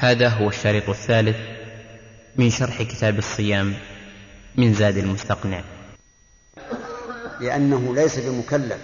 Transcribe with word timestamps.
هذا 0.00 0.28
هو 0.28 0.48
الشريط 0.48 0.88
الثالث 0.88 1.36
من 2.36 2.50
شرح 2.50 2.82
كتاب 2.82 3.18
الصيام 3.18 3.74
من 4.56 4.74
زاد 4.74 4.96
المستقنع. 4.96 5.62
لأنه 7.40 7.94
ليس 7.94 8.18
بمكلف 8.18 8.78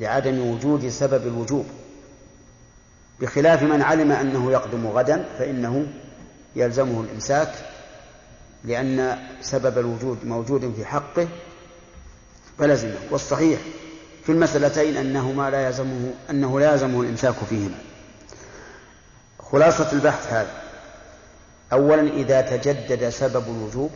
لعدم 0.00 0.38
وجود 0.38 0.88
سبب 0.88 1.26
الوجوب. 1.26 1.66
بخلاف 3.20 3.62
من 3.62 3.82
علم 3.82 4.12
أنه 4.12 4.52
يقدم 4.52 4.86
غدا 4.86 5.24
فإنه 5.38 5.86
يلزمه 6.56 7.00
الإمساك 7.00 7.54
لأن 8.64 9.18
سبب 9.40 9.78
الوجود 9.78 10.18
موجود 10.24 10.74
في 10.76 10.84
حقه 10.84 11.28
فلزمه. 12.58 12.98
والصحيح 13.10 13.60
في 14.24 14.32
المسألتين 14.32 14.96
أنهما 14.96 15.50
لا 15.50 15.66
يلزمه 15.66 16.14
أنه 16.30 16.60
لا 16.60 16.72
يلزمه 16.72 17.00
الإمساك 17.00 17.34
فيهما. 17.34 17.87
خلاصة 19.52 19.92
البحث 19.92 20.32
هذا. 20.32 20.50
أولا 21.72 22.02
إذا 22.02 22.40
تجدد 22.40 23.08
سبب 23.08 23.44
الوجوب 23.48 23.90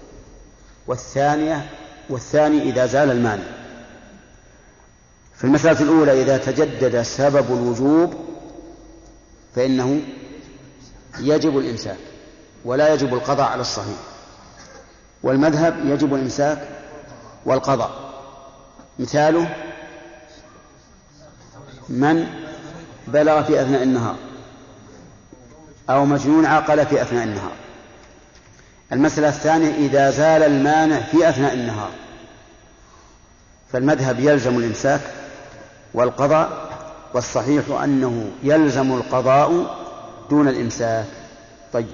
والثانية 0.87 1.71
والثاني 2.11 2.63
إذا 2.63 2.87
زال 2.87 3.11
المانع. 3.11 3.45
في 5.35 5.45
المسألة 5.45 5.81
الأولى 5.81 6.23
إذا 6.23 6.37
تجدد 6.37 7.03
سبب 7.03 7.47
الوجوب 7.53 8.15
فإنه 9.55 10.01
يجب 11.19 11.59
الإمساك 11.59 11.99
ولا 12.65 12.95
يجب 12.95 13.15
القضاء 13.15 13.47
على 13.47 13.61
الصحيح. 13.61 13.99
والمذهب 15.23 15.77
يجب 15.85 16.15
الإمساك 16.15 16.69
والقضاء. 17.45 18.13
مثاله 18.99 19.57
من 21.89 22.27
بلغ 23.07 23.43
في 23.43 23.63
أثناء 23.63 23.83
النهار. 23.83 24.32
أو 25.93 26.05
مجنون 26.05 26.47
عقل 26.47 26.87
في 26.87 27.03
أثناء 27.03 27.25
النهار. 27.25 27.53
المسألة 28.93 29.29
الثانية 29.29 29.75
إذا 29.75 30.11
زال 30.11 30.43
المانع 30.43 31.01
في 31.01 31.29
أثناء 31.29 31.55
النهار. 31.55 31.91
فالمذهب 33.73 34.21
يلزم 34.21 34.59
الإمساك 34.59 35.01
والقضاء 35.95 36.69
والصحيح 37.15 37.65
أنه 37.85 38.31
يلزم 38.43 38.93
القضاء 38.93 39.77
دون 40.31 40.49
الإمساك. 40.49 41.07
طيب. 41.73 41.87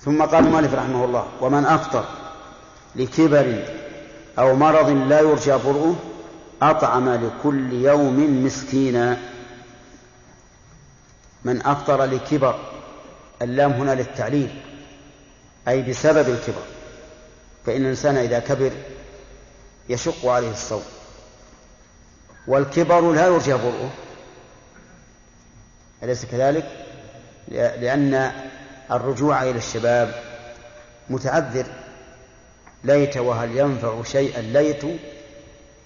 ثم 0.00 0.22
قال 0.22 0.44
المؤلف 0.44 0.74
رحمه 0.74 1.04
الله 1.04 1.26
ومن 1.40 1.64
أفطر 1.64 2.04
لكبر 2.96 3.64
أو 4.38 4.56
مرض 4.56 4.88
لا 4.88 5.20
يرجى 5.20 5.52
برؤه 5.52 5.96
أطعم 6.62 7.08
لكل 7.08 7.72
يوم 7.72 8.44
مسكينا. 8.44 9.18
من 11.46 11.66
أفطر 11.66 12.04
لكبر. 12.04 12.58
اللام 13.42 13.72
هنا 13.72 13.94
للتعليل 13.94 14.60
أي 15.68 15.82
بسبب 15.82 16.28
الكبر. 16.28 16.62
فإن 17.66 17.82
الإنسان 17.82 18.16
إذا 18.16 18.38
كبر 18.38 18.72
يشق 19.88 20.26
عليه 20.26 20.50
الصوم. 20.50 20.82
والكبر 22.46 23.12
لا 23.12 23.26
يرجى 23.26 23.52
برؤه. 23.52 23.90
أليس 26.02 26.24
كذلك؟ 26.24 26.86
لأن 27.48 28.32
الرجوع 28.90 29.42
إلى 29.42 29.58
الشباب 29.58 30.14
متعذر. 31.10 31.66
ليت 32.84 33.16
وهل 33.16 33.56
ينفع 33.56 34.02
شيئا 34.02 34.40
ليت. 34.40 34.82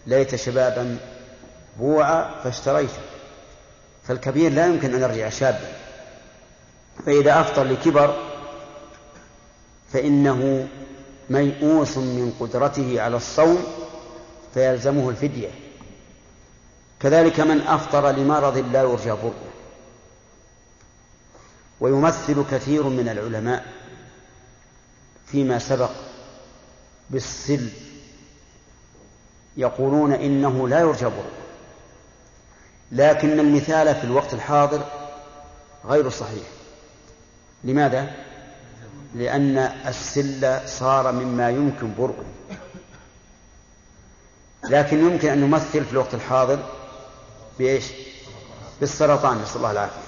ليت 0.07 0.35
شبابا 0.35 0.99
بوعا 1.79 2.41
فاشتريته. 2.45 3.10
فالكبير 4.03 4.53
لا 4.53 4.67
يمكن 4.67 4.95
أن 4.95 5.01
يرجع 5.01 5.29
شابا. 5.29 5.73
فإذا 7.07 7.41
أفطر 7.41 7.65
لكبر 7.65 8.17
فإنه 9.93 10.69
ميؤوس 11.31 11.97
من 11.97 12.33
قدرته 12.41 13.03
على 13.03 13.17
الصوم 13.17 13.65
فيلزمه 14.55 15.11
الفدية. 15.11 15.51
كذلك 17.01 17.41
من 17.41 17.61
أفطر 17.61 18.11
لمرض 18.11 18.57
لا 18.73 18.83
يرجى 18.83 19.11
برؤه 19.11 19.51
ويمثل 21.81 22.45
كثير 22.51 22.83
من 22.83 23.09
العلماء 23.09 23.67
فيما 25.27 25.59
سبق 25.59 25.91
بالسل 27.11 27.69
يقولون 29.57 30.13
إنه 30.13 30.69
لا 30.69 30.81
يرجى 30.81 31.05
برؤه 31.05 31.40
لكن 32.93 33.41
المثال 33.41 33.95
في 33.95 34.05
الوقت 34.05 34.35
الحاضر 34.35 34.81
غير 35.87 36.11
صحيح 36.11 36.43
لماذا؟ 37.65 38.11
لأن 39.15 39.59
السل 39.87 40.69
صار 40.69 41.13
مما 41.13 41.51
يمكن 41.51 41.95
برؤه 41.99 42.25
لكن 44.65 44.99
يمكن 44.99 45.29
أن 45.29 45.41
نمثل 45.41 45.85
في 45.85 45.93
الوقت 45.93 46.15
الحاضر 46.15 46.59
بإيش؟ 47.59 47.85
بالسرطان 48.81 49.43
نسأل 49.43 49.57
الله 49.57 49.71
العافية 49.71 50.01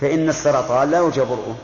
فإن 0.00 0.28
السرطان 0.28 0.90
لا 0.90 0.98
يرجى 0.98 1.20
برؤه 1.20 1.56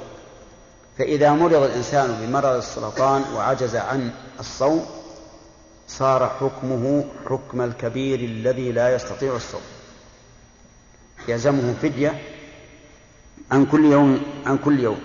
فإذا 0.98 1.32
مرض 1.32 1.62
الإنسان 1.62 2.18
بمرض 2.20 2.56
السرطان 2.56 3.24
وعجز 3.34 3.76
عن 3.76 4.10
الصوم 4.40 4.86
صار 5.88 6.28
حكمه 6.40 7.04
حكم 7.30 7.60
الكبير 7.60 8.20
الذي 8.20 8.72
لا 8.72 8.94
يستطيع 8.94 9.36
الصوم. 9.36 9.60
يلزمه 11.28 11.74
فدية 11.82 12.22
عن 13.50 13.66
كل 13.66 13.84
يوم 13.84 14.22
عن 14.46 14.58
كل 14.58 14.80
يوم. 14.80 15.00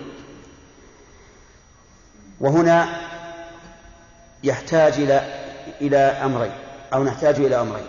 وهنا 2.40 3.00
يحتاج 4.44 4.92
إلى 4.92 5.44
إلى 5.80 5.96
أمرين 5.96 6.52
أو 6.92 7.04
نحتاج 7.04 7.34
إلى 7.34 7.60
أمرين. 7.60 7.86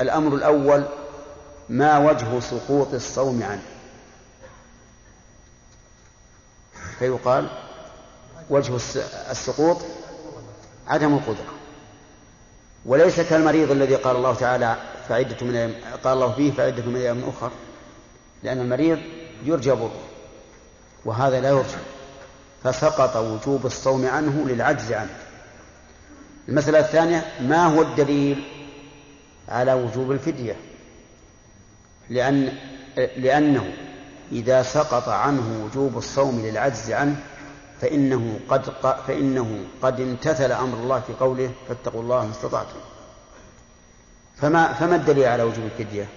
الأمر 0.00 0.34
الأول 0.34 0.84
ما 1.68 1.98
وجه 1.98 2.40
سقوط 2.40 2.94
الصوم 2.94 3.42
عنه. 3.42 3.62
فيقال 6.98 7.48
وجه 8.50 8.76
السقوط 9.30 9.82
عدم 10.86 11.14
القدرة. 11.14 11.55
وليس 12.86 13.20
كالمريض 13.20 13.70
الذي 13.70 13.94
قال 13.94 14.16
الله 14.16 14.34
تعالى 14.34 14.76
فعدة 15.08 15.46
من 15.46 15.74
قال 16.04 16.12
الله 16.12 16.32
فيه 16.32 16.52
فعدة 16.52 16.82
من 16.82 16.96
أيام 16.96 17.22
أخر. 17.28 17.50
لأن 18.42 18.60
المريض 18.60 18.98
يرجى 19.44 19.70
بره 19.70 20.00
وهذا 21.04 21.40
لا 21.40 21.48
يرجى. 21.48 21.78
فسقط 22.64 23.16
وجوب 23.16 23.66
الصوم 23.66 24.06
عنه 24.06 24.48
للعجز 24.48 24.92
عنه. 24.92 25.16
المسألة 26.48 26.78
الثانية 26.78 27.24
ما 27.40 27.66
هو 27.66 27.82
الدليل 27.82 28.44
على 29.48 29.74
وجوب 29.74 30.12
الفدية؟ 30.12 30.56
لأن 32.10 32.52
لأنه 33.16 33.72
إذا 34.32 34.62
سقط 34.62 35.08
عنه 35.08 35.64
وجوب 35.64 35.98
الصوم 35.98 36.40
للعجز 36.40 36.92
عنه 36.92 37.16
فإنه 37.80 38.40
قد 38.48 38.62
فإنه 39.06 39.64
قد 39.82 40.00
امتثل 40.00 40.52
أمر 40.52 40.78
الله 40.78 41.00
في 41.00 41.12
قوله 41.12 41.50
فاتقوا 41.68 42.02
الله 42.02 42.24
ما 42.24 42.30
استطعتم 42.30 42.78
فما 44.36 44.72
فما 44.72 44.96
الدليل 44.96 45.24
على 45.24 45.42
وجوب 45.42 45.64
الفدية؟ 45.64 46.08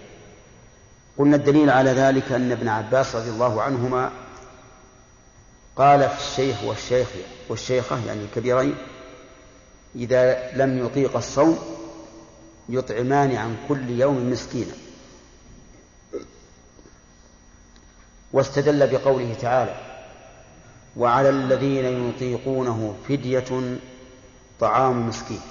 قلنا 1.18 1.36
الدليل 1.36 1.70
على 1.70 1.92
ذلك 1.92 2.32
أن 2.32 2.52
ابن 2.52 2.68
عباس 2.68 3.16
رضي 3.16 3.30
الله 3.30 3.62
عنهما 3.62 4.12
قال 5.76 6.10
في 6.10 6.18
الشيخ 6.18 6.64
والشيخ 6.64 7.08
والشيخة 7.50 8.06
يعني 8.08 8.22
الكبيرين 8.24 8.76
إذا 9.96 10.52
لم 10.56 10.86
يطيق 10.86 11.18
الصوم 11.18 11.60
يطعمان 12.70 13.36
عن 13.36 13.58
كل 13.68 13.90
يوم 13.90 14.32
مسكينا 14.32 14.74
واستدل 18.34 18.88
بقوله 18.88 19.36
تعالى 19.42 19.89
وعلى 21.00 21.30
الذين 21.30 22.10
يطيقونه 22.10 22.96
فدية 23.10 23.78
طعام 24.60 25.08
مسكين. 25.08 25.42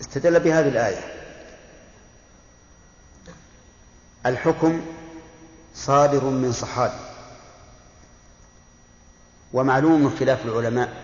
استدل 0.00 0.40
بهذه 0.40 0.68
الآية. 0.68 1.04
الحكم 4.26 4.80
صادر 5.74 6.24
من 6.24 6.52
صحابي. 6.52 7.00
ومعلوم 9.52 10.16
خلاف 10.16 10.44
العلماء 10.44 11.02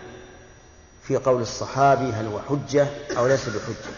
في 1.03 1.17
قول 1.17 1.41
الصحابي 1.41 2.11
هل 2.11 2.25
هو 2.25 2.39
حجة 2.49 2.87
أو 3.17 3.27
ليس 3.27 3.49
بحجة. 3.49 3.95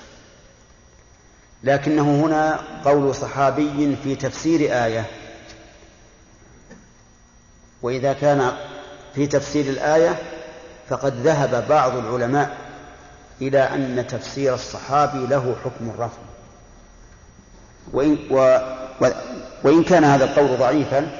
لكنه 1.63 2.25
هنا 2.25 2.60
قول 2.86 3.16
صحابي 3.16 3.96
في 4.04 4.16
تفسير 4.16 4.86
آية. 4.86 5.06
وإذا 7.81 8.13
كان 8.13 8.69
في 9.15 9.27
تفسير 9.27 9.65
الآية 9.65 10.15
فقد 10.89 11.13
ذهب 11.15 11.67
بعض 11.69 11.95
العلماء 11.95 12.57
إلى 13.41 13.59
أن 13.59 14.07
تفسير 14.07 14.53
الصحابي 14.53 15.27
له 15.27 15.56
حكم 15.63 15.89
الرفع 15.89 16.21
وإن, 17.94 18.17
و 18.31 18.59
وإن 19.63 19.83
كان 19.83 20.03
هذا 20.03 20.23
القول 20.25 20.57
ضعيفا 20.57 21.11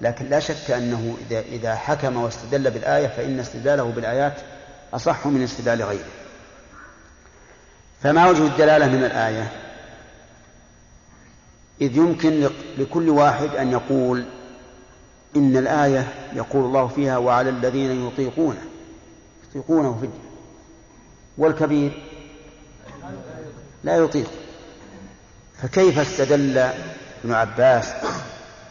لكن 0.00 0.28
لا 0.28 0.40
شك 0.40 0.70
أنه 0.70 1.16
إذا, 1.30 1.40
إذا 1.40 1.74
حكم 1.74 2.16
واستدل 2.16 2.70
بالآية 2.70 3.06
فإن 3.06 3.40
استدلاله 3.40 3.84
بالآيات 3.84 4.34
أصح 4.94 5.26
من 5.26 5.42
استدلال 5.42 5.82
غيره. 5.82 6.08
فما 8.02 8.28
وجه 8.28 8.46
الدلالة 8.46 8.86
من 8.86 9.04
الآية؟ 9.04 9.52
إذ 11.80 11.96
يمكن 11.96 12.48
لكل 12.78 13.08
واحد 13.08 13.48
أن 13.48 13.72
يقول 13.72 14.24
إن 15.36 15.56
الآية 15.56 16.08
يقول 16.32 16.64
الله 16.64 16.86
فيها 16.86 17.18
وعلى 17.18 17.50
الذين 17.50 18.06
يطيقونه 18.06 18.62
يطيقونه 19.50 19.98
فدية 20.00 20.28
والكبير 21.38 22.02
لا 23.84 23.96
يطيق. 23.96 24.30
فكيف 25.62 25.98
استدل 25.98 26.58
ابن 27.24 27.34
عباس 27.34 27.92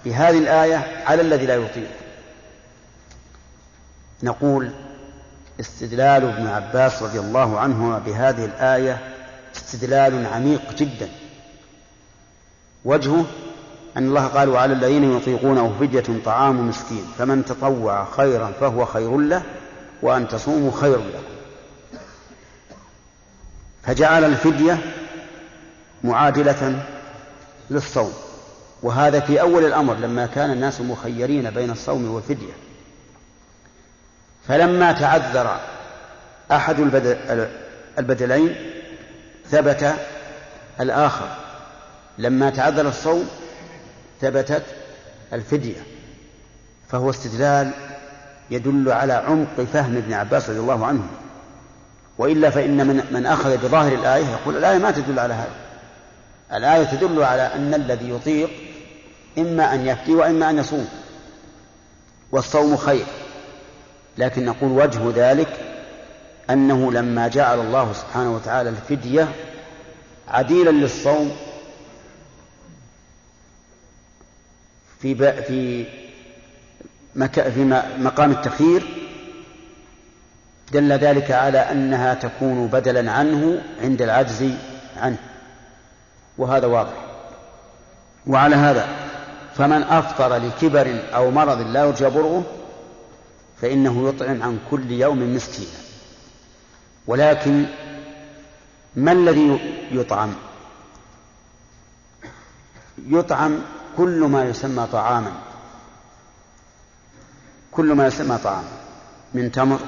بهذه 0.05 0.37
الآية 0.37 1.03
على 1.05 1.21
الذي 1.21 1.45
لا 1.45 1.55
يطيق؟ 1.55 1.89
نقول 4.23 4.71
استدلال 5.59 6.23
ابن 6.23 6.47
عباس 6.47 7.03
رضي 7.03 7.19
الله 7.19 7.59
عنهما 7.59 7.99
بهذه 7.99 8.45
الآية 8.45 9.13
استدلال 9.55 10.25
عميق 10.25 10.73
جدا. 10.73 11.09
وجهه 12.85 13.25
أن 13.97 14.07
الله 14.07 14.27
قال 14.27 14.49
وعلى 14.49 14.73
الذين 14.73 15.17
يطيقونه 15.17 15.75
فدية 15.79 16.23
طعام 16.25 16.69
مسكين 16.69 17.05
فمن 17.17 17.45
تطوع 17.45 18.05
خيرا 18.17 18.51
فهو 18.59 18.85
خير 18.85 19.17
له 19.17 19.41
وأن 20.01 20.27
تصوموا 20.27 20.71
خير 20.71 20.97
لكم 20.97 21.23
فجعل 23.83 24.23
الفدية 24.23 24.77
معادلة 26.03 26.83
للصوم 27.69 28.13
وهذا 28.83 29.19
في 29.19 29.41
أول 29.41 29.65
الأمر 29.65 29.93
لما 29.93 30.25
كان 30.25 30.51
الناس 30.51 30.81
مخيرين 30.81 31.49
بين 31.49 31.69
الصوم 31.69 32.11
والفدية. 32.11 32.53
فلما 34.47 34.91
تعذر 34.91 35.59
أحد 36.51 36.79
البدلين 37.99 38.55
ثبت 39.51 39.93
الآخر. 40.79 41.27
لما 42.17 42.49
تعذر 42.49 42.87
الصوم 42.87 43.29
ثبتت 44.21 44.63
الفدية 45.33 45.81
فهو 46.89 47.09
استدلال 47.09 47.71
يدل 48.51 48.91
على 48.91 49.13
عمق 49.13 49.61
فهم 49.73 49.97
ابن 49.97 50.13
عباس 50.13 50.49
رضي 50.49 50.59
الله 50.59 50.85
عنه. 50.85 51.07
وإلا 52.17 52.49
فإن 52.49 52.87
من, 52.87 53.03
من 53.11 53.25
أخذ 53.25 53.57
بظاهر 53.57 53.93
الآية 53.93 54.25
يقول 54.25 54.57
الآية 54.57 54.77
ما 54.77 54.91
تدل 54.91 55.19
على 55.19 55.33
هذا. 55.33 55.55
الآية 56.53 56.83
تدل 56.83 57.23
على 57.23 57.41
أن 57.41 57.73
الذي 57.73 58.09
يطيق 58.09 58.49
إما 59.37 59.73
أن 59.73 59.87
يفتي 59.87 60.15
وإما 60.15 60.49
أن 60.49 60.57
يصوم 60.57 60.87
والصوم 62.31 62.77
خير. 62.77 63.05
لكن 64.17 64.45
نقول 64.45 64.71
وجه 64.71 65.01
ذلك 65.15 65.59
أنه 66.49 66.91
لما 66.91 67.27
جعل 67.27 67.59
الله 67.59 67.93
سبحانه 67.93 68.35
وتعالى 68.35 68.69
الفدية 68.69 69.27
عديلا 70.27 70.69
للصوم 70.69 71.31
في 74.99 75.15
في 75.43 75.85
في 77.31 77.83
مقام 77.99 78.31
التخيير 78.31 79.07
دل 80.71 80.91
ذلك 80.93 81.31
على 81.31 81.57
أنها 81.57 82.13
تكون 82.13 82.67
بدلا 82.67 83.11
عنه 83.11 83.61
عند 83.81 84.01
العجز 84.01 84.51
عنه 84.97 85.17
وهذا 86.37 86.67
واضح. 86.67 86.93
وعلى 88.27 88.55
هذا 88.55 88.87
فمن 89.55 89.83
أفطر 89.83 90.35
لكبر 90.37 91.01
أو 91.15 91.31
مرض 91.31 91.61
لا 91.61 91.85
يرجى 91.85 92.09
برؤه 92.09 92.43
فإنه 93.61 94.09
يطعم 94.09 94.43
عن 94.43 94.59
كل 94.71 94.91
يوم 94.91 95.35
مسكينا. 95.35 95.79
ولكن 97.07 97.65
ما 98.95 99.11
الذي 99.11 99.59
يطعم؟ 99.91 100.33
يطعم 103.07 103.59
كل 103.97 104.23
ما 104.23 104.43
يسمى 104.43 104.87
طعاما. 104.91 105.33
كل 107.71 107.93
ما 107.93 108.07
يسمى 108.07 108.37
طعاما 108.37 108.71
من 109.33 109.51
تمر 109.51 109.79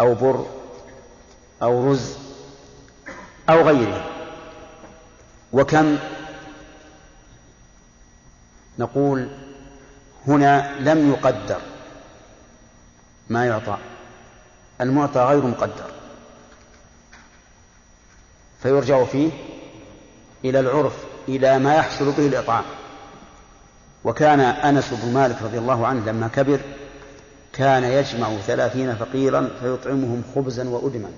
أو 0.00 0.14
بر 0.14 0.46
أو 1.62 1.90
رز 1.90 2.16
أو 3.50 3.60
غيره. 3.62 4.10
وكم؟ 5.52 5.98
نقول 8.78 9.28
هنا 10.26 10.78
لم 10.80 11.10
يقدر 11.10 11.60
ما 13.28 13.46
يعطى. 13.46 13.78
المعطى 14.80 15.20
غير 15.20 15.46
مقدر. 15.46 15.90
فيرجع 18.62 19.04
فيه 19.04 19.30
إلى 20.44 20.60
العرف. 20.60 21.09
إلى 21.36 21.58
ما 21.58 21.74
يحصل 21.74 22.12
به 22.12 22.26
الإطعام. 22.26 22.64
وكان 24.04 24.40
أنس 24.40 24.94
بن 25.02 25.12
مالك 25.12 25.42
رضي 25.42 25.58
الله 25.58 25.86
عنه 25.86 26.06
لما 26.06 26.28
كبر 26.28 26.60
كان 27.52 27.84
يجمع 27.84 28.36
ثلاثين 28.36 28.94
فقيرا 28.94 29.48
فيطعمهم 29.60 30.22
خبزا 30.34 30.68
وأدما. 30.68 31.10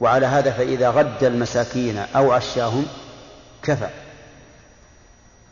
وعلى 0.00 0.26
هذا 0.26 0.50
فإذا 0.50 0.90
غد 0.90 1.24
المساكين 1.24 1.98
أو 1.98 2.32
عشاهم 2.32 2.86
كفى. 3.62 3.88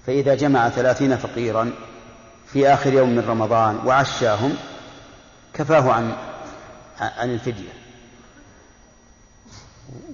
فإذا 0.07 0.35
جمع 0.35 0.69
ثلاثين 0.69 1.17
فقيرا 1.17 1.73
في 2.47 2.69
آخر 2.69 2.93
يوم 2.93 3.11
من 3.11 3.25
رمضان 3.29 3.79
وعشاهم 3.87 4.57
كفاه 5.55 5.93
عن 5.93 6.13
عن 7.01 7.31
الفدية. 7.35 7.80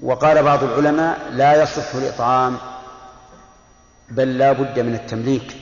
وقال 0.02 0.42
بعض 0.42 0.64
العلماء 0.64 1.30
لا 1.32 1.62
يصح 1.62 1.94
الإطعام 1.94 2.56
بل 4.10 4.38
لا 4.38 4.52
بد 4.52 4.80
من 4.80 4.94
التمليك. 4.94 5.56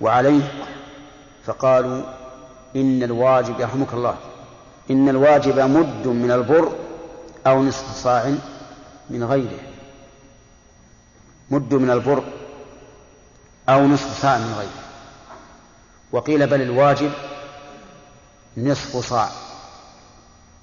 وعليه 0.00 0.52
فقالوا 1.44 2.02
إن 2.76 3.02
الواجب 3.02 3.60
يرحمك 3.60 3.94
الله 3.94 4.16
إن 4.90 5.08
الواجب 5.08 5.58
مد 5.58 6.06
من 6.06 6.30
البر 6.30 6.72
أو 7.46 7.62
نصف 7.62 7.96
صاع 7.96 8.34
من 9.10 9.24
غيره. 9.24 9.60
مد 11.50 11.74
من 11.74 11.90
البر 11.90 12.24
أو 13.68 13.86
نصف 13.86 14.22
صاع 14.22 14.38
من 14.38 14.54
غيره. 14.58 14.84
وقيل 16.12 16.46
بل 16.46 16.62
الواجب 16.62 17.12
نصف 18.56 18.96
صاع 18.96 19.28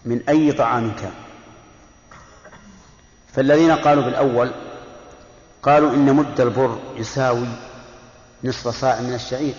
من 0.06 0.22
أي 0.30 0.52
طعام 0.52 0.96
كان. 0.96 1.27
فالذين 3.38 3.72
قالوا 3.72 4.04
بالأول 4.04 4.52
قالوا 5.64 5.92
إن 5.92 6.14
مد 6.14 6.42
البر 6.42 6.80
يساوي 6.96 7.48
نصف 8.44 8.68
صاع 8.68 9.02
من 9.02 9.14
الشعير 9.14 9.54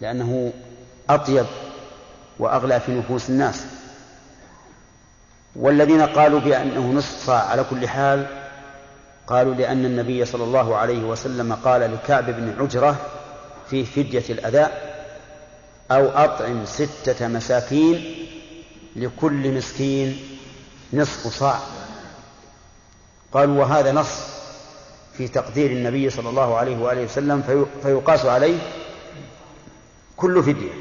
لأنه 0.00 0.52
أطيب 1.10 1.46
وأغلى 2.38 2.80
في 2.80 2.92
نفوس 2.92 3.30
الناس. 3.30 3.64
والذين 5.56 6.02
قالوا 6.02 6.40
بأنه 6.40 6.92
نصف 6.92 7.26
صاع 7.26 7.38
على 7.48 7.64
كل 7.70 7.88
حال 7.88 8.26
قالوا 9.26 9.54
لأن 9.54 9.84
النبي 9.84 10.24
صلى 10.24 10.44
الله 10.44 10.76
عليه 10.76 11.02
وسلم 11.02 11.52
قال 11.52 11.80
لكعب 11.80 12.26
بن 12.26 12.54
عجرة 12.60 12.96
في 13.70 13.84
فدية 13.84 14.24
الأذى 14.30 14.66
أو 15.90 16.08
أطعم 16.08 16.64
ستة 16.64 17.28
مساكين 17.28 18.26
لكل 18.96 19.52
مسكين 19.52 20.18
نصف 20.92 21.38
صاع. 21.38 21.79
قالوا 23.32 23.60
وهذا 23.60 23.92
نص 23.92 24.20
في 25.16 25.28
تقدير 25.28 25.70
النبي 25.70 26.10
صلى 26.10 26.28
الله 26.28 26.56
عليه 26.56 26.78
وآله 26.78 27.04
وسلم 27.04 27.66
فيقاس 27.82 28.24
عليه 28.26 28.58
كل 30.16 30.42
فدية 30.42 30.72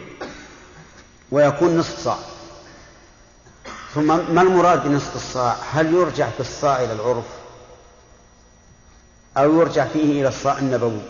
ويكون 1.31 1.77
نصف 1.77 1.99
صاع. 1.99 2.17
ثم 3.93 4.33
ما 4.35 4.41
المراد 4.41 4.83
بنصف 4.83 5.15
الصاع؟ 5.15 5.55
هل 5.71 5.93
يرجع 5.93 6.29
في 6.29 6.39
الصاع 6.39 6.83
إلى 6.83 6.93
العرف؟ 6.93 7.25
أو 9.37 9.59
يرجع 9.59 9.85
فيه 9.85 10.21
إلى 10.21 10.27
الصاع 10.27 10.57
النبوي؟ 10.57 11.01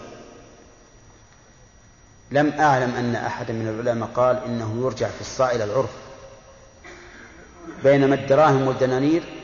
لم 2.31 2.53
أعلم 2.59 2.95
أن 2.95 3.15
أحدا 3.15 3.53
من 3.53 3.67
العلماء 3.67 4.09
قال 4.15 4.43
إنه 4.43 4.81
يرجع 4.81 5.07
في 5.07 5.21
الصاع 5.21 5.51
إلى 5.51 5.63
العرف. 5.63 5.89
بينما 7.83 8.15
الدراهم 8.15 8.67
والدنانير 8.67 9.38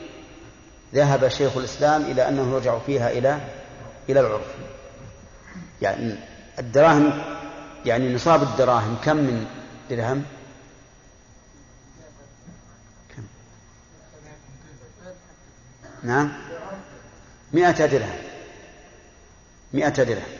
ذهب 0.94 1.28
شيخ 1.28 1.56
الإسلام 1.56 2.02
إلى 2.02 2.28
أنه 2.28 2.54
يرجع 2.54 2.78
فيها 2.78 3.10
إلى 3.10 3.40
إلى 4.08 4.20
العرف. 4.20 4.46
يعني 5.82 6.14
الدراهم 6.58 7.22
يعني 7.84 8.14
نصاب 8.14 8.42
الدراهم 8.42 8.96
كم 9.04 9.16
من 9.16 9.46
درهم؟ 9.90 10.24
كم؟ 13.16 13.22
نعم؟ 16.02 16.32
مئة 17.52 17.86
درهم. 17.86 18.18
مئة 19.72 19.88
درهم. 19.88 20.36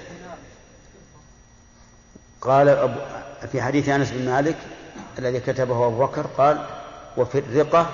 قال 2.40 2.68
أبو 2.68 3.00
في 3.52 3.62
حديث 3.62 3.88
أنس 3.88 4.10
بن 4.10 4.26
مالك 4.26 4.56
الذي 5.18 5.40
كتبه 5.40 5.86
أبو 5.86 6.06
بكر 6.06 6.26
قال 6.26 6.66
وفي 7.16 7.38
الرقة 7.38 7.90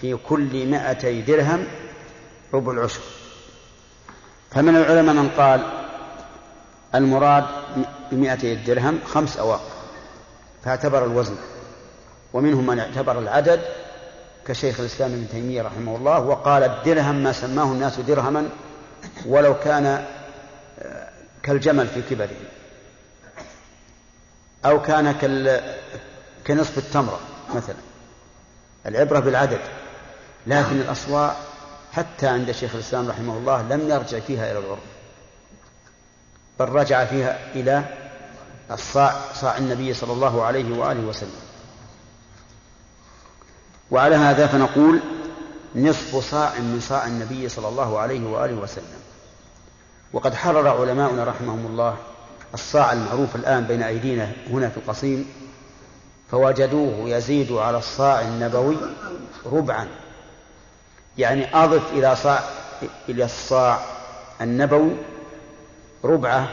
في 0.00 0.16
كل 0.28 0.66
مائتي 0.66 1.22
درهم 1.22 1.66
ربع 2.54 2.72
العشر. 2.72 3.00
فمن 4.50 4.76
العلماء 4.76 5.14
من 5.14 5.28
قال 5.28 5.60
المراد 6.94 7.44
بمائتي 8.12 8.52
الدرهم 8.52 8.98
خمس 9.06 9.36
أواق 9.36 9.62
فاعتبر 10.64 11.04
الوزن. 11.04 11.36
ومنهم 12.32 12.66
من 12.66 12.78
اعتبر 12.78 13.18
العدد 13.18 13.60
كشيخ 14.46 14.80
الإسلام 14.80 15.12
ابن 15.12 15.28
تيمية 15.28 15.62
رحمه 15.62 15.96
الله 15.96 16.20
وقال 16.20 16.62
الدرهم 16.62 17.14
ما 17.14 17.32
سماه 17.32 17.64
الناس 17.64 18.00
درهما 18.00 18.48
ولو 19.26 19.58
كان 19.58 20.04
آه، 20.78 21.08
كالجمل 21.42 21.86
في 21.86 22.02
كبره 22.02 22.28
أو 24.64 24.82
كان 24.82 25.12
كال 25.12 25.60
كنصف 26.46 26.78
التمرة 26.78 27.20
مثلا. 27.54 27.76
العبرة 28.86 29.20
بالعدد. 29.20 29.60
لكن 30.46 30.80
الأصواع 30.80 31.36
حتى 31.92 32.26
عند 32.26 32.52
شيخ 32.52 32.74
الإسلام 32.74 33.08
رحمه 33.08 33.36
الله 33.36 33.62
لم 33.62 33.90
يرجع 33.90 34.20
فيها 34.20 34.50
إلى 34.50 34.58
العرف 34.58 34.78
بل 36.58 36.68
رجع 36.68 37.04
فيها 37.04 37.38
إلى 37.54 37.84
الصاع 38.70 39.14
صاع 39.34 39.56
النبي 39.56 39.94
صلى 39.94 40.12
الله 40.12 40.44
عليه 40.44 40.78
وآله 40.78 41.00
وسلم. 41.00 41.40
وعلى 43.90 44.16
هذا 44.16 44.46
فنقول 44.46 45.00
نصف 45.76 46.30
صاع 46.30 46.58
من 46.58 46.80
صاع 46.80 47.06
النبي 47.06 47.48
صلى 47.48 47.68
الله 47.68 47.98
عليه 47.98 48.26
وآله 48.26 48.54
وسلم. 48.54 48.98
وقد 50.12 50.34
حرر 50.34 50.68
علماؤنا 50.68 51.24
رحمهم 51.24 51.66
الله 51.66 51.96
الصاع 52.54 52.92
المعروف 52.92 53.36
الآن 53.36 53.64
بين 53.64 53.82
أيدينا 53.82 54.32
هنا 54.50 54.68
في 54.68 54.76
القصيم 54.76 55.26
فوجدوه 56.30 57.08
يزيد 57.08 57.52
على 57.52 57.78
الصاع 57.78 58.20
النبوي 58.20 58.76
ربعا. 59.46 59.88
يعني 61.18 61.56
أضف 61.64 61.92
إلى 61.92 62.16
صاع 62.16 62.40
إلى 63.08 63.24
الصاع 63.24 63.80
النبوي 64.40 64.96
ربعة 66.04 66.48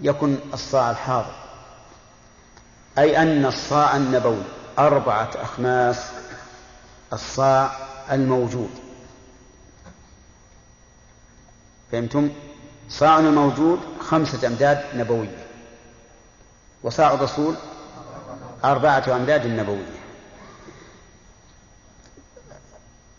يكن 0.00 0.36
الصاع 0.54 0.90
الحاضر. 0.90 1.34
أي 2.98 3.22
أن 3.22 3.46
الصاع 3.46 3.96
النبوي 3.96 4.42
أربعة 4.78 5.30
أخماس 5.36 6.10
الصاع 7.12 7.76
الموجود. 8.12 8.70
فهمتم؟ 11.92 12.30
صاع 12.88 13.18
الموجود 13.18 13.80
خمسة 14.00 14.46
أمداد 14.46 14.84
نبوية 14.94 15.44
وصاع 16.82 17.14
الرسول 17.14 17.54
أربعة 18.64 19.16
أمداد 19.16 19.46
نبوية. 19.46 20.03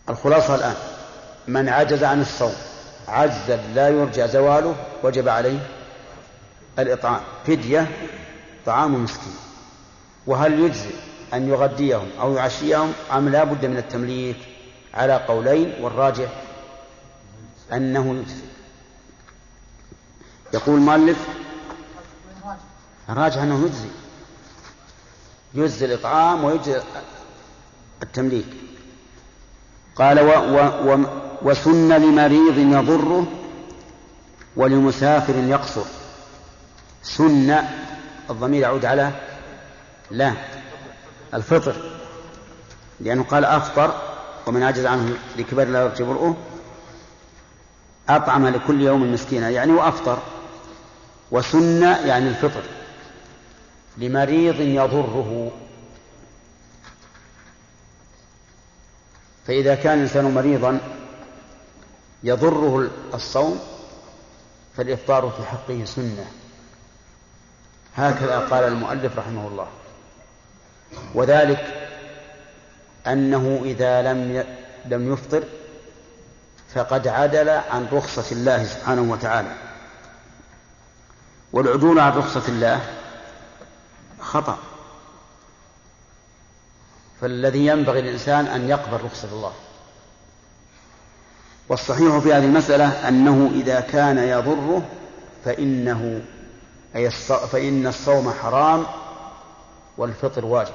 الخلاصة 0.08 0.54
الآن. 0.54 0.74
من 1.48 1.68
عجز 1.68 2.04
عن 2.04 2.20
الصوم 2.20 2.54
عجزا 3.08 3.56
لا 3.74 3.88
يرجى 3.88 4.28
زواله 4.28 4.74
وجب 5.02 5.28
عليه 5.28 5.66
الإطعام. 6.78 7.20
فدية 7.46 7.90
طعام 8.66 9.04
مسكين. 9.04 9.36
وهل 10.26 10.60
يجزي 10.60 10.90
أن 11.34 11.48
يغديهم 11.48 12.08
أو 12.20 12.34
يعشيهم؟ 12.34 12.92
أم 13.12 13.28
لا 13.28 13.44
بد 13.44 13.66
من 13.66 13.76
التمليك 13.76 14.36
على 14.94 15.14
قولين؟ 15.14 15.84
والراجح 15.84 16.28
أنه 17.72 18.14
يجزي 18.14 18.46
يقول 20.54 20.76
المؤلف 20.76 21.18
الراجح 23.08 23.42
أنه 23.42 23.64
يجزي 23.64 23.88
يجزي 25.54 25.86
الإطعام 25.86 26.44
ويجزي 26.44 26.82
التمليك. 28.02 28.65
قال 29.96 30.20
و 30.20 30.30
و 30.30 30.92
و 30.92 31.04
وسن 31.42 31.92
لمريض 31.92 32.58
يضره 32.58 33.26
ولمسافر 34.56 35.34
يقصر. 35.36 35.84
سن 37.02 37.56
الضمير 38.30 38.62
يعود 38.62 38.84
على 38.84 39.10
لا 40.10 40.32
الفطر. 41.34 41.76
لأنه 43.00 43.22
قال 43.22 43.44
أفطر 43.44 43.94
ومن 44.46 44.62
عجز 44.62 44.86
عنه 44.86 45.16
لكبر 45.36 45.64
لا 45.64 45.82
يرجى 45.82 46.04
برؤه 46.04 46.36
أطعم 48.08 48.48
لكل 48.48 48.80
يوم 48.80 49.12
مسكينا 49.12 49.50
يعني 49.50 49.72
وأفطر 49.72 50.18
وسن 51.30 51.82
يعني 51.82 52.28
الفطر. 52.28 52.62
لمريض 53.98 54.60
يضره. 54.60 55.50
فإذا 59.46 59.74
كان 59.74 59.98
الإنسان 59.98 60.34
مريضا 60.34 60.80
يضره 62.22 62.90
الصوم 63.14 63.60
فالإفطار 64.76 65.30
في 65.30 65.46
حقه 65.46 65.84
سنة. 65.84 66.26
هكذا 67.96 68.38
قال 68.38 68.64
المؤلف 68.64 69.18
رحمه 69.18 69.48
الله. 69.48 69.66
وذلك 71.14 71.90
أنه 73.06 73.60
إذا 73.64 74.02
لم 74.02 74.44
لم 74.84 75.12
يفطر 75.12 75.44
فقد 76.74 77.08
عدل 77.08 77.48
عن 77.48 77.88
رخصة 77.92 78.32
الله 78.32 78.64
سبحانه 78.64 79.12
وتعالى. 79.12 79.54
والعدول 81.52 81.98
عن 81.98 82.12
رخصة 82.12 82.48
الله 82.48 82.80
خطأ. 84.20 84.58
فالذي 87.20 87.66
ينبغي 87.66 88.00
للإنسان 88.00 88.46
أن 88.46 88.68
يقبل 88.68 89.04
رخصة 89.04 89.28
الله. 89.32 89.52
والصحيح 91.68 92.18
في 92.18 92.32
هذه 92.34 92.44
المسألة 92.44 93.08
أنه 93.08 93.50
إذا 93.54 93.80
كان 93.80 94.18
يضره 94.18 94.82
فإنه 95.44 96.20
أي 96.96 97.10
فإن 97.52 97.86
الصوم 97.86 98.30
حرام 98.30 98.86
والفطر 99.98 100.44
واجب. 100.44 100.74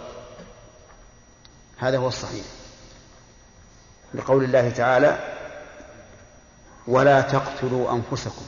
هذا 1.77 1.97
هو 1.97 2.07
الصحيح. 2.07 2.45
لقول 4.13 4.43
الله 4.43 4.69
تعالى 4.69 5.19
ولا 6.87 7.21
تقتلوا 7.21 7.91
أنفسكم. 7.91 8.45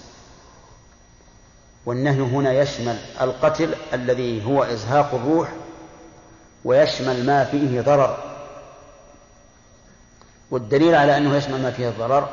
والنهي 1.86 2.22
هنا 2.22 2.54
يشمل 2.54 3.00
القتل 3.22 3.76
الذي 3.94 4.46
هو 4.46 4.64
إزهاق 4.64 5.14
الروح 5.14 5.50
ويشمل 6.66 7.26
ما 7.26 7.44
فيه 7.44 7.82
ضرر. 7.82 8.18
والدليل 10.52 10.96
على 10.96 11.18
أنه 11.18 11.36
يشمل 11.36 11.62
ما 11.62 11.72
فيه 11.72 11.90
الضرر 11.90 12.30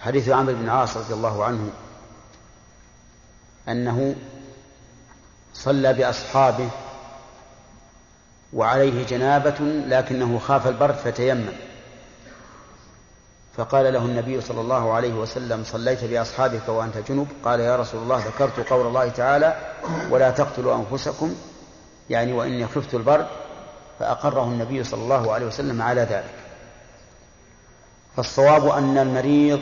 حديث 0.00 0.28
عمرو 0.28 0.54
بن 0.54 0.68
عاص 0.68 0.96
رضي 0.96 1.14
الله 1.14 1.44
عنه 1.44 1.70
أنه 3.68 4.14
صلى 5.54 5.92
بأصحابه 5.92 6.68
وعليه 8.52 9.06
جنابة 9.06 9.58
لكنه 9.86 10.38
خاف 10.38 10.66
البرد 10.66 10.94
فتيمم. 10.94 11.52
فقال 13.56 13.92
له 13.92 14.04
النبي 14.04 14.40
صلى 14.40 14.60
الله 14.60 14.92
عليه 14.92 15.12
وسلم 15.14 15.64
صليت 15.64 16.04
بأصحابك 16.04 16.68
وأنت 16.68 16.98
جنب 17.08 17.28
قال 17.44 17.60
يا 17.60 17.76
رسول 17.76 18.02
الله 18.02 18.18
ذكرت 18.26 18.70
قول 18.70 18.86
الله 18.86 19.08
تعالى 19.08 19.56
ولا 20.10 20.30
تقتلوا 20.30 20.76
أنفسكم 20.76 21.34
يعني 22.10 22.32
وإني 22.32 22.66
خفت 22.66 22.94
البرد 22.94 23.26
فأقره 23.98 24.44
النبي 24.44 24.84
صلى 24.84 25.02
الله 25.02 25.32
عليه 25.32 25.46
وسلم 25.46 25.82
على 25.82 26.00
ذلك. 26.00 26.34
فالصواب 28.16 28.68
أن 28.68 28.98
المريض 28.98 29.60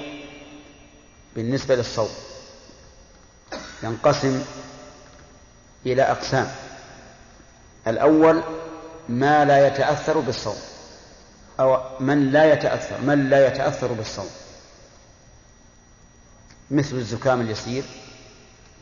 بالنسبة 1.36 1.74
للصوم 1.74 2.08
ينقسم 3.82 4.44
إلى 5.86 6.02
أقسام. 6.02 6.50
الأول 7.86 8.42
ما 9.08 9.44
لا 9.44 9.66
يتأثر 9.66 10.20
بالصوم 10.20 10.56
أو 11.60 11.80
من 12.00 12.32
لا 12.32 12.52
يتأثر 12.52 13.00
من 13.00 13.30
لا 13.30 13.46
يتأثر 13.46 13.92
بالصوم. 13.92 14.30
مثل 16.70 16.96
الزكام 16.96 17.40
اليسير 17.40 17.84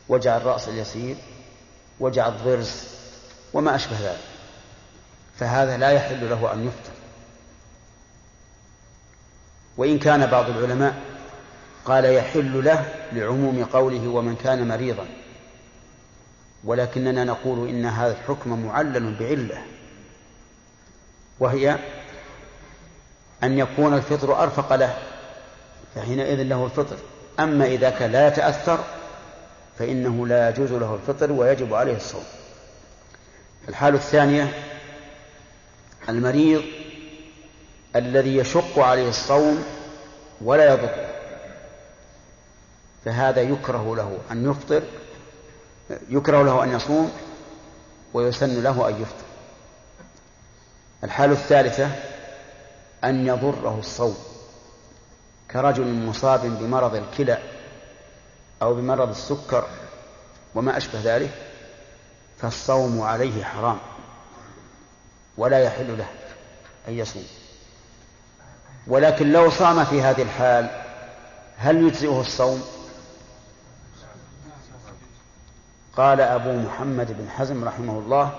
وجع 0.09 0.37
الرأس 0.37 0.67
اليسير 0.67 1.15
وجع 1.99 2.27
الضرس 2.27 2.96
وما 3.57 3.75
أشبه 3.75 3.99
ذلك. 3.99 4.19
فهذا 5.39 5.77
لا 5.77 5.89
يحل 5.89 6.29
له 6.29 6.53
أن 6.53 6.67
يفطر 6.67 6.91
وإن 9.77 9.99
كان 9.99 10.25
بعض 10.25 10.49
العلماء 10.49 10.95
قال 11.85 12.05
يحل 12.05 12.65
له 12.65 12.93
لعموم 13.11 13.63
قوله 13.63 14.07
ومن 14.07 14.35
كان 14.35 14.67
مريضا 14.67 15.05
ولكننا 16.63 17.23
نقول 17.23 17.69
إن 17.69 17.85
هذا 17.85 18.11
الحكم 18.11 18.65
معلل 18.65 19.15
بعلة 19.19 19.61
وهي 21.39 21.77
أن 23.43 23.59
يكون 23.59 23.93
الفطر 23.93 24.43
أرفق 24.43 24.75
له 24.75 24.97
فحينئذ 25.95 26.43
له 26.43 26.65
الفطر. 26.65 26.97
أما 27.39 27.65
إذا 27.65 27.89
كان 27.89 28.11
لا 28.11 28.27
يتأثر 28.27 28.79
فإنه 29.79 30.27
لا 30.27 30.49
يجوز 30.49 30.71
له 30.71 30.95
الفطر 30.95 31.31
ويجب 31.31 31.73
عليه 31.73 31.95
الصوم. 31.95 32.23
الحالة 33.69 33.97
الثانية 33.97 34.53
المريض 36.09 36.63
الذي 37.95 38.37
يشق 38.37 38.79
عليه 38.79 39.09
الصوم 39.09 39.63
ولا 40.41 40.73
يضر 40.73 41.07
فهذا 43.05 43.41
يكره 43.41 43.95
له 43.95 44.17
أن 44.31 44.51
يفطر 44.51 44.83
يكره 46.09 46.43
له 46.43 46.63
أن 46.63 46.71
يصوم 46.71 47.11
ويسن 48.13 48.63
له 48.63 48.89
أن 48.89 49.01
يفطر. 49.01 49.25
الحالة 51.03 51.33
الثالثة 51.33 51.91
أن 53.03 53.27
يضره 53.27 53.79
الصوم 53.79 54.17
كرجل 55.51 55.93
مصاب 55.93 56.41
بمرض 56.41 56.95
الكلى 56.95 57.37
أو 58.61 58.73
بمرض 58.73 59.09
السكر 59.09 59.67
وما 60.55 60.77
أشبه 60.77 60.99
ذلك. 61.03 61.31
فالصوم 62.37 63.01
عليه 63.01 63.43
حرام 63.43 63.77
ولا 65.37 65.59
يحل 65.59 65.97
له 65.97 66.07
أن 66.87 66.93
يصوم. 66.93 67.27
ولكن 68.87 69.31
لو 69.31 69.49
صام 69.49 69.85
في 69.85 70.01
هذه 70.01 70.21
الحال 70.21 70.83
هل 71.57 71.87
يجزئه 71.87 72.21
الصوم؟ 72.21 72.63
قال 75.97 76.21
أبو 76.21 76.53
محمد 76.53 77.11
بن 77.11 77.29
حزم 77.29 77.63
رحمه 77.63 77.99
الله 77.99 78.31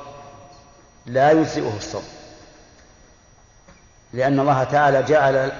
لا 1.07 1.31
يجزئه 1.31 1.77
الصوم 1.77 2.05
لأن 4.13 4.41
الله 4.41 4.65
تعالى 4.65 5.03
جعل 5.03 5.53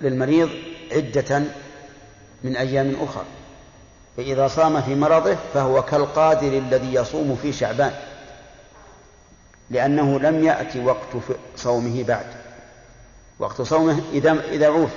للمريض 0.00 0.50
عدة 0.92 1.42
من 2.44 2.56
أيام 2.56 2.96
أخرى. 3.00 3.24
فإذا 4.16 4.48
صام 4.48 4.82
في 4.82 4.94
مرضه 4.94 5.36
فهو 5.54 5.82
كالقادر 5.82 6.58
الذي 6.58 6.94
يصوم 6.94 7.38
في 7.42 7.52
شعبان 7.52 7.92
لأنه 9.70 10.18
لم 10.18 10.44
يأتي 10.44 10.84
وقت 10.84 11.16
صومه 11.56 12.04
بعد. 12.04 12.26
وقت 13.38 13.62
صومه 13.62 14.02
إذا 14.12 14.32
إذا 14.32 14.66
عوف. 14.66 14.90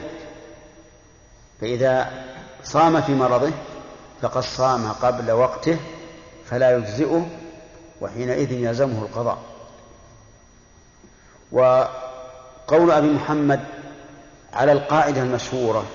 فإذا 1.62 2.12
صام 2.64 3.02
في 3.02 3.12
مرضه 3.12 3.52
فقد 4.22 4.42
صام 4.42 4.92
قبل 4.92 5.32
وقته 5.32 5.78
فلا 6.46 6.78
يجزئه 6.78 7.28
وحينئذ 8.02 8.52
يلزمه 8.52 9.02
القضاء. 9.02 9.38
وقول 11.52 12.92
أبي 12.92 13.08
محمد 13.08 13.60
على 14.54 14.72
القاعدة 14.72 15.22
المشهورة 15.22 15.86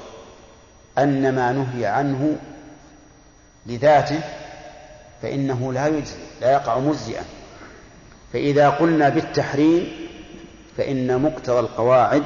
أن 0.99 1.35
ما 1.35 1.53
نهي 1.53 1.87
عنه 1.87 2.37
لذاته 3.67 4.21
فإنه 5.23 5.73
لا 5.73 5.87
يجزي 5.87 6.17
لا 6.41 6.53
يقع 6.53 6.79
مجزئا. 6.79 7.25
فإذا 8.33 8.71
قلنا 8.71 9.09
بالتحريم 9.09 9.93
فإن 10.77 11.23
مقتضى 11.23 11.61
القواعد 11.61 12.23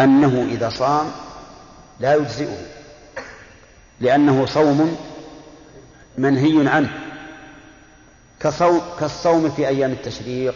أنه 0.00 0.46
إذا 0.50 0.68
صام 0.68 1.06
لا 2.00 2.14
يجزئه 2.14 2.58
لأنه 4.00 4.46
صوم 4.46 4.96
منهي 6.18 6.68
عنه. 6.68 6.90
كصوم 8.40 8.82
كالصوم 9.00 9.50
في 9.50 9.68
أيام 9.68 9.92
التشريق 9.92 10.54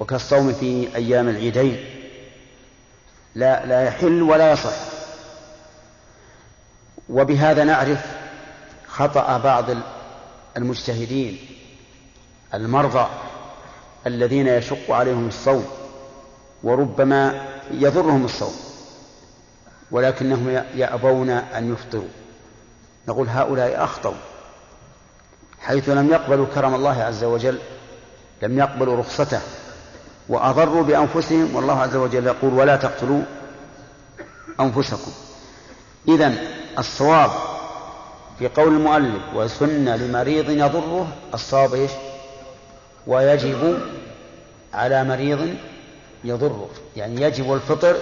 وكالصوم 0.00 0.52
في 0.52 0.88
أيام 0.96 1.28
العيدين. 1.28 1.84
لا 3.34 3.66
لا 3.66 3.82
يحل 3.82 4.22
ولا 4.22 4.52
يصح. 4.52 4.74
وبهذا 7.08 7.64
نعرف 7.64 8.19
خطأ 9.00 9.38
بعض 9.38 9.64
المجتهدين 10.56 11.38
المرضى 12.54 13.06
الذين 14.06 14.46
يشق 14.46 14.90
عليهم 14.90 15.28
الصوم 15.28 15.64
وربما 16.62 17.46
يضرهم 17.70 18.24
الصوم 18.24 18.54
ولكنهم 19.90 20.62
يأبون 20.74 21.30
أن 21.30 21.72
يفطروا. 21.72 22.08
نقول 23.08 23.28
هؤلاء 23.28 23.84
أخطأوا. 23.84 24.14
حيث 25.60 25.88
لم 25.88 26.10
يقبلوا 26.10 26.46
كرم 26.54 26.74
الله 26.74 27.02
عز 27.02 27.24
وجل 27.24 27.58
لم 28.42 28.58
يقبلوا 28.58 28.96
رخصته 28.96 29.40
وأضروا 30.28 30.82
بأنفسهم 30.82 31.56
والله 31.56 31.80
عز 31.80 31.96
وجل 31.96 32.26
يقول 32.26 32.54
ولا 32.54 32.76
تقتلوا 32.76 33.22
أنفسكم. 34.60 35.12
إذا 36.08 36.34
الصواب 36.78 37.30
في 38.40 38.48
قول 38.48 38.68
المؤلف 38.68 39.22
وسن 39.34 39.88
لمريض 39.88 40.50
يضره 40.50 41.08
الصواب 41.34 41.74
إيش؟ 41.74 41.90
ويجب 43.06 43.78
على 44.74 45.04
مريض 45.04 45.54
يضره 46.24 46.70
يعني 46.96 47.22
يجب 47.22 47.52
الفطر 47.54 47.96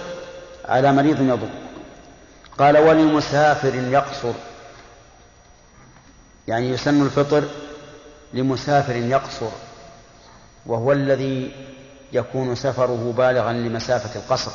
على 0.65 0.93
مريض 0.93 1.21
يضره. 1.21 1.49
قال 2.57 2.77
ولمسافر 2.77 3.75
يقصر 3.75 4.33
يعني 6.47 6.69
يسن 6.69 7.01
الفطر 7.01 7.43
لمسافر 8.33 8.95
يقصر 8.95 9.51
وهو 10.65 10.91
الذي 10.91 11.51
يكون 12.13 12.55
سفره 12.55 13.13
بالغا 13.17 13.53
لمسافة 13.53 14.19
القصر. 14.19 14.51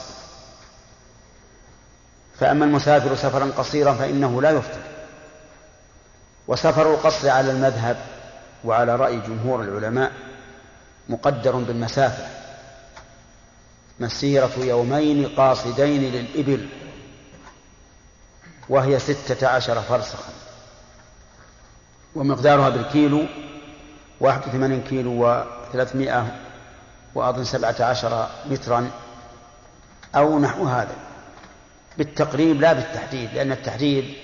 فأما 2.38 2.64
المسافر 2.64 3.16
سفرا 3.16 3.52
قصيرا 3.56 3.92
فإنه 3.92 4.42
لا 4.42 4.50
يفطر. 4.50 4.93
وسفر 6.48 6.94
القصر 6.94 7.28
على 7.28 7.50
المذهب 7.50 7.96
وعلى 8.64 8.96
رأي 8.96 9.20
جمهور 9.20 9.62
العلماء 9.62 10.12
مقدر 11.09 11.57
بالمسافة. 11.57 12.26
مسيرة 14.00 14.52
يومين 14.59 15.28
قاصدين 15.28 16.02
للإبل 16.02 16.68
وهي 18.68 18.98
ستة 18.98 19.48
عشر 19.48 19.80
فرسخا. 19.80 20.33
ومقدارها 22.14 22.68
بالكيلو 22.68 23.26
واحد 24.20 24.48
وثمانين 24.48 24.83
كيلو 24.83 25.26
وثلاثمائة 25.26 26.37
وأظن 27.14 27.44
سبعة 27.44 27.76
عشر 27.80 28.28
مترا 28.50 28.90
أو 30.14 30.38
نحو 30.38 30.64
هذا. 30.64 30.96
بالتقريب 31.98 32.61
لا 32.61 32.72
بالتحديد 32.72 33.35
لأن 33.35 33.52
التحديد 33.52 34.14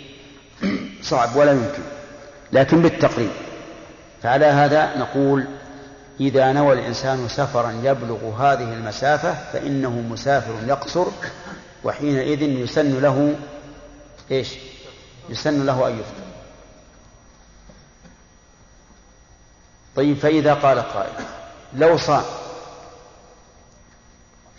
صعب 1.03 1.37
ولا 1.37 1.53
يمكن. 1.53 2.00
لكن 2.53 2.83
بالتقريب. 2.83 3.31
فعلى 4.23 4.47
هذا 4.47 4.99
نقول 4.99 5.47
إذا 6.21 6.53
نوى 6.53 6.73
الإنسان 6.73 7.29
سفرا 7.29 7.71
يبلغ 7.83 8.25
هذه 8.39 8.73
المسافة 8.73 9.35
فإنه 9.53 9.91
مسافر 9.91 10.55
يقصر 10.67 11.07
وحينئذ 11.85 12.43
يسن 12.43 13.01
له 13.01 13.35
إيش؟ 14.31 14.55
يسن 15.29 15.67
له 15.67 15.89
أن 15.89 15.93
يفطر. 15.93 16.31
طيب 19.97 20.17
فإذا 20.17 20.55
قال 20.55 20.79
قائل 20.81 21.13
لو 21.75 21.97
صام 21.97 22.25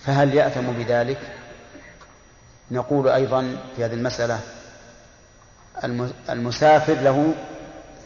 فهل 0.05 0.33
يأثم 0.33 0.71
بذلك؟ 0.71 1.19
نقول 2.71 3.09
أيضا 3.09 3.57
في 3.75 3.85
هذه 3.85 3.93
المسألة 3.93 4.39
المسافر 6.29 6.93
له 6.93 7.33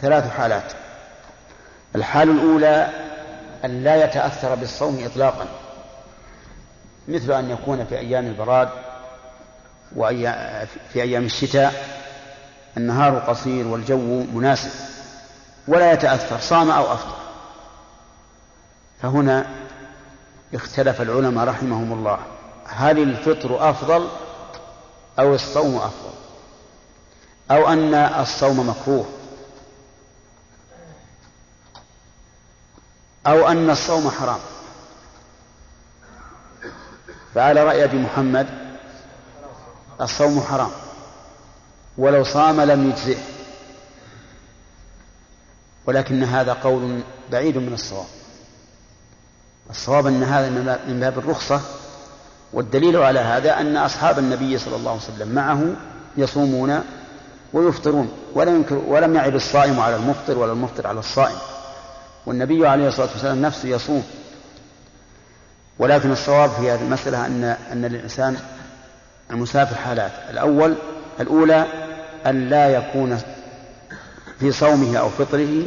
ثلاث 0.06 0.30
حالات. 0.38 0.74
الحال 1.96 2.30
الأولى 2.30 2.90
أن 3.66 3.84
لا 3.84 4.04
يتأثر 4.04 4.56
بالصوم 4.56 5.06
إطلاقا. 5.06 5.46
مثل 7.08 7.32
أن 7.32 7.50
يكون 7.50 7.86
في 7.86 7.98
أيام 7.98 8.26
البراد 8.26 8.70
وفي 9.96 10.96
أيام 10.96 11.26
الشتاء 11.26 11.74
النهار 12.78 13.20
قصير 13.20 13.68
والجو 13.68 14.24
مناسب 14.34 14.70
ولا 15.68 15.94
يتأثر 15.94 16.40
صام 16.40 16.72
أو 16.72 16.94
أفطر. 16.94 17.18
فهنا 19.02 19.46
اختلف 20.54 21.02
العلماء 21.02 21.46
رحمهم 21.46 21.94
الله. 21.94 22.20
هل 22.68 23.00
الفطر 23.00 23.70
أفضل 23.70 24.08
أو 25.20 25.36
الصوم 25.36 25.76
أفضل؟ 25.76 26.14
أو 27.52 27.74
أن 27.74 27.94
الصوم 27.94 28.70
مكروه؟ 28.70 29.06
أو 33.28 33.48
أن 33.48 33.70
الصوم 33.70 34.10
حرام. 34.10 34.40
فعلى 37.36 37.64
رأي 37.64 37.84
أبي 37.84 37.98
محمد 37.98 38.48
الصوم 40.02 40.42
حرام. 40.42 40.72
ولو 41.98 42.24
صام 42.24 42.62
لم 42.62 42.90
يجزئه. 42.90 43.24
ولكن 45.86 46.24
هذا 46.24 46.54
قول 46.54 47.02
بعيد 47.32 47.58
من 47.58 47.74
الصواب. 47.74 48.08
الصواب 49.70 50.08
أن 50.08 50.24
هذا 50.24 50.50
من 50.88 51.00
باب 51.00 51.20
الرخصة. 51.20 51.62
والدليل 52.54 52.98
على 52.98 53.20
هذا 53.20 53.60
أن 53.60 53.78
أصحاب 53.78 54.20
النبي 54.20 54.58
صلى 54.58 54.76
الله 54.76 54.92
عليه 54.92 55.02
وسلم 55.02 55.36
معه 55.36 55.64
يصومون 56.18 56.84
ويفطرون 57.54 58.12
ولم 58.34 58.84
ولم 58.88 59.16
يعب 59.16 59.36
الصائم 59.36 59.80
على 59.80 59.96
المفطر 59.96 60.38
ولا 60.38 60.52
المفطر 60.52 60.88
على 60.88 61.00
الصائم. 61.00 61.38
والنبي 62.26 62.68
عليه 62.68 62.88
الصلاة 62.88 63.10
والسلام 63.12 63.42
نفسه 63.42 63.70
يصوم. 63.70 64.04
ولكن 65.80 66.12
الصواب 66.12 66.50
في 66.50 66.72
هذه 66.72 66.82
المسألة 66.82 67.26
أن 67.26 67.44
أن 67.44 67.86
للإنسان 67.86 68.38
المسافر 69.32 69.76
حالات. 69.76 70.12
الأول 70.30 70.76
الأولى 71.20 71.66
أن 72.26 72.50
لا 72.50 72.70
يكون 72.70 73.22
في 74.40 74.52
صومه 74.52 74.98
أو 74.98 75.10
فطره 75.10 75.64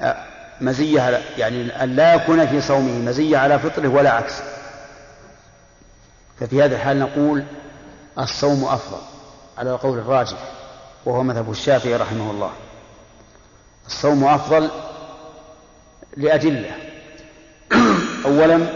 آه، 0.00 0.24
مزية 0.60 1.00
على 1.00 1.20
يعني 1.38 1.84
أن 1.84 1.96
لا 1.96 2.14
يكون 2.14 2.46
في 2.46 2.60
صومه 2.60 2.98
مزية 2.98 3.38
على 3.38 3.58
فطره 3.58 3.88
ولا 3.88 4.10
عكس. 4.10 4.34
ففي 6.40 6.62
هذه 6.62 6.72
الحال 6.72 6.98
نقول 6.98 7.44
الصوم 8.18 8.64
أفضل 8.64 9.02
على 9.58 9.70
القول 9.70 9.98
الراجح 9.98 10.38
وهو 11.06 11.22
مذهب 11.22 11.50
الشافعي 11.50 11.96
رحمه 11.96 12.30
الله. 12.30 12.50
الصوم 13.86 14.24
أفضل 14.24 14.70
لأدلة. 16.16 16.76
أولا 18.26 18.66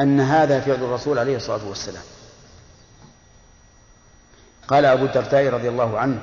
أن 0.00 0.20
هذا 0.20 0.60
فعل 0.60 0.74
الرسول 0.84 1.18
عليه 1.18 1.36
الصلاة 1.36 1.68
والسلام. 1.68 2.02
قال 4.68 4.84
أبو 4.84 5.04
الدرداء 5.04 5.46
رضي 5.46 5.68
الله 5.68 5.98
عنه 5.98 6.18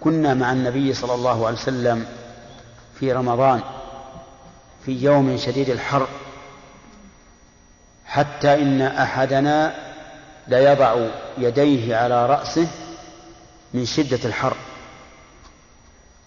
كنا 0.00 0.34
مع 0.34 0.52
النبي 0.52 0.94
صلى 0.94 1.14
الله 1.14 1.46
عليه 1.46 1.56
وسلم 1.56 2.06
في 3.00 3.12
رمضان 3.12 3.60
في 4.86 4.92
يوم 4.92 5.36
شديد 5.36 5.70
الحر 5.70 6.08
حتى 8.06 8.54
إن 8.54 8.82
أحدنا 8.82 9.74
ليضع 10.48 11.06
يديه 11.38 11.96
على 11.96 12.26
رأسه 12.26 12.68
من 13.74 13.84
شدة 13.84 14.18
الحر 14.24 14.56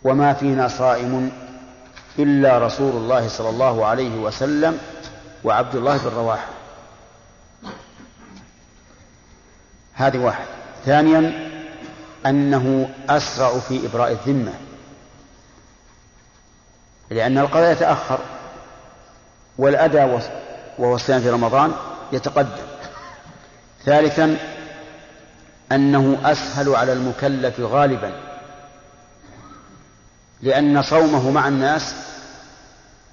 وما 0.04 0.34
فينا 0.34 0.68
صائم 0.68 1.32
إلا 2.20 2.58
رسول 2.58 2.92
الله 2.92 3.28
صلى 3.28 3.50
الله 3.50 3.86
عليه 3.86 4.18
وسلم 4.18 4.80
وعبد 5.44 5.76
الله 5.76 5.98
بن 5.98 6.16
رواحة 6.16 6.48
هذه 9.94 10.18
واحد. 10.18 10.46
ثانيا 10.86 11.50
أنه 12.26 12.90
أسرع 13.10 13.60
في 13.60 13.86
إبراء 13.86 14.12
الذمة. 14.12 14.54
لأن 17.10 17.38
القضاء 17.38 17.72
يتأخر 17.72 18.20
والأداء 19.58 20.22
وهو 20.78 20.96
الصيام 20.96 21.22
في 21.22 21.30
رمضان 21.30 21.72
يتقدم. 22.12 22.66
ثالثا 23.86 24.38
أنه 25.72 26.18
أسهل 26.24 26.76
على 26.76 26.94
المكلف 26.94 27.60
غالبا. 27.60 28.25
لأن 30.46 30.82
صومه 30.82 31.32
مع 31.32 31.48
الناس 31.48 31.96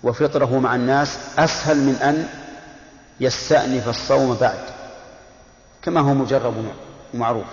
وفطره 0.02 0.58
مع 0.58 0.74
الناس 0.74 1.18
أسهل 1.38 1.76
من 1.76 1.94
أن 1.94 2.28
يستأنف 3.20 3.88
الصوم 3.88 4.34
بعد 4.34 4.58
كما 5.82 6.00
هو 6.00 6.14
مجرب 6.14 6.54
ومعروف. 7.14 7.46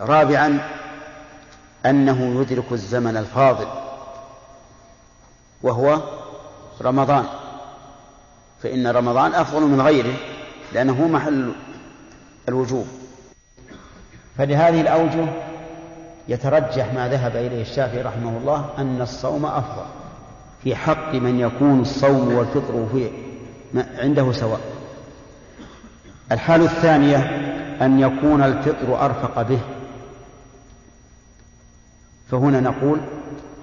رابعا 0.00 0.58
أنه 1.86 2.40
يدرك 2.40 2.72
الزمن 2.72 3.16
الفاضل 3.16 3.66
وهو 5.62 6.00
رمضان. 6.82 7.24
فإن 8.62 8.86
رمضان 8.86 9.34
أفضل 9.34 9.62
من 9.62 9.80
غيره 9.80 10.16
لأنه 10.72 11.08
محل 11.08 11.52
الوجوب. 12.48 12.86
فلهذه 14.38 14.80
الأوجه 14.80 15.28
يترجح 16.28 16.94
ما 16.94 17.08
ذهب 17.08 17.36
إليه 17.36 17.62
الشافعي 17.62 18.02
رحمه 18.02 18.38
الله 18.38 18.64
أن 18.78 19.00
الصوم 19.00 19.46
أفضل 19.46 19.86
في 20.64 20.76
حق 20.76 21.14
من 21.14 21.40
يكون 21.40 21.80
الصوم 21.80 22.34
والفطر 22.34 22.86
في 22.92 23.10
عنده 23.98 24.32
سواء. 24.32 24.60
الحال 26.32 26.62
الثانية 26.62 27.16
أن 27.82 28.00
يكون 28.00 28.42
الفطر 28.42 29.04
أرفق 29.04 29.42
به. 29.42 29.60
فهنا 32.30 32.60
نقول 32.60 33.00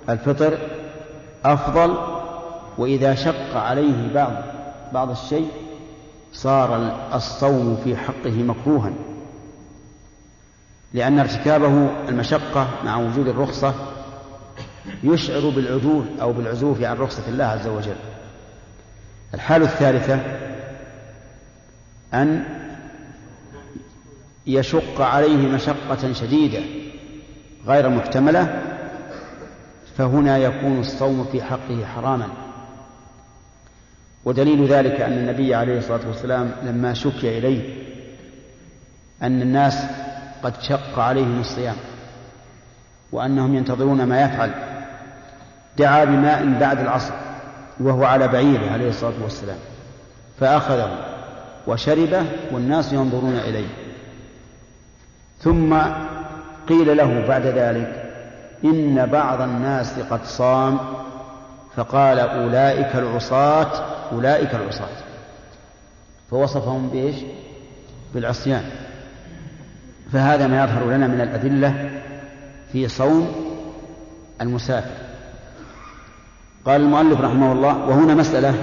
الفطر 0.10 0.58
أفضل 1.46 1.98
وإذا 2.78 3.16
شق 3.16 3.58
عليه 3.58 4.14
بعض 4.14 4.34
بعض 4.94 5.10
الشيء 5.10 5.48
صار 6.34 6.96
الصوم 7.14 7.82
في 7.84 7.98
حقه 7.98 8.44
مكروها. 8.44 8.92
لأن 10.94 11.20
ارتكابه 11.20 11.90
المشقة 12.10 12.70
مع 12.86 12.98
وجود 12.98 13.28
الرخصة 13.28 13.74
يشعر 15.04 15.50
بالعدول 15.50 16.06
أو 16.22 16.34
بالعزوف 16.34 16.82
عن 16.82 16.98
رخصة 16.98 17.24
الله 17.28 17.46
عز 17.46 17.68
وجل. 17.68 17.96
الحالة 19.34 19.66
الثالثة 19.66 20.20
أن 22.14 22.44
يشق 24.48 25.02
عليه 25.02 25.48
مشقة 25.48 26.14
شديدة 26.14 26.62
غير 27.68 27.90
محتملة 27.90 28.62
فهنا 29.98 30.38
يكون 30.38 30.80
الصوم 30.80 31.28
في 31.32 31.44
حقه 31.44 31.86
حراما. 31.86 32.28
ودليل 34.26 34.66
ذلك 34.68 35.02
أن 35.02 35.14
النبي 35.14 35.56
عليه 35.56 35.78
الصلاة 35.78 36.08
والسلام 36.08 36.52
لما 36.64 36.94
شكي 36.94 37.38
إليه 37.38 37.84
أن 39.24 39.42
الناس 39.42 39.86
قد 40.44 40.62
شق 40.62 41.00
عليهم 41.00 41.40
الصيام 41.40 41.76
وأنهم 43.12 43.56
ينتظرون 43.56 44.04
ما 44.04 44.22
يفعل. 44.22 44.52
دعا 45.78 46.06
بماء 46.06 46.60
بعد 46.60 46.80
العصر 46.80 47.14
وهو 47.80 48.04
على 48.04 48.28
بعيره 48.28 48.72
عليه 48.72 48.90
الصلاة 48.90 49.24
والسلام 49.24 49.58
فأخذه 50.40 50.98
وشربه 51.68 52.26
والناس 52.52 52.94
ينظرون 52.94 53.36
إليه. 53.36 53.68
ثم 55.40 55.78
قيل 56.70 56.98
له 56.98 57.28
بعد 57.28 57.46
ذلك 57.46 58.04
إن 58.64 59.06
بعض 59.06 59.42
الناس 59.42 60.00
قد 60.00 60.26
صام 60.26 60.80
فقال 61.76 62.20
أولئك 62.20 62.96
العصاة 62.96 63.72
أولئك 64.12 64.56
العصاة. 64.56 64.88
فوصفهم 66.32 66.90
بإيش؟ 66.90 67.16
بالعصيان. 68.14 68.83
فهذا 70.12 70.48
ما 70.48 70.64
يظهر 70.64 70.86
لنا 70.86 71.08
من 71.08 71.22
الأدلة 71.22 72.02
في 72.72 72.88
صوم 72.88 73.36
المسافر. 74.42 75.04
قال 76.66 76.82
المؤلف 76.82 77.22
رحمه 77.22 77.52
الله 77.52 77.78
وهنا 77.78 78.14
مسألة. 78.14 78.56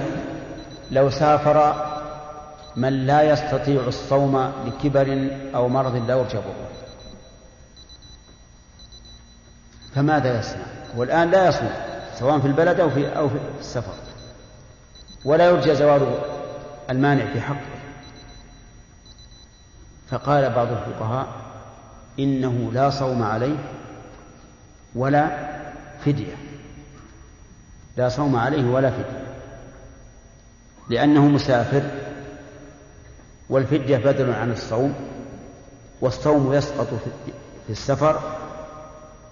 لو 0.91 1.09
سافر 1.09 1.85
من 2.75 3.05
لا 3.05 3.21
يستطيع 3.21 3.81
الصوم 3.87 4.51
لكبر 4.65 5.29
أو 5.55 5.69
مرض 5.69 6.07
لا 6.07 6.15
يرجى 6.15 6.39
فماذا 9.95 10.39
يصنع؟ 10.39 10.65
والآن 10.97 11.31
لا 11.31 11.47
يصوم 11.47 11.69
سواء 12.19 12.39
في 12.39 12.47
البلد 12.47 12.79
أو 12.79 12.89
في 12.89 13.17
أو 13.17 13.29
في 13.29 13.35
السفر. 13.59 13.93
ولا 15.25 15.45
يرجى 15.45 15.75
زوال 15.75 16.01
المانع 16.89 17.25
في 17.33 17.41
حقه. 17.41 17.80
فقال 20.11 20.49
بعض 20.49 20.67
الفقهاء 20.67 21.27
إنه 22.19 22.71
لا 22.73 22.89
صوم 22.89 23.23
عليه 23.23 23.57
ولا 24.95 25.27
فدية. 26.05 26.35
لا 27.97 28.09
صوم 28.09 28.35
عليه 28.35 28.65
ولا 28.65 28.89
فدية. 28.89 29.23
لأنه 30.89 31.27
مسافر 31.27 31.83
والفدية 33.49 33.97
بدل 33.97 34.33
عن 34.33 34.51
الصوم 34.51 34.93
والصوم 36.01 36.53
يسقط 36.53 36.87
في 37.67 37.69
السفر 37.69 38.19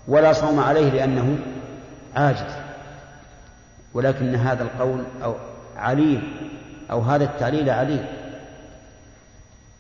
ولا 0.08 0.34
صوم 0.34 0.60
عليه 0.60 0.90
لأنه 0.90 1.40
عاجز. 2.16 2.54
ولكن 3.94 4.36
هذا 4.36 4.64
القول 4.64 5.04
أو 5.24 5.36
عليل 5.78 6.22
أو 6.92 7.02
هذا 7.02 7.24
التعليل 7.24 7.70
عليل. 7.70 8.06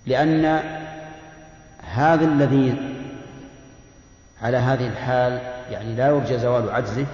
لأن 0.05 0.78
هذا 1.93 2.25
الذي 2.25 2.75
على 4.41 4.57
هذه 4.57 4.87
الحال 4.87 5.41
يعني 5.71 5.95
لا 5.95 6.07
يرجى 6.07 6.37
زوال 6.37 6.69
عجزه 6.69 7.05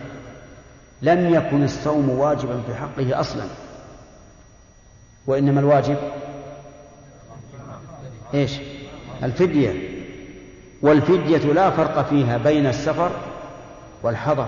لم 1.02 1.34
يكن 1.34 1.64
الصوم 1.64 2.10
واجبا 2.10 2.62
في 2.68 2.76
حقه 2.76 3.20
أصلا. 3.20 3.44
وإنما 5.28 5.60
الواجب 5.60 5.98
إيش؟ 8.34 8.60
الفدية. 9.24 9.74
والفدية 10.82 11.54
لا 11.54 11.70
فرق 11.70 12.10
فيها 12.10 12.38
بين 12.38 12.68
السفر 12.68 13.12
والحضر. 14.04 14.48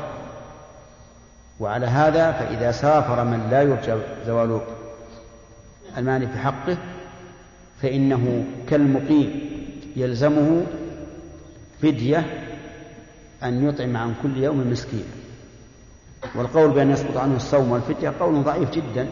وعلى 1.60 1.86
هذا 1.86 2.32
فإذا 2.32 2.72
سافر 2.72 3.24
من 3.24 3.48
لا 3.52 3.62
يرجى 3.62 3.94
زوال 4.26 4.62
المال 5.98 6.28
في 6.28 6.38
حقه 6.38 6.78
فإنه 7.82 8.46
كالمقيم. 8.70 9.57
يلزمه 9.97 10.63
فدية 11.81 12.25
أن 13.43 13.69
يطعم 13.69 13.97
عن 13.97 14.13
كل 14.23 14.38
يوم 14.38 14.71
مسكين. 14.71 15.05
والقول 16.36 16.71
بأن 16.71 16.91
يسقط 16.91 17.17
عنه 17.17 17.36
الصوم 17.36 17.71
والفدية 17.71 18.13
قول 18.19 18.43
ضعيف 18.43 18.71
جدا 18.71 19.07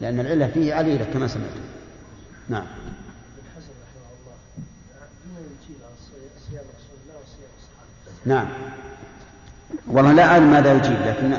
لأن 0.00 0.20
العلة 0.20 0.46
فيه 0.46 0.74
عليلة 0.74 1.04
كما 1.04 1.26
سمعت. 1.26 1.50
نعم. 2.48 2.64
نعم. 8.26 8.48
والله 9.86 10.12
لا 10.12 10.24
أعلم 10.24 10.50
ماذا 10.50 10.72
يجيب 10.72 10.96
لكن 11.06 11.32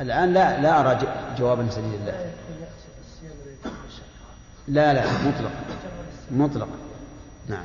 الآن 0.00 0.32
لا 0.32 0.60
لا 0.60 0.80
أرى 0.80 1.06
جوابا 1.38 1.70
سديدا 1.70 2.04
لا. 2.06 2.32
لا 4.68 4.94
لا 4.94 5.04
مطلق 5.28 5.52
مطلق. 6.30 6.68
نعم. 7.48 7.64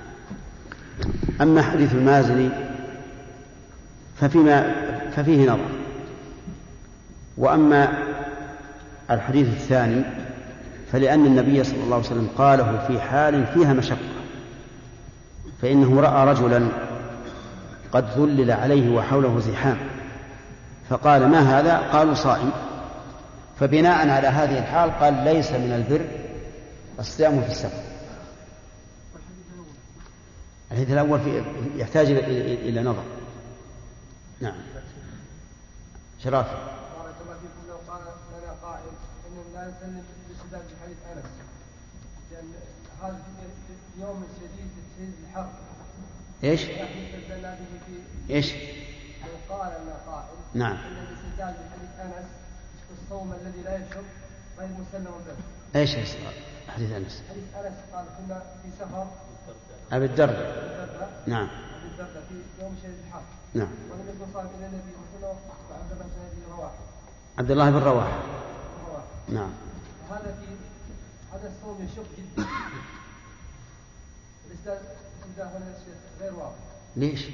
أما 1.41 1.61
حديث 1.61 1.93
المازني 1.93 2.49
ففيما 4.15 4.75
ففيه 5.15 5.49
نظر. 5.49 5.69
وأما 7.37 7.93
الحديث 9.11 9.47
الثاني 9.47 10.03
فلأن 10.91 11.25
النبي 11.25 11.63
صلى 11.63 11.83
الله 11.83 11.95
عليه 11.95 12.05
وسلم 12.05 12.29
قاله 12.37 12.85
في 12.87 13.01
حال 13.01 13.45
فيها 13.53 13.73
مشقة 13.73 13.97
فإنه 15.61 16.01
رأى 16.01 16.27
رجلا 16.33 16.67
قد 17.91 18.05
ذلل 18.17 18.51
عليه 18.51 18.95
وحوله 18.95 19.39
زحام 19.39 19.77
فقال 20.89 21.27
ما 21.29 21.59
هذا؟ 21.59 21.77
قالوا 21.77 22.13
صائم. 22.13 22.51
فبناء 23.59 24.09
على 24.09 24.27
هذه 24.27 24.59
الحال 24.59 24.91
قال 24.99 25.13
ليس 25.13 25.51
من 25.51 25.73
البر 25.73 26.05
الصيام 26.99 27.41
في 27.41 27.47
السفر. 27.47 27.90
الحديث 30.71 30.91
الأول 30.91 31.19
في 31.19 31.43
يحتاج 31.75 32.07
إلى 32.07 32.81
نظر. 32.81 33.03
نعم. 34.41 34.55
شرافي 36.23 36.49
بارك 36.49 37.15
الله 37.21 37.33
فيكم. 37.33 37.67
لو 37.69 37.77
قال 37.93 38.01
لنا 38.01 38.51
قائل 38.63 38.93
انه 39.27 39.43
لا 39.53 39.61
يسلم 39.61 40.03
باستدلال 40.29 40.61
بحديث 40.61 40.97
أنس 41.13 41.25
لأن 42.31 42.53
هذا 43.01 43.23
في 43.67 44.01
يوم 44.01 44.23
شديد 44.37 44.69
شديد 44.97 45.13
الحر 45.29 45.49
إيش؟ 46.43 46.61
إيش؟ 48.29 48.53
لو 49.21 49.55
قال 49.55 49.71
لنا 49.83 49.95
قائل 50.07 50.37
نعم. 50.53 50.77
إن 50.77 51.07
الاستدلال 51.07 51.53
بحديث 51.53 52.25
في 52.87 53.03
الصوم 53.03 53.33
الذي 53.33 53.61
لا 53.61 53.75
يشرب 53.75 54.03
غير 54.59 54.69
مسلم 54.69 55.03
به. 55.03 55.79
إيش 55.79 55.95
حديث 56.67 56.91
أنس؟ 56.91 57.23
حديث 57.29 57.43
أنس 57.55 57.73
قال 57.93 58.05
كنا 58.17 58.39
في 58.63 58.69
سفر 58.79 59.07
أبي 59.91 60.05
الدرداء. 60.05 61.23
نعم. 61.27 61.47
الدرداء 61.83 62.23
في 62.29 62.35
يوم 62.61 62.75
نعم. 63.53 63.67
والنبي 63.91 64.11
صلى 64.19 64.27
الله 64.27 64.39
عليه 64.39 64.49
وسلم 64.49 64.59
إلى 64.59 64.67
النبي 64.67 64.91
الله 65.17 65.35
بن 66.35 66.53
رواحة. 66.57 66.73
عبد 67.37 67.51
الله 67.51 67.69
بن 67.69 67.77
رواحة. 67.77 68.19
نعم. 69.29 69.51
هذا 70.09 70.35
في 70.39 70.47
هذا 71.33 71.51
الصوم 71.57 71.87
يشق 71.91 72.05
جدا. 72.17 72.47
غير 76.21 76.33
واضح. 76.33 76.55
ليش؟ 76.95 77.25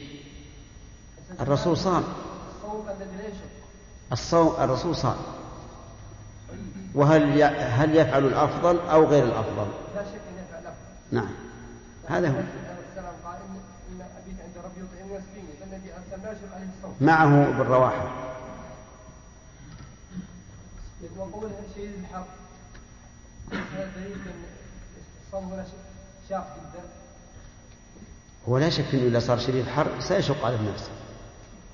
الرسول 1.39 1.78
صام. 1.78 2.04
الصوم 2.56 2.89
الذي 2.89 3.17
لا 3.17 3.28
يشق. 3.28 3.52
الصوم 4.12 4.56
الرسول 4.63 4.96
صام. 4.96 5.17
وهل 6.96 7.43
هل 7.43 7.96
يفعل 7.96 8.26
الأفضل 8.26 8.80
أو 8.80 9.06
غير 9.06 9.24
الأفضل؟ 9.24 9.67
لا 9.96 10.04
شك 10.04 10.22
ان 10.30 10.43
يفعل 10.43 10.62
الأفضل. 10.62 10.78
نعم. 11.12 11.47
هذا 12.08 12.30
هو. 12.30 12.41
معه 17.02 17.58
بالرواحة. 17.58 18.28
وقول 21.17 21.52
هو 28.50 28.58
لا 28.58 28.70
شك 28.70 28.86
إنه 28.93 29.04
إذا 29.04 29.20
صار 29.20 29.38
شديد 29.39 29.56
الحر 29.67 30.00
سيشق 30.00 30.46
على 30.46 30.56
الناس. 30.56 30.89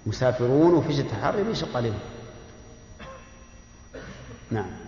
مسافرون 0.06 0.74
وفي 0.74 0.93
شدة 0.93 1.12
الحر 1.12 1.39
يشق 1.39 1.78
عليهم. 1.78 2.00
نعم. 4.52 4.83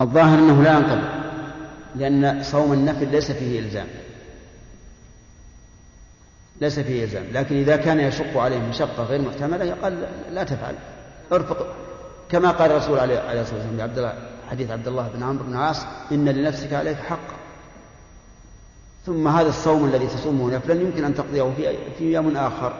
الظاهر 0.00 0.38
أنه 0.38 0.62
لا 0.62 0.78
ينطبق 0.78 1.24
لأن 1.96 2.42
صوم 2.42 2.72
النفل 2.72 3.08
ليس 3.08 3.32
فيه 3.32 3.60
إلزام. 3.60 3.86
ليس 6.60 6.80
فيه 6.80 7.04
إلزام 7.04 7.24
لكن 7.32 7.56
إذا 7.56 7.76
كان 7.76 8.00
يشق 8.00 8.36
عليه 8.38 8.58
مشقة 8.58 9.02
غير 9.02 9.20
محتملة 9.20 9.74
قال 9.82 10.06
لا 10.30 10.44
تفعل. 10.44 10.74
ارفق 11.32 11.66
كما 12.28 12.50
قال 12.50 12.70
الرسول 12.70 12.98
عليه 12.98 13.40
الصلاة 13.40 13.58
والسلام 13.58 13.80
عبد 13.80 13.98
الله 13.98 14.14
حديث 14.50 14.70
عبد 14.70 14.88
الله 14.88 15.08
بن 15.14 15.22
عمرو 15.22 15.44
بن 15.44 15.52
العاص 15.52 15.86
إن 16.12 16.28
لنفسك 16.28 16.72
عليك 16.72 16.96
حقا 16.96 17.36
ثم 19.06 19.28
هذا 19.28 19.48
الصوم 19.48 19.84
الذي 19.84 20.06
تصومه 20.06 20.56
نفلا 20.56 20.82
يمكن 20.82 21.04
أن 21.04 21.14
تقضيه 21.14 21.52
في, 21.56 21.76
في 21.98 22.12
يوم 22.12 22.36
آخر. 22.36 22.72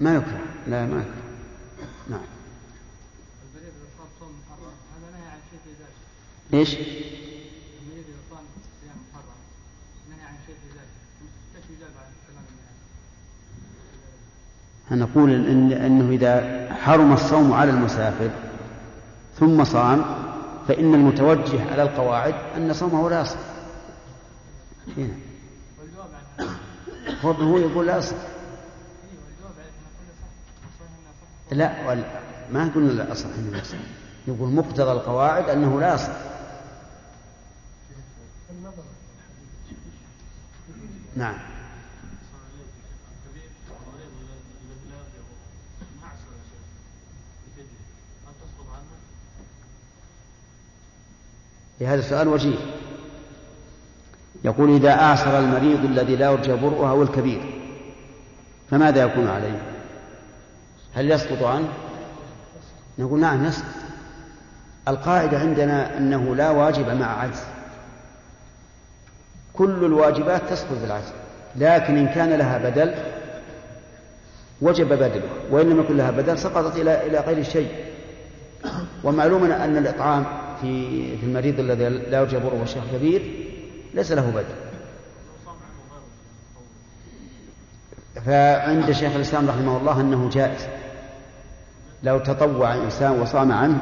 ما 0.00 0.14
يكره 0.14 0.40
لا 0.66 0.86
ما 0.86 1.00
يكره. 1.00 1.22
نعم. 2.10 2.31
إيش؟ 6.54 6.76
نقول 14.90 15.30
إن 15.32 15.72
إنه 15.72 16.10
إذا 16.10 16.68
حرم 16.74 17.12
الصوم 17.12 17.52
على 17.52 17.70
المسافر 17.70 18.30
ثم 19.40 19.64
صام 19.64 20.04
فإن 20.68 20.94
المتوجه 20.94 21.72
على 21.72 21.82
القواعد 21.82 22.34
أن 22.56 22.72
صومه 22.72 23.10
لا 23.10 23.20
يصح. 23.20 23.38
هنا. 24.96 25.14
هو 27.22 27.58
يقول 27.58 27.86
لا 27.86 27.98
يصح. 27.98 28.16
لا 31.52 31.94
ما 32.52 32.70
قلنا 32.74 32.92
لا 32.92 33.12
يصح. 33.12 33.28
يقول 34.28 34.48
مقتضى 34.48 34.92
القواعد 34.92 35.48
أنه 35.48 35.80
لا 35.80 35.94
يصح. 35.94 36.12
نعم. 41.16 41.34
هذا 51.86 52.00
السؤال 52.00 52.28
وجيه. 52.28 52.58
يقول 54.44 54.74
إذا 54.76 54.92
أعصر 54.92 55.38
المريض 55.38 55.84
الذي 55.84 56.16
لا 56.16 56.30
يرجى 56.30 56.52
برؤه 56.52 56.90
أو 56.90 57.02
الكبير 57.02 57.62
فماذا 58.70 59.02
يكون 59.02 59.28
عليه؟ 59.28 59.62
هل 60.94 61.10
يسقط 61.10 61.42
عنه؟ 61.42 61.68
نقول 62.98 63.20
نعم 63.20 63.44
يسقط. 63.44 63.66
القاعدة 64.88 65.38
عندنا 65.38 65.98
أنه 65.98 66.36
لا 66.36 66.50
واجب 66.50 66.88
مع 66.88 67.20
عجز. 67.20 67.42
كل 69.54 69.84
الواجبات 69.84 70.42
تسقط 70.50 70.78
بالعجز 70.82 71.12
لكن 71.56 71.96
إن 71.96 72.06
كان 72.06 72.32
لها 72.32 72.58
بدل 72.58 72.94
وجب 74.60 74.88
بدله 74.88 75.22
وإن 75.50 75.70
لم 75.70 75.80
يكن 75.80 75.96
لها 75.96 76.10
بدل 76.10 76.38
سقطت 76.38 76.76
إلى 76.76 77.06
إلى 77.06 77.18
غير 77.18 77.42
شيء. 77.42 77.68
ومعلوم 79.04 79.44
أن 79.44 79.76
الإطعام 79.76 80.24
في 80.60 81.16
في 81.16 81.26
المريض 81.26 81.60
الذي 81.60 81.88
لا 81.88 82.20
يرجى 82.20 82.38
بره 82.38 82.60
والشيخ 82.60 82.84
كبير 82.92 83.22
ليس 83.94 84.12
له 84.12 84.30
بدل. 84.30 84.54
فعند 88.26 88.90
شيخ 88.90 89.14
الإسلام 89.14 89.48
رحمه 89.48 89.76
الله 89.76 90.00
أنه 90.00 90.30
جائز. 90.32 90.66
لو 92.02 92.18
تطوع 92.18 92.74
إنسان 92.74 93.20
وصام 93.20 93.52
عنه 93.52 93.78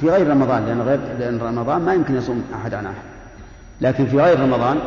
في 0.00 0.10
غير 0.10 0.30
رمضان 0.30 0.66
لأن 0.66 0.82
غير 0.82 1.00
لأن 1.18 1.38
رمضان 1.38 1.82
ما 1.82 1.94
يمكن 1.94 2.16
يصوم 2.16 2.44
أحد 2.54 2.74
عن 2.74 2.86
أحد. 2.86 3.02
لكن 3.80 4.06
في 4.06 4.20
غير 4.20 4.40
رمضان 4.40 4.78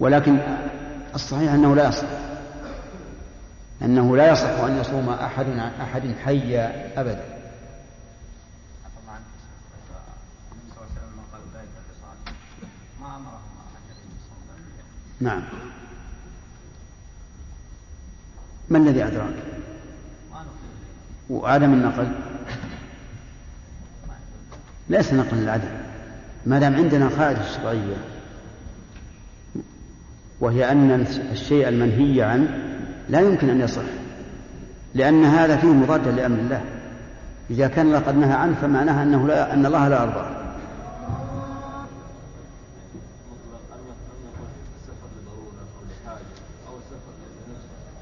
ولكن 0.00 0.38
الصحيح 1.14 1.52
أنه 1.52 1.74
لا 1.74 1.88
يصح. 1.88 2.06
أنه 3.82 4.16
لا 4.16 4.32
يصح 4.32 4.48
أن 4.48 4.78
يصوم 4.78 5.08
أحد 5.10 5.46
عن 5.46 5.70
أحد 5.80 6.14
حيا 6.24 6.92
أبدا. 7.00 7.36
نعم. 15.20 15.42
ما 18.68 18.78
الذي 18.78 19.04
أدراك؟ 19.04 19.34
وعدم 21.30 21.72
النقل؟ 21.72 22.12
ليس 24.88 25.12
نقل 25.12 25.38
العدم. 25.38 25.68
ما 26.46 26.58
دام 26.58 26.76
عندنا 26.76 27.08
قاعدة 27.08 27.42
شرعية 27.56 28.15
وهي 30.40 30.72
أن 30.72 31.06
الشيء 31.32 31.68
المنهي 31.68 32.22
عنه 32.22 32.48
لا 33.08 33.20
يمكن 33.20 33.48
أن 33.50 33.60
يصح 33.60 33.82
لأن 34.94 35.24
هذا 35.24 35.56
فيه 35.56 35.68
مضادة 35.68 36.10
لأمر 36.10 36.38
الله. 36.38 36.60
إذا 37.50 37.68
كان 37.68 37.86
الله 37.86 37.98
قد 37.98 38.16
نهى 38.16 38.32
عنه 38.32 38.54
فمعناها 38.62 39.02
أنه 39.02 39.26
لا 39.26 39.54
أن 39.54 39.66
الله 39.66 39.88
لا 39.88 40.02
يرضاه 40.02 40.46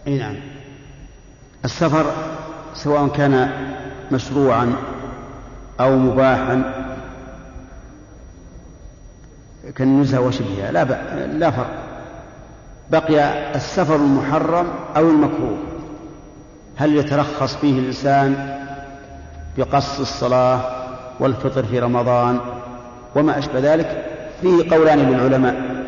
أي 0.07 0.19
نعم. 0.19 0.37
السفر 1.65 2.13
سواء 2.75 3.09
كان 3.09 3.51
مشروعا 4.13 4.73
أو 5.81 5.99
مباحا 5.99 6.85
كالنزهة 9.77 10.21
وشبهها 10.21 10.73
لا 10.73 10.85
لا 11.27 11.51
فرق. 11.51 11.84
بقي 12.91 13.55
السفر 13.55 13.97
المحرم 13.97 14.67
أو 14.97 15.11
المكروه. 15.11 15.57
هل 16.77 16.97
يترخص 16.97 17.57
فيه 17.57 17.79
الإنسان 17.79 18.59
بقص 19.59 20.01
الصلاة 20.01 20.61
والفطر 21.21 21.65
في 21.65 21.79
رمضان 21.79 22.41
وما 23.15 23.39
أشبه 23.39 23.75
ذلك؟ 23.75 24.05
فيه 24.41 24.71
قولان 24.71 24.99
للعلماء 24.99 25.85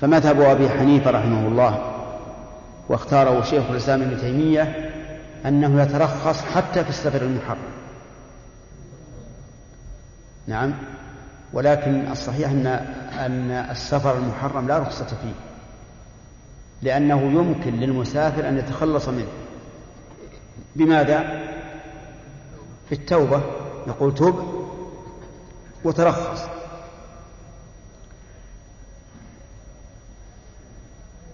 فمذهب 0.00 0.40
أبي 0.40 0.68
حنيفة 0.68 1.10
رحمه 1.10 1.48
الله 1.48 1.78
واختاره 2.88 3.42
شيخ 3.42 3.62
الإسلام 3.70 4.02
ابن 4.02 4.20
تيمية 4.20 4.90
أنه 5.46 5.82
يترخص 5.82 6.44
حتى 6.54 6.84
في 6.84 6.90
السفر 6.90 7.22
المحرم. 7.22 7.58
نعم. 10.46 10.74
ولكن 11.52 12.10
الصحيح 12.12 12.50
أن 12.50 12.66
أن 13.18 13.50
السفر 13.50 14.18
المحرم 14.18 14.68
لا 14.68 14.78
رخصة 14.78 15.06
فيه. 15.06 15.47
لأنه 16.82 17.22
يمكن 17.22 17.74
للمسافر 17.74 18.48
أن 18.48 18.58
يتخلص 18.58 19.08
منه. 19.08 19.28
بماذا؟ 20.76 21.42
بالتوبة 22.90 23.42
يقول 23.86 24.14
تب 24.14 24.34
وترخص. 25.84 26.48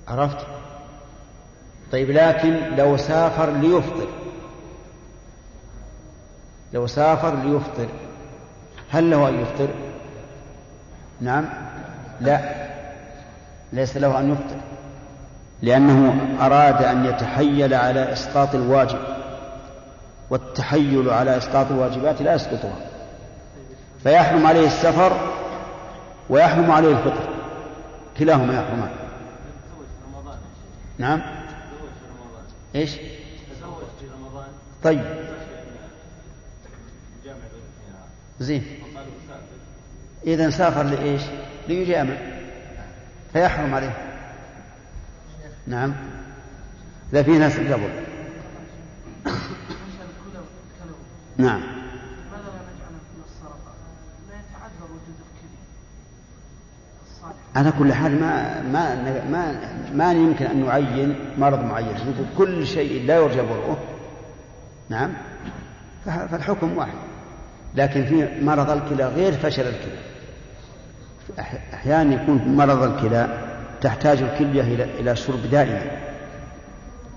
عرفت؟ 0.09 0.47
طيب 1.93 2.11
لكن 2.11 2.77
لو 2.77 2.97
سافر 2.97 3.51
ليفطر. 3.51 4.09
لو 6.73 6.87
سافر 6.87 7.35
ليفطر. 7.35 7.89
هل 8.91 9.11
له 9.11 9.29
أن 9.29 9.41
يفطر؟ 9.41 9.69
نعم. 11.21 11.45
لا. 12.21 12.65
ليس 13.73 13.97
له 13.97 14.21
أن 14.21 14.33
يفطر. 14.33 14.74
لأنه 15.63 16.37
أراد 16.41 16.83
أن 16.83 17.05
يتحيل 17.05 17.75
على 17.75 18.13
إسقاط 18.13 18.55
الواجب 18.55 18.99
والتحيل 20.31 21.11
على 21.11 21.37
إسقاط 21.37 21.67
الواجبات 21.71 22.23
لا 22.23 22.35
يسقطها. 22.35 22.77
فيحرم 24.03 24.47
عليه 24.47 24.67
السفر 24.67 25.13
ويحرم 26.29 26.71
عليه 26.71 26.89
الفطر 26.89 27.29
كلاهما 28.19 28.55
يحرمان. 28.55 28.91
نعم؟ 30.99 31.23
إيش؟ 32.75 32.97
طيب. 34.83 35.05
زين. 38.41 38.65
إذا 40.27 40.51
سافر 40.51 40.83
لإيش؟ 40.83 41.23
ليجامع. 41.69 42.17
فيحرم 43.33 43.75
عليه. 43.75 44.14
نعم. 45.67 45.95
لا 47.13 47.23
في 47.23 47.39
ناس 47.39 47.59
قبل. 47.59 47.89
نعم. 51.37 51.61
على 57.57 57.73
كل 57.79 57.93
حال 57.93 58.21
ما 58.21 58.63
ما 58.63 58.95
ما 59.31 59.61
ما 59.95 60.13
يمكن 60.13 60.47
أن 60.47 60.67
نعين 60.67 61.17
مرض 61.39 61.65
معين. 61.65 61.97
نقول 61.97 62.27
كل 62.39 62.67
شيء 62.67 63.07
لا 63.07 63.17
يرجى 63.17 63.43
برؤه. 63.43 63.79
نعم. 64.89 65.13
فالحكم 66.05 66.77
واحد. 66.77 66.99
لكن 67.75 68.07
في 68.07 68.45
مرض 68.45 68.71
الكلى 68.71 69.07
غير 69.07 69.33
فشل 69.33 69.63
الكلى. 69.63 69.99
أحيانا 71.75 72.23
يكون 72.23 72.57
مرض 72.57 72.83
الكلى 72.83 73.44
تحتاج 73.85 74.23
الكلية 74.23 74.63
إلى 74.63 74.85
إلى 74.85 75.17
شرب 75.17 75.51
دائما 75.51 75.83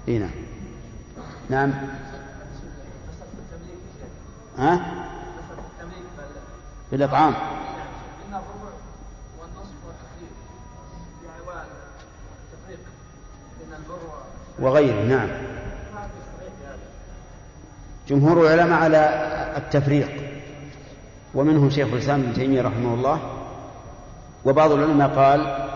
إي 0.07 0.19
نعم. 0.19 0.31
نعم. 1.49 1.73
ها؟ 4.57 4.81
في 6.89 6.95
الاطعام 6.95 7.33
وغيره 14.59 15.01
نعم. 15.01 15.29
جمهور 18.07 18.41
العلماء 18.41 18.83
على 18.83 18.97
التفريق. 19.57 20.09
ومنهم 21.33 21.69
شيخ 21.69 21.87
الإسلام 21.87 22.21
ابن 22.21 22.33
تيمية 22.33 22.61
رحمه 22.61 22.93
الله. 22.93 23.19
وبعض 24.45 24.71
العلماء 24.71 25.07
قال 25.07 25.67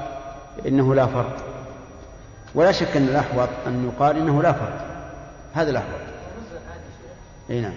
إنه 0.68 0.96
لا 0.96 1.06
فرق. 1.06 1.38
ولا 2.56 2.72
شك 2.72 2.98
إن 2.98 3.04
الأحوط 3.04 3.50
أن 3.68 3.86
يقال 3.86 4.18
إنه 4.18 4.42
لا 4.42 4.54
فرق. 4.54 4.86
هذا 5.54 5.70
الأحوط. 5.72 6.00
إي 7.50 7.62
نعم. 7.62 7.74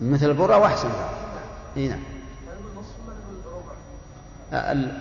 مثل 0.00 0.26
البرة 0.26 0.58
وأحسن. 0.58 0.90
إي 1.76 1.88
نعم. 1.88 2.02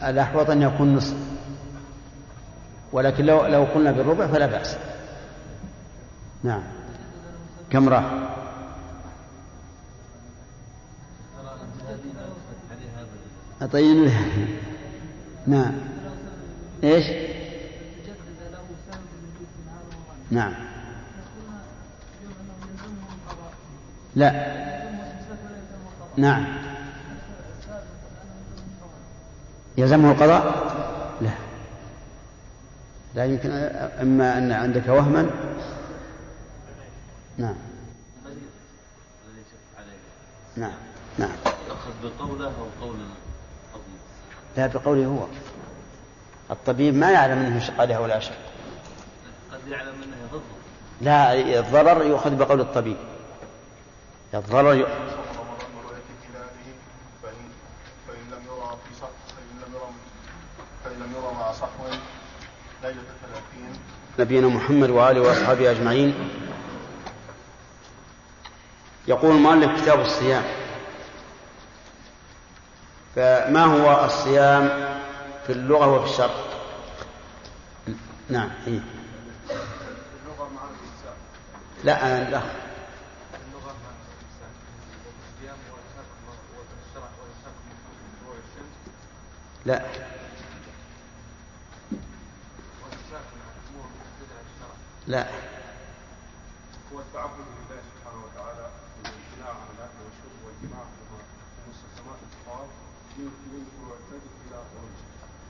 الأحوط 0.03 0.49
أن 0.49 0.61
يكون 0.61 0.95
نصف. 0.95 1.17
ولكن 2.91 3.25
لو 3.25 3.45
لو 3.45 3.63
قلنا 3.63 3.91
بالربع 3.91 4.27
فلا 4.27 4.45
بأس. 4.45 4.77
نعم. 6.43 6.63
كم 7.69 7.89
راح؟ 7.89 8.03
أطين 13.61 14.11
نعم. 15.47 15.73
إيش؟ 16.83 17.05
نعم. 20.31 20.53
لا. 24.15 24.61
نعم. 26.17 26.45
يلزمه 29.77 30.11
القضاء؟ 30.11 30.71
لا. 31.21 31.31
لا 33.15 33.25
يمكن 33.25 33.51
إما 34.01 34.37
أن 34.37 34.51
عندك 34.51 34.87
وهما. 34.87 35.29
نعم. 37.37 37.55
نعم. 40.57 40.73
نعم. 41.17 41.35
يأخذ 41.69 41.91
بقوله 42.03 42.45
أو 42.45 42.85
قول 42.87 42.95
لا 44.57 44.67
بقوله 44.67 45.05
هو. 45.05 45.25
الطبيب 46.51 46.95
ما 46.95 47.11
يعلم 47.11 47.39
انه 47.39 47.57
يشق 47.57 47.81
عليه 47.81 47.97
ولا 47.97 48.19
شق 48.19 48.33
قد 49.51 49.67
يعلم 49.67 49.93
انه 50.03 50.15
يضره. 50.27 50.41
لا 51.01 51.33
الضرر 51.59 52.05
يؤخذ 52.05 52.35
بقول 52.35 52.61
الطبيب. 52.61 52.97
الضرر 54.33 54.73
ي... 54.73 54.85
فإن 58.07 58.25
لم 58.31 58.41
يرى 58.47 58.77
في 58.89 58.95
صح 59.01 59.07
فإن 59.27 59.57
لم 59.65 59.73
يرى 59.75 59.89
فإن 60.83 60.99
لم 60.99 61.11
يرى 61.15 61.33
مع 61.33 61.51
صحو 61.51 61.83
نبينا 64.19 64.47
محمد 64.47 64.89
وآله 64.89 65.21
وأصحابه 65.21 65.71
أجمعين. 65.71 66.29
يقول 69.07 69.35
المؤلف 69.35 69.81
كتاب 69.81 69.99
الصيام. 69.99 70.43
فما 73.15 73.65
هو 73.65 74.05
الصيام 74.05 74.67
في 75.47 75.51
اللغة 75.53 75.87
وفي 75.87 76.11
الشرع؟ 76.11 76.33
نعم 78.29 78.49
إيه. 78.67 78.79
لا 81.83 82.05
أنا 82.07 82.29
لا. 82.29 82.41
لا. 89.65 89.81
لا. 95.07 95.27
هو 96.93 96.99
التعبد 96.99 97.33
لله 97.39 97.81
سبحانه 97.91 98.21
وتعالى 98.25 98.65
بالامتناع 99.03 99.49
عن 99.49 99.67
الاكل 99.75 99.99
والشرب 100.05 100.37
والجماع 100.45 100.83
ومستلزمات 101.67 102.19
الطعام 102.31 102.67
من 103.17 103.65
طلوع 103.77 103.95
الفجر 103.99 104.31
إلى 104.47 104.57
غروب 104.57 104.93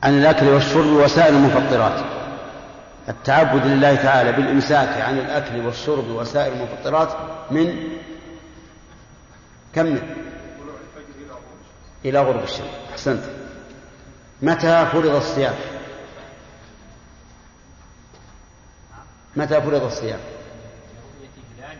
عن 0.04 0.18
الأكل 0.18 0.48
والشرب 0.48 0.86
وسائر 0.86 1.34
المفطرات. 1.34 2.06
التعبد 3.10 3.66
لله 3.66 3.96
تعالى 3.96 4.32
بالإمساك 4.32 5.02
عن 5.02 5.18
الأكل 5.18 5.66
والشرب 5.66 6.08
وسائر 6.08 6.54
المفطرات 6.54 7.10
من 7.52 7.88
كم 9.76 9.86
من؟ 9.86 10.02
إلى 12.06 12.20
غروب 12.20 12.44
الشمس. 12.44 12.68
أحسنت. 12.92 13.24
متى 14.42 14.86
فرض 14.92 15.16
الصيام؟ 15.16 15.54
متى 19.36 19.62
فرض 19.62 19.84
الصيام؟ 19.84 20.20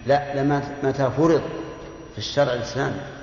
لا 0.06 0.36
لا 0.36 0.62
متى 0.84 1.12
فرض 1.18 1.42
في 2.12 2.18
الشرع 2.18 2.54
الإسلامي. 2.54 3.21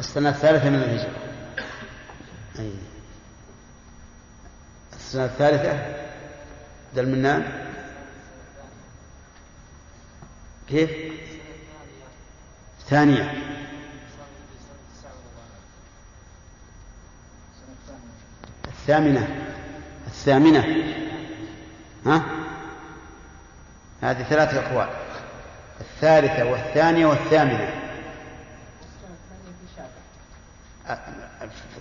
السنة 0.00 0.28
الثالثة 0.28 0.70
من 0.70 0.82
الهجرة. 0.82 1.16
أي. 2.58 2.72
السنة 4.92 5.24
الثالثة 5.24 5.72
ذا 6.94 7.00
المنان 7.00 7.66
كيف؟ 10.68 10.90
ثانية. 12.88 13.32
الثامنة. 18.68 19.46
الثامنة. 20.06 20.64
ها؟ 22.06 22.22
هذه 24.02 24.22
ثلاثة 24.22 24.66
أقوال. 24.66 24.88
الثالثة 25.80 26.50
والثانية 26.50 27.06
والثامنة. 27.06 27.79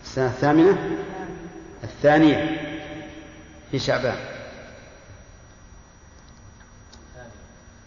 السنة 0.04 0.26
الثامنة؟ 0.26 0.78
الثانية 1.84 2.58
في 3.72 3.80
شعبان. 3.80 4.18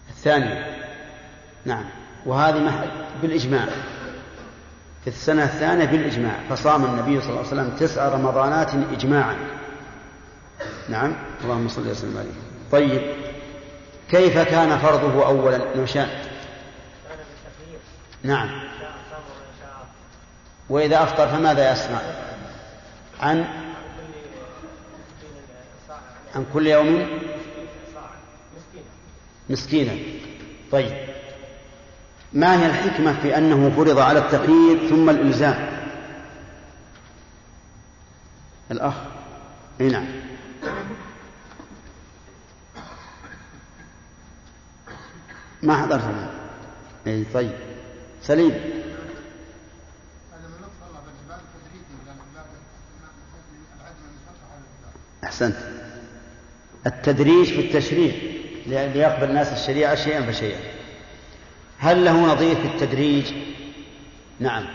الثانية. 0.08 0.82
نعم. 1.64 1.84
وهذه 2.26 2.58
محل 2.58 2.88
بالإجماع. 3.22 3.66
في 5.04 5.08
السنة 5.08 5.44
الثانية 5.44 5.84
بالإجماع. 5.84 6.34
فصام 6.50 6.84
النبي 6.84 7.20
صلى 7.20 7.30
الله 7.30 7.38
عليه 7.38 7.48
وسلم 7.48 7.76
تسع 7.76 8.08
رمضانات 8.08 8.70
إجماعا. 8.74 9.36
نعم. 10.88 11.12
اللهم 11.44 11.68
صل 11.68 11.88
وسلم 11.88 12.18
عليه. 12.18 12.30
طيب. 12.72 13.02
كيف 14.10 14.38
كان 14.38 14.78
فرضه 14.78 15.26
أولا؟ 15.26 15.76
نوشان 15.76 16.08
نعم. 18.22 18.71
وإذا 20.72 21.02
أفطر 21.02 21.28
فماذا 21.28 21.72
يصنع؟ 21.72 22.00
عن 23.20 23.44
عن 26.34 26.46
كل 26.52 26.66
يوم 26.66 27.20
مسكينا. 29.50 29.92
طيب. 30.72 30.92
ما 32.32 32.62
هي 32.62 32.66
الحكمة 32.66 33.20
في 33.22 33.38
أنه 33.38 33.72
فرض 33.76 33.98
على 33.98 34.18
التخيير 34.18 34.88
ثم 34.90 35.10
الإلزام؟ 35.10 35.88
الأخ. 38.70 38.94
أي 39.80 39.88
نعم. 39.88 40.06
ما 45.62 45.76
حضرت؟ 45.76 46.02
اي 47.06 47.24
طيب. 47.34 47.52
سليم. 48.22 48.81
أحسنت. 55.32 55.56
التدريج 56.86 57.46
في 57.46 57.60
التشريع 57.60 58.12
ليقبل 58.66 59.30
الناس 59.30 59.52
الشريعة 59.52 59.94
شيئا 59.94 60.32
فشيئا. 60.32 60.60
هل 61.78 62.04
له 62.04 62.34
نظير 62.34 62.56
في 62.56 62.66
التدريج؟ 62.66 63.32
نعم. 64.40 64.66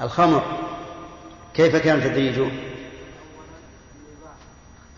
الخمر 0.00 0.58
كيف 1.54 1.76
كان 1.76 2.00
تدريجه؟ 2.00 2.50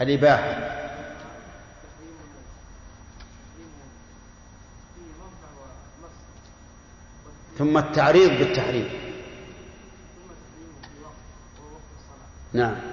الإباحة. 0.00 0.78
ثم 7.58 7.78
التعريض 7.78 8.30
بالتحريم. 8.30 8.88
نعم. 12.52 12.87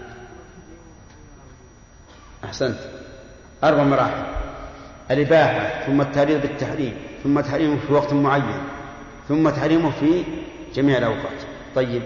أحسنت. 2.45 2.77
أربع 3.63 3.83
مراحل. 3.83 4.23
الإباحة 5.11 5.85
ثم 5.85 6.01
التعريض 6.01 6.41
بالتحريم 6.41 6.97
ثم 7.23 7.39
تحريمه 7.39 7.79
في 7.87 7.93
وقت 7.93 8.13
معين 8.13 8.63
ثم 9.27 9.49
تحريمه 9.49 9.91
في 9.91 10.23
جميع 10.73 10.97
الأوقات. 10.97 11.41
طيب. 11.75 12.03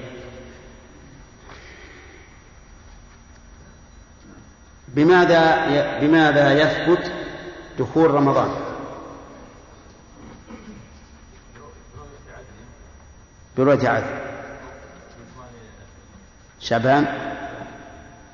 بماذا 4.88 6.00
بماذا 6.00 6.62
يثبت 6.62 7.12
دخول 7.80 8.12
رمضان؟ 8.12 8.50
برؤية 13.58 13.90
عدل. 13.90 14.20
شعبان؟ 16.60 17.06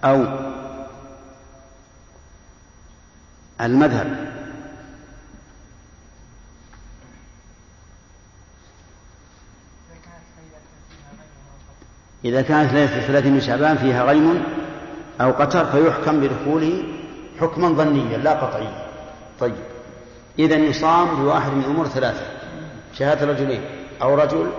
أو 0.03 0.44
المذهب. 3.65 4.35
إذا 12.25 12.41
كانت 12.41 12.73
ليلة 12.73 12.97
الثلاثين 12.97 13.33
من 13.33 13.41
شعبان 13.41 13.77
فيها 13.77 14.03
غيم 14.03 14.43
أو 15.21 15.31
قتر 15.31 15.65
فيحكم 15.65 16.19
بدخوله 16.19 16.83
حكما 17.39 17.69
ظنيا 17.69 18.17
لا 18.17 18.33
قطعيا. 18.33 18.85
طيب. 19.39 19.55
إذا 20.39 20.55
يصام 20.55 21.15
بواحد 21.15 21.51
من 21.51 21.63
أمور 21.63 21.87
ثلاثة. 21.87 22.25
شهادة 22.93 23.27
رجلين 23.27 23.61
أو 24.01 24.15
رجل. 24.15 24.51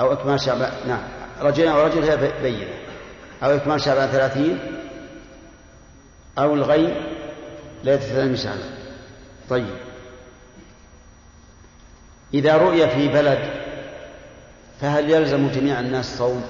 أو 0.00 0.12
إكمال 0.12 0.40
شعبان. 0.40 0.72
نعم. 0.88 1.02
رجلين 1.40 1.68
أو 1.68 1.86
رجل 1.86 2.02
هي 2.02 2.32
بينة. 2.42 2.68
أو 3.42 3.56
إكمال 3.56 3.80
شعبان 3.80 4.08
ثلاثين. 4.08 4.58
أو 6.38 6.54
الغيب 6.54 7.13
ليلة 7.84 7.96
الثلاثين 7.96 8.28
من 8.28 8.36
شعبان 8.36 8.74
طيب. 9.50 9.76
إذا 12.34 12.56
رؤي 12.56 12.88
في 12.88 13.08
بلد 13.08 13.50
فهل 14.80 15.10
يلزم 15.10 15.48
جميع 15.48 15.80
الناس 15.80 16.18
صوم؟ 16.18 16.44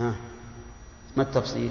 ها؟ 0.00 0.14
ما 1.16 1.22
التفصيل؟ 1.22 1.70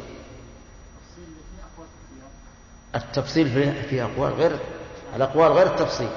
التفصيل 2.95 3.73
في 3.89 4.03
أقوال 4.03 4.33
غير 4.33 4.59
الأقوال 5.15 5.51
غير 5.51 5.67
التفصيل. 5.67 6.09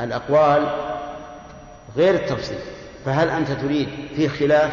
الأقوال 0.00 0.68
غير 1.96 2.14
التفصيل. 2.14 2.58
فهل 3.04 3.28
أنت 3.28 3.50
تريد 3.50 3.88
في 4.16 4.28
خلاف 4.28 4.72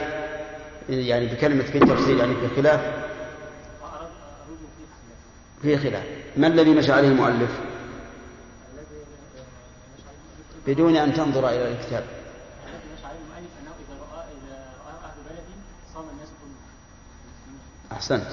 يعني 0.90 1.26
بكلمة 1.26 1.64
في 1.64 1.78
التفصيل 1.78 2.20
يعني 2.20 2.36
في 2.36 2.56
خلاف 2.56 3.05
في 5.62 5.78
خلاف. 5.78 6.04
ما 6.38 6.48
الذي 6.48 6.70
مشى 6.70 6.92
عليه 6.92 7.08
المؤلف؟ 7.08 7.52
بدون 10.68 10.96
أن 10.96 11.14
تنظر 11.14 11.50
إلى 11.50 11.72
الكتاب. 11.72 12.04
أحسنت. 17.92 18.28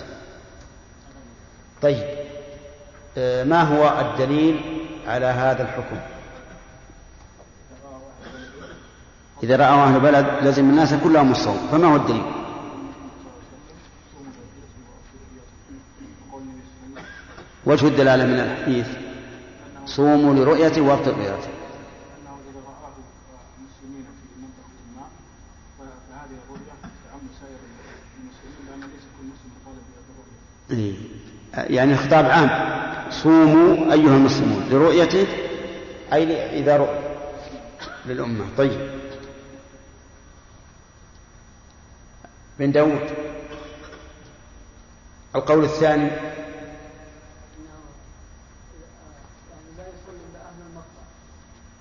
طيب. 1.83 2.23
آه، 3.19 3.45
ما 3.45 3.63
هو 3.63 4.01
الدليل 4.01 4.61
على 5.07 5.27
هذا 5.27 5.63
الحكم؟ 5.63 5.97
إذا 9.43 9.57
رأوا 9.57 9.85
أهل 9.85 10.01
بلد 10.01 10.27
لزم 10.43 10.71
الناس 10.71 10.95
كلهم 10.95 11.31
الصوم 11.31 11.69
فما 11.73 11.89
هو 11.93 11.97
الدليل؟ 11.97 12.42
وجه 17.67 17.87
الدلالة 17.87 18.27
من 18.27 18.41
الحديث 18.41 18.87
صوموا 19.87 20.35
لرؤيته 20.35 20.81
وابطل 20.81 21.11
رؤيته 21.11 21.49
أنه 22.19 22.37
إذا 22.51 22.61
رآه 22.67 22.93
المسلمين 23.59 24.05
في 24.05 24.41
منطقة 24.43 24.73
ما 24.97 25.05
فهذه 25.79 26.37
الرؤية 26.45 26.73
تعم 26.83 27.21
سائر 27.41 27.59
المسلمين 28.19 28.69
لأن 28.69 28.81
ليس 28.81 29.05
كل 29.19 29.25
مسلم 29.33 29.53
يطالب 29.61 29.83
بهذه 29.89 30.11
الرؤية. 30.71 30.85
إيه. 30.85 31.77
يعني 31.77 31.93
الخطاب 31.93 32.27
عام 32.27 32.51
صوموا 33.11 33.93
أيها 33.93 34.17
المسلمون 34.17 34.69
لرؤيته 34.71 35.27
أي 36.13 36.59
إذا 36.61 36.77
رؤي 36.77 36.99
للأمة 38.07 38.45
طيب 38.59 38.91
بن 42.59 42.73
داود 42.73 43.11
القول 45.35 45.65
الثاني 45.65 46.11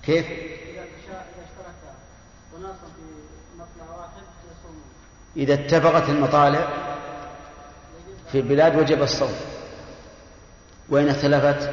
كيف؟ 0.02 0.26
إذا 5.36 5.54
اتفقت 5.54 6.08
المطالع 6.08 6.68
في 8.32 8.38
البلاد 8.40 8.76
وجب 8.76 9.02
الصوم 9.02 9.34
وإن 10.88 11.08
اختلفت 11.08 11.70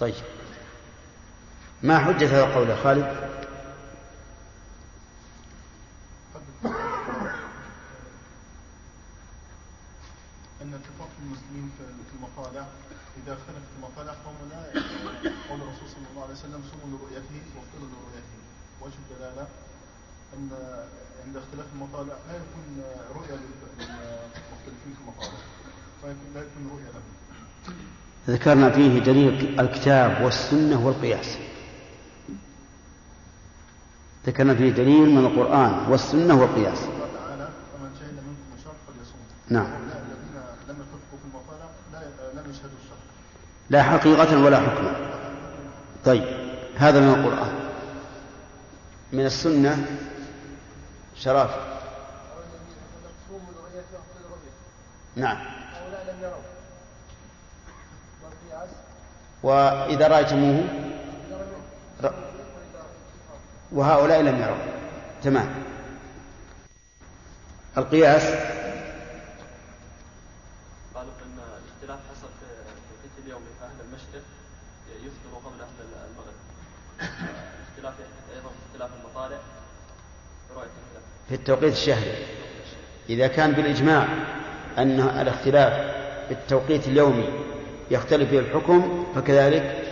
طيب 0.00 0.14
ما 1.82 1.98
حجة 1.98 2.26
هذا 2.26 2.44
القول 2.44 2.76
خالد؟ 2.76 3.28
أن 10.62 10.74
اتفاق 10.74 11.08
المسلمين 11.22 11.70
في 11.78 12.16
المطالع 12.16 12.66
إذا 13.22 13.32
اختلفت 13.32 13.70
المطالع 13.76 14.12
فهم 14.12 14.38
لا 14.50 14.60
قول 15.50 15.60
الرسول 15.62 15.88
صلى 15.88 16.06
الله 16.10 16.22
عليه 16.22 16.34
وسلم 16.34 16.62
صوموا 16.70 16.98
لرؤيته 16.98 17.36
وافطروا 17.56 17.88
لرؤيته. 17.92 18.38
وجه 18.82 18.94
الدلالة 19.04 19.46
أن 20.34 20.48
عند 21.26 21.36
اختلاف 21.36 21.66
المطالع 21.74 22.14
لا 22.28 22.36
يكون 22.36 22.82
رؤية 23.14 23.34
للمختلفين 23.34 24.92
في 24.94 25.00
المطالع 25.00 25.38
لا 26.34 26.40
يكون 26.40 26.70
رؤية 26.72 26.90
لهم. 26.94 27.76
ذكرنا 28.28 28.70
فيه 28.70 28.98
دليل 28.98 29.60
الكتاب 29.60 30.24
والسنة 30.24 30.86
والقياس. 30.86 31.38
ذكرنا 34.26 34.54
فيه 34.54 34.70
دليل 34.70 35.10
من 35.10 35.26
القرآن 35.26 35.90
والسنة 35.90 36.40
والقياس. 36.40 36.78
قال 36.78 37.48
نعم 39.50 39.66
هؤلاء 39.66 40.02
الذين 40.06 40.36
لم 40.68 40.76
يتفقوا 40.82 41.18
في 41.18 41.24
المطالع 41.24 41.68
لا 41.92 42.40
لم 42.40 42.50
يشهدوا 42.50 42.78
الشهر 42.84 42.98
لا 43.70 43.82
حقيقة 43.82 44.44
ولا 44.44 44.60
حكما 44.60 44.96
طيب 46.04 46.24
هذا 46.76 47.00
من 47.00 47.08
القرآن. 47.08 47.54
من 49.12 49.26
السنة 49.26 49.86
شرف. 51.16 51.50
نعم. 55.16 55.38
وإذا 59.42 60.08
رأيتموه 60.08 60.64
وهؤلاء 63.72 64.20
لم 64.20 64.40
يروا. 64.42 64.56
تمام. 65.22 65.54
القياس 67.76 68.22
قالوا 70.94 71.12
ان 71.26 71.38
الاختلاف 71.38 72.00
حصل 72.10 72.28
في 72.40 72.46
توقيت 72.88 73.26
اليوم 73.26 73.42
فاهل 73.60 73.80
المشرق 73.80 74.22
يفطروا 74.88 75.40
قبل 75.44 75.60
أهل 75.60 76.08
المغرب. 76.10 76.38
الاختلاف 77.78 77.94
أيضا 78.36 78.48
في 78.48 78.56
اختلاف 78.70 78.90
المطالع 79.00 79.38
في 80.48 80.54
رؤيه 80.54 80.62
الهلال. 80.62 81.17
في 81.28 81.34
التوقيت 81.34 81.72
الشهري. 81.72 82.14
إذا 83.10 83.26
كان 83.26 83.52
بالإجماع 83.52 84.08
أن 84.78 85.00
الاختلاف 85.00 85.72
في 86.28 86.34
التوقيت 86.34 86.88
اليومي 86.88 87.28
يختلف 87.90 88.30
فيه 88.30 88.38
الحكم 88.38 89.06
فكذلك 89.14 89.82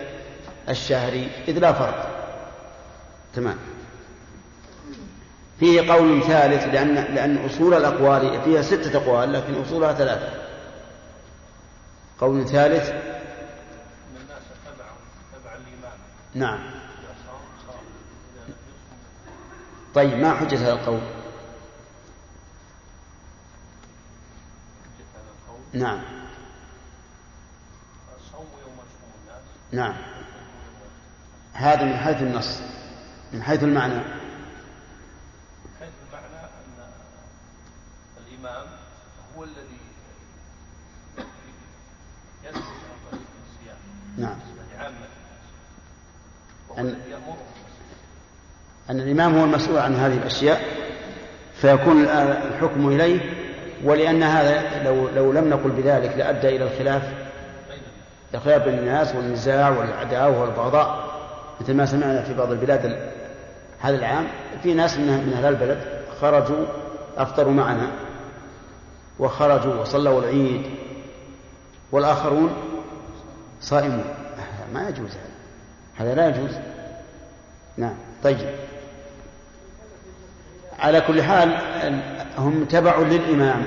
الشهري 0.69 1.29
إذ 1.47 1.59
لا 1.59 1.73
فرق. 1.73 2.09
تمام. 3.35 3.57
فيه 5.59 5.91
قول 5.91 6.23
ثالث 6.23 6.63
لأن 6.63 6.95
لأن 6.95 7.45
أصول 7.45 7.73
الأقوال 7.73 8.41
فيها 8.41 8.61
ستة 8.61 8.97
أقوال 8.97 9.33
لكن 9.33 9.61
أصولها 9.61 9.93
ثلاثة. 9.93 10.29
قول 12.19 12.47
ثالث. 12.47 12.91
نعم. 16.37 16.59
طيب 19.95 20.17
ما 20.17 20.33
حجة 20.33 20.57
هذا 20.57 20.73
القول 20.73 20.99
حجه 24.83 25.05
هذا 25.15 25.31
القول 25.33 25.56
نعم. 25.73 25.99
نعم. 29.71 29.93
هذا 31.53 31.83
من 31.83 31.97
حيث 31.97 32.21
النص. 32.21 32.61
من 33.33 33.43
حيث 33.43 33.63
المعنى. 33.63 33.93
حيث 35.79 35.89
المعنى 36.07 36.45
أن 36.45 36.87
الإمام 38.27 38.67
هو 39.37 39.43
الذي 39.43 39.77
ينزل 42.45 42.59
عن 42.61 43.11
طريق 43.11 43.21
الصيام. 43.49 43.77
نعم. 44.17 44.37
الناس 44.87 45.07
وهو 46.69 46.77
أن- 46.77 46.95
أن 48.89 48.99
الإمام 48.99 49.37
هو 49.37 49.43
المسؤول 49.45 49.77
عن 49.77 49.95
هذه 49.95 50.17
الأشياء 50.17 50.61
فيكون 51.61 52.03
الحكم 52.05 52.87
إليه 52.87 53.36
ولأن 53.83 54.23
هذا 54.23 54.83
لو 54.83 55.09
لو 55.09 55.31
لم 55.31 55.49
نقل 55.49 55.69
بذلك 55.69 56.13
لأدى 56.17 56.55
إلى 56.55 56.63
الخلاف 56.63 57.03
الخلاف 58.33 58.63
بين 58.63 58.79
الناس 58.79 59.15
والنزاع 59.15 59.69
والعداوة 59.69 60.41
والبغضاء 60.41 61.07
مثل 61.61 61.73
ما 61.73 61.85
سمعنا 61.85 62.21
في 62.23 62.33
بعض 62.33 62.51
البلاد 62.51 62.85
ال- 62.85 63.11
هذا 63.81 63.95
العام 63.95 64.27
في 64.63 64.73
ناس 64.73 64.97
من 64.97 65.07
من 65.07 65.33
أهل 65.33 65.45
البلد 65.45 65.77
خرجوا 66.21 66.65
أفطروا 67.17 67.53
معنا 67.53 67.87
وخرجوا 69.19 69.73
وصلوا 69.75 70.19
العيد 70.21 70.61
والآخرون 71.91 72.49
صائمون. 73.61 74.03
ما 74.73 74.89
يجوز 74.89 75.09
هذا. 75.11 75.29
هذا 76.09 76.15
لا 76.15 76.27
يجوز. 76.29 76.51
نعم 77.77 77.95
طيب. 78.23 78.37
على 80.79 81.01
كل 81.01 81.23
حال 81.23 81.57
هم 82.37 82.65
تبع 82.65 82.99
للإمام 82.99 83.65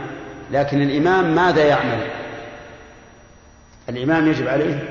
لكن 0.50 0.82
الإمام 0.82 1.34
ماذا 1.34 1.64
يعمل؟ 1.64 2.10
الإمام 3.88 4.28
يجب 4.28 4.48
عليه 4.48 4.88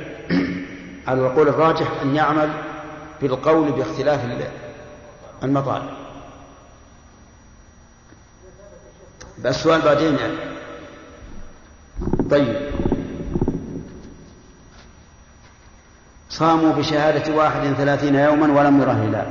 على 1.07 1.21
القول 1.21 1.47
الراجح 1.47 1.87
أن 2.03 2.15
يعمل 2.15 2.49
بالقول 3.21 3.71
باختلاف 3.71 4.19
المطالب. 5.43 5.89
بس 9.39 9.55
السؤال 9.55 9.81
بعدين 9.81 10.15
يعني. 10.15 10.37
طيب. 12.31 12.69
صاموا 16.29 16.73
بشهادة 16.73 17.35
واحد 17.35 17.73
ثلاثين 17.73 18.15
يوما 18.15 18.59
ولم 18.59 18.81
يره 18.81 19.27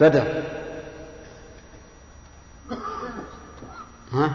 بدر 0.00 0.42
ها؟ 4.12 4.30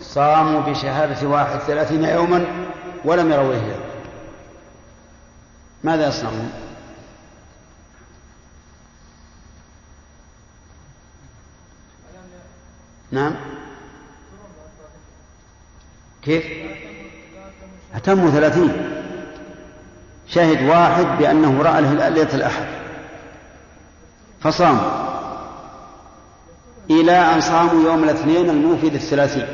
صاموا 0.00 0.60
بشهادة 0.60 1.28
واحد 1.28 1.58
ثلاثين 1.58 2.04
يوما 2.04 2.46
ولم 3.04 3.32
يروا 3.32 3.54
هلال 3.54 3.80
ماذا 5.84 6.08
يصنعون؟ 6.08 6.52
نعم. 13.10 13.34
كيف؟ 16.22 16.44
أتموا 17.94 18.30
ثلاثين. 18.30 18.72
شهد 20.28 20.62
واحد 20.62 21.06
بأنه 21.18 21.62
رأى 21.62 21.78
الهلال 21.78 22.12
ليلة 22.12 22.34
الأحد. 22.34 22.81
فصام. 24.42 24.80
إلى 26.90 27.12
أن 27.12 27.40
صاموا 27.40 27.84
يوم 27.84 28.04
الاثنين 28.04 28.50
الموفي 28.50 28.90
للثلاثين 28.90 29.46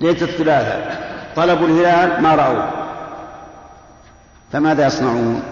ليلة 0.00 0.22
الثلاثاء 0.22 1.08
طلبوا 1.36 1.66
الهلال 1.66 2.22
ما 2.22 2.34
رأوه 2.34 2.70
فماذا 4.52 4.86
يصنعون؟ 4.86 5.42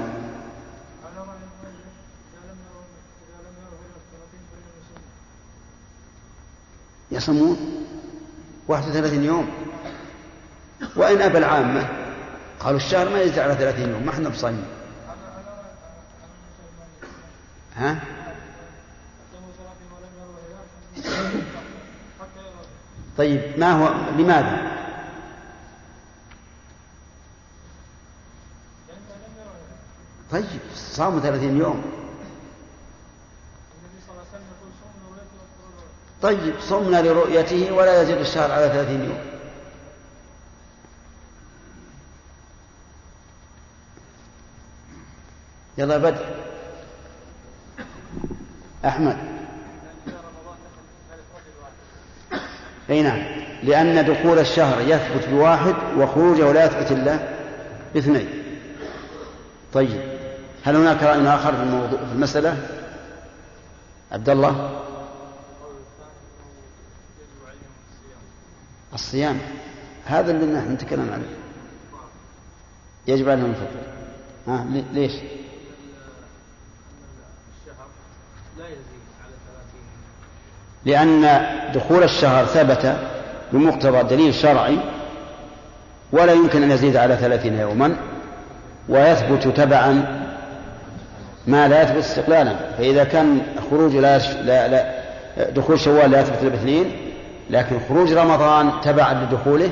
يصومون 7.11 7.85
31 8.69 9.25
يوم. 9.25 9.49
وإن 10.97 11.23
أبى 11.23 11.39
العامة 11.39 11.89
قالوا 12.61 12.77
الشهر 12.77 13.09
ما 13.09 13.21
يزيد 13.21 13.39
على 13.39 13.55
30 13.55 13.91
يوم 13.91 14.03
ما 14.03 14.11
إحنا 14.11 14.29
بصايمين. 14.29 14.76
ها؟ 17.77 18.01
طيب 23.19 23.59
ما 23.59 23.73
هو 23.73 23.95
لماذا؟ 24.19 24.77
طيب 30.31 30.61
صاموا 30.75 31.21
ثلاثين 31.21 31.57
يوم 31.57 31.83
طيب 36.23 36.55
صمنا 36.61 37.03
لرؤيته 37.03 37.73
ولا 37.73 38.03
يزيد 38.03 38.19
الشهر 38.19 38.53
على 38.53 38.69
ثلاثين 38.69 39.05
يوم 39.05 39.19
يلا 45.79 45.99
بدر 45.99 46.36
أحمد. 48.87 49.17
أي 52.91 53.03
نعم. 53.03 53.23
لأن 53.63 54.05
دخول 54.05 54.39
الشهر 54.39 54.81
يثبت 54.81 55.29
بواحد 55.29 55.75
وخروجه 55.99 56.53
لا 56.53 56.65
يثبت 56.65 56.93
إلا 56.93 57.19
باثنين. 57.95 58.29
طيب. 59.73 60.01
هل 60.65 60.77
هناك 60.77 61.03
رأي 61.03 61.29
آخر 61.29 61.57
في 61.57 61.63
الموضوع 61.63 61.99
في 61.99 62.13
المسألة؟ 62.13 62.57
عبد 64.13 64.29
الله. 64.29 64.83
الصيام. 68.95 69.39
هذا 70.05 70.31
اللي 70.33 70.47
نحن 70.47 70.73
نتكلم 70.73 71.11
عنه. 71.13 71.27
يجب 73.07 73.29
عليهم 73.29 73.51
الفطر 73.51 73.81
ها 74.47 74.67
ليش؟ 74.93 75.13
لأن 80.87 81.47
دخول 81.75 82.03
الشهر 82.03 82.45
ثبت 82.45 82.97
بمقتضى 83.53 84.17
دليل 84.17 84.35
شرعي 84.35 84.79
ولا 86.13 86.33
يمكن 86.33 86.63
أن 86.63 86.71
يزيد 86.71 86.97
على 86.97 87.17
ثلاثين 87.17 87.59
يوما 87.59 87.97
ويثبت 88.89 89.49
تبعا 89.49 90.23
ما 91.47 91.69
لا 91.69 91.83
يثبت 91.83 91.97
استقلالا. 91.97 92.57
فإذا 92.79 93.05
كان 93.05 93.41
خروج 93.71 93.97
لا, 93.97 94.19
لا, 94.19 94.69
لا 94.69 94.95
دخول 95.51 95.81
شوال 95.81 96.11
لا 96.11 96.21
يثبت 96.21 96.45
باثنين 96.45 96.93
لكن 97.51 97.77
خروج 97.89 98.13
رمضان 98.13 98.71
تبعا 98.83 99.15
لدخوله 99.15 99.71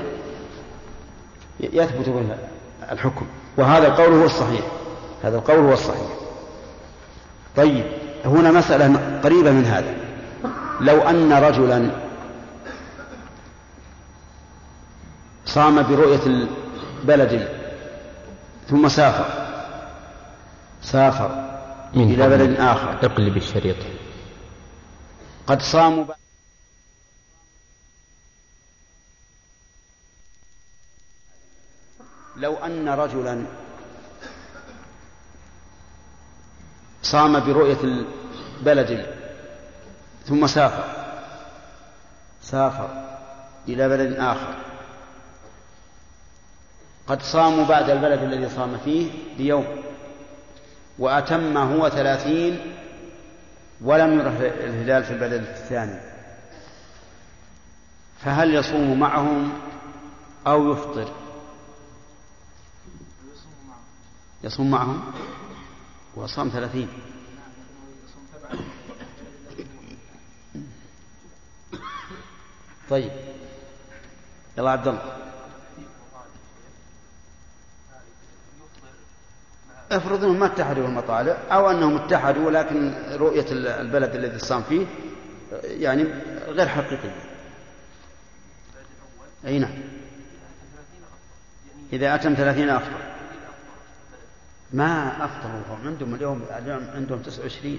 يثبت 1.61 2.09
به 2.09 2.23
الحكم. 2.93 3.27
وهذا 3.57 3.87
القول 3.87 4.13
هو 4.13 4.25
الصحيح. 4.25 4.63
هذا 5.25 5.37
القول 5.37 5.59
هو 5.59 5.73
الصحيح. 5.73 6.09
طيب 7.57 7.85
هنا 8.25 8.51
مسألة 8.51 9.01
قريبة 9.25 9.51
من 9.51 9.65
هذا. 9.65 10.04
لو 10.81 11.01
أن 11.03 11.33
رجلا 11.33 11.91
صام 15.47 15.83
برؤية 15.83 16.27
البلد 16.27 17.49
ثم 18.69 18.89
سافر 18.89 19.45
سافر 20.83 21.29
من 21.95 22.15
إلى 22.15 22.29
بلد 22.29 22.61
آخر. 22.61 23.07
اقلب 23.07 23.37
الشريط. 23.37 23.77
قد 25.47 25.63
صاموا 25.63 26.05
لو 32.37 32.55
أن 32.57 32.89
رجلا 32.89 33.47
صام 37.03 37.41
برؤية 37.41 37.79
البلد 37.85 39.24
ثم 40.27 40.47
سافر. 40.47 40.85
سافر 42.43 43.19
إلى 43.69 43.89
بلد 43.89 44.13
آخر. 44.13 44.55
قد 47.07 47.23
صاموا 47.23 47.65
بعد 47.65 47.91
البلد 47.91 48.23
الذي 48.23 48.49
صام 48.49 48.79
فيه 48.85 49.11
بيوم 49.37 49.67
وأتم 50.99 51.59
هو 51.59 51.89
ثلاثين 51.89 52.75
ولم 53.81 54.19
يره 54.19 54.29
الهلال 54.65 55.05
في 55.05 55.11
البلد 55.11 55.43
الثاني. 55.43 56.01
فهل 58.21 58.55
يصوم 58.55 59.01
معهم 59.01 59.53
أو 60.47 60.73
يفطر؟ 60.73 61.13
يصوم 64.45 64.71
معهم؟ 64.71 65.13
وصام 66.17 66.49
ثلاثين. 66.49 66.89
طيب. 72.91 73.11
يلا 74.59 74.71
عبد 74.71 74.89
الله. 74.89 75.17
افرض 79.93 80.25
انهم 80.25 80.41
ما 80.41 80.47
اتحدوا 80.47 80.87
المطالع 80.87 81.37
أو 81.51 81.71
انهم 81.71 81.97
اتحدوا 81.97 82.47
ولكن 82.47 82.95
رؤية 83.13 83.47
البلد 83.53 84.15
الذي 84.15 84.39
صام 84.39 84.63
فيه 84.63 84.87
يعني 85.63 86.05
غير 86.47 86.69
حقيقية. 86.69 87.15
أي 89.47 89.59
نعم. 89.59 89.75
إذا 91.93 92.15
أتم 92.15 92.35
ثلاثين 92.35 92.71
أفضل. 92.71 93.15
ما 94.73 95.25
أفطروا 95.25 95.63
هم 95.71 95.87
عندهم 95.87 96.15
اليوم 96.15 96.45
اليوم 96.59 96.87
عندهم 96.95 97.23
29 97.23 97.79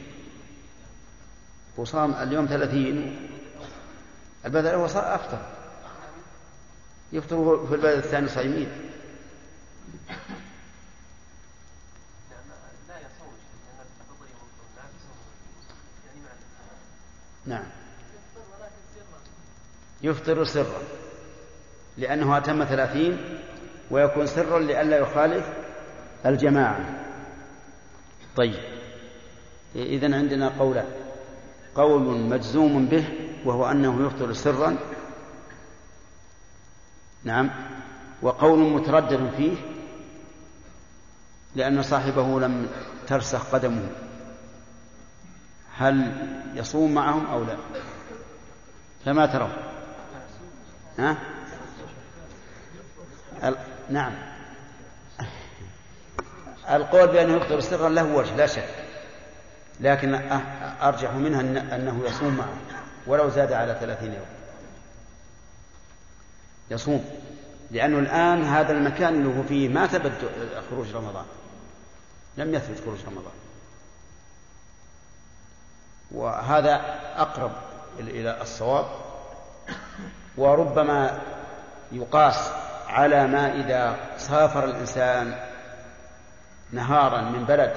وصام 1.78 2.14
اليوم 2.14 2.46
30 2.46 3.16
البلد 4.46 4.66
الأول 4.66 4.90
أفطر 4.90 5.40
يفطروا 7.14 7.68
في 7.68 7.76
البلد 7.76 7.98
الثاني 7.98 8.28
صايمين 8.28 8.70
نعم. 17.46 17.66
يفطر 20.02 20.44
سرا. 20.44 20.82
لأنه 21.98 22.38
أتم 22.38 22.66
ثلاثين 22.66 23.40
ويكون 23.92 24.28
سرا 24.28 24.60
لئلا 24.60 24.98
يخالف 24.98 25.46
الجماعة. 26.26 27.06
طيب. 28.36 28.60
إذن 29.76 30.14
عندنا 30.14 30.50
قولان 30.60 30.88
قول 31.76 32.20
مجزوم 32.20 32.86
به 32.86 33.06
وهو 33.46 33.72
أنه 33.72 34.06
يفطر 34.06 34.34
سرا. 34.34 34.78
نعم. 37.24 37.50
وقول 38.22 38.60
متردد 38.60 39.32
فيه 39.38 39.58
لأن 41.56 41.84
صاحبه 41.84 42.40
لم 42.40 42.68
ترسخ 43.08 43.56
قدمه. 43.56 43.90
هل 45.78 46.12
يصوم 46.56 46.94
معهم 46.94 47.26
أو 47.26 47.44
لا؟ 47.44 47.58
فما 49.06 49.26
ترون. 49.26 49.54
ها؟ 51.00 51.18
نعم. 53.90 54.14
القول 56.70 57.08
بأنه 57.08 57.34
يفطر 57.34 57.60
سرا 57.60 57.90
له 57.90 58.16
وجه 58.16 58.36
لا 58.36 58.48
شك. 58.48 58.70
لكن 59.80 60.14
أرجح 60.82 61.14
منها 61.14 61.42
أنه 61.76 62.02
يصوم 62.06 62.38
معه 62.38 62.75
ولو 63.08 63.30
زاد 63.30 63.54
على 63.54 63.78
ثلاثين 63.80 64.14
يوم. 64.14 64.26
يصوم. 66.72 67.06
لأنه 67.72 68.00
الآن 68.00 68.44
هذا 68.44 68.72
المكان 68.72 69.14
اللي 69.14 69.40
هو 69.40 69.44
فيه 69.44 69.70
ما 69.70 69.88
ثبت 69.88 70.12
خروج 70.70 70.96
رمضان. 70.96 71.26
لم 72.38 72.54
يثبت 72.54 72.86
خروج 72.86 73.00
رمضان. 73.08 73.34
وهذا 76.12 76.82
أقرب 77.18 77.52
إلى 78.00 78.42
الصواب. 78.42 78.86
وربما 80.38 81.22
يقاس 81.92 82.50
على 82.88 83.28
ما 83.28 83.54
إذا 83.54 83.98
سافر 84.18 84.66
الإنسان 84.66 85.40
نهارا 86.72 87.22
من 87.22 87.46
بلد 87.46 87.74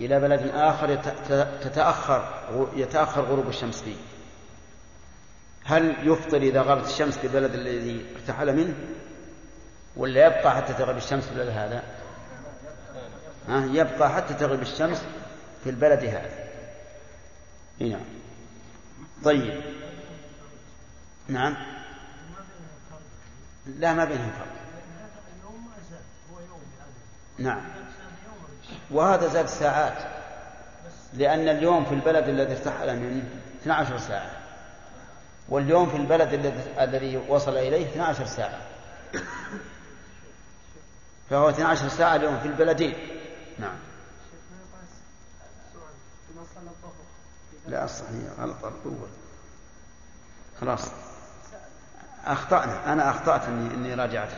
إلى 0.00 0.20
بلد 0.20 0.50
آخر 0.54 0.94
تتأخر 1.62 2.24
يتأخر 2.76 3.22
غروب 3.22 3.48
الشمس 3.48 3.82
فيه. 3.82 3.96
هل 5.68 6.08
يفطر 6.08 6.36
إذا 6.36 6.62
غابت 6.62 6.86
الشمس 6.86 7.18
في 7.18 7.26
البلد 7.26 7.54
الذي 7.54 8.06
ارتحل 8.16 8.56
منه؟ 8.56 8.74
ولا 9.96 10.26
يبقى 10.26 10.56
حتى 10.56 10.72
تغرب 10.72 10.96
الشمس 10.96 11.24
في 11.24 11.32
البلد 11.32 11.48
هذا؟ 11.48 11.82
ها 13.48 13.64
يبقى 13.64 14.10
حتى 14.10 14.34
تغرب 14.34 14.62
الشمس 14.62 15.04
في 15.64 15.70
البلد 15.70 16.04
هذا. 16.04 16.30
نعم. 17.80 18.04
طيب. 19.24 19.62
نعم. 21.28 21.56
لا 23.66 23.94
ما 23.94 24.04
بينهم 24.04 24.30
فرق. 24.30 24.58
نعم. 27.38 27.64
وهذا 28.90 29.28
زاد 29.28 29.46
ساعات 29.46 29.98
لأن 31.14 31.48
اليوم 31.48 31.84
في 31.84 31.94
البلد 31.94 32.28
الذي 32.28 32.52
ارتحل 32.52 32.96
منه 32.96 33.24
12 33.62 33.98
ساعة. 33.98 34.37
واليوم 35.48 35.90
في 35.90 35.96
البلد 35.96 36.52
الذي 36.80 37.16
وصل 37.28 37.56
إليه 37.56 37.86
12 37.86 38.26
ساعة. 38.26 38.60
فهو 41.30 41.48
12 41.48 41.88
ساعة 41.88 42.16
اليوم 42.16 42.38
في 42.38 42.48
البلدين. 42.48 42.94
نعم. 43.58 43.76
لا 47.66 47.86
صحيح. 47.86 48.40
غلط 48.40 48.64
الأول. 48.64 49.08
خلاص. 50.60 50.88
أخطأنا. 52.24 52.92
أنا 52.92 53.10
أخطأت 53.10 53.44
إني 53.44 53.74
إني 53.74 53.94
راجعت. 53.94 54.30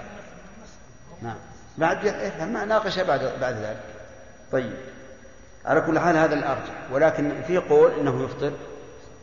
نعم. 1.22 1.36
بعد 1.78 2.06
ما 2.40 2.64
ناقش 2.64 2.98
بعد 2.98 3.20
بعد 3.40 3.54
ذلك. 3.54 3.84
طيب. 4.52 4.76
على 5.64 5.80
كل 5.80 5.98
حال 5.98 6.16
هذا 6.16 6.34
الأرجح. 6.34 6.90
ولكن 6.92 7.42
في 7.42 7.58
قول 7.58 7.92
إنه 7.92 8.24
يفطر 8.24 8.52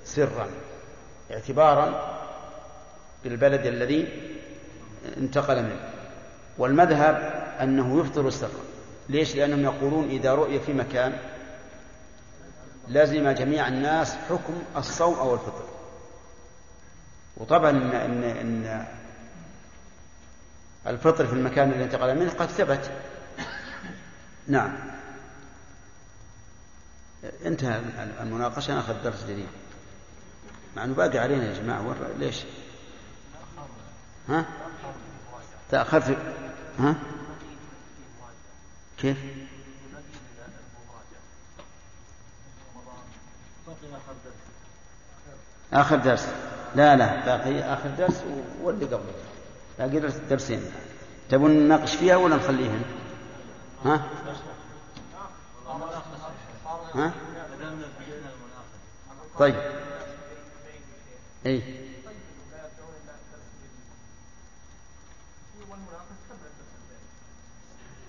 سرا. 0.06 0.48
اعتبارا 1.32 2.18
بالبلد 3.24 3.66
الذي 3.66 4.08
انتقل 5.18 5.64
منه. 5.64 5.90
والمذهب 6.58 7.16
أنه 7.62 8.00
يفطر 8.00 8.30
سرا 8.30 8.50
ليش؟ 9.10 9.36
لأنهم 9.36 9.64
يقولون 9.64 10.10
إذا 10.10 10.34
رؤي 10.34 10.60
في 10.60 10.74
مكان 10.74 11.18
لزم 12.88 13.30
جميع 13.30 13.68
الناس 13.68 14.16
حكم 14.30 14.54
الصوم 14.78 15.16
أو 15.20 15.34
الفطر. 15.34 15.66
وطبعا 17.38 17.70
إن, 17.70 17.92
إن, 17.92 18.24
إن 18.24 18.86
الفطر 20.88 21.28
في 21.28 21.34
المكان 21.34 21.72
الذي 21.72 21.84
انتقل 21.84 22.20
منه 22.20 22.32
قد 22.32 22.48
ثبت. 22.48 22.92
نعم. 24.48 24.78
انتهى 27.46 27.82
المناقشة. 28.22 28.76
ناخذ 28.76 29.04
درس 29.04 29.24
جديد. 29.24 29.48
مع 30.78 30.84
إنه 30.84 30.94
باقي 30.94 31.18
علينا 31.20 31.44
يا 31.44 31.54
جماعة 31.54 31.96
ليش؟ 32.20 32.44
ها؟ 34.30 34.46
تأخرت 35.72 36.18
ها؟ 36.80 36.96
كيف؟ 38.98 39.18
آخر 45.74 45.96
درس 45.96 46.28
لا 46.76 46.96
لا 46.96 47.26
باقي 47.26 47.74
آخر 47.74 47.90
درس 47.98 48.24
واللي 48.62 48.86
قبله 48.86 49.14
باقي 49.80 50.00
درس 50.00 50.16
درسين 50.30 50.62
تبون 51.30 51.52
نناقش 51.52 51.96
فيها 51.96 52.16
ولا 52.16 52.36
نخليهن؟ 52.36 52.82
ها؟ 53.86 54.02
ها؟ 56.96 57.12
طيب 59.40 59.77
اي 61.48 61.62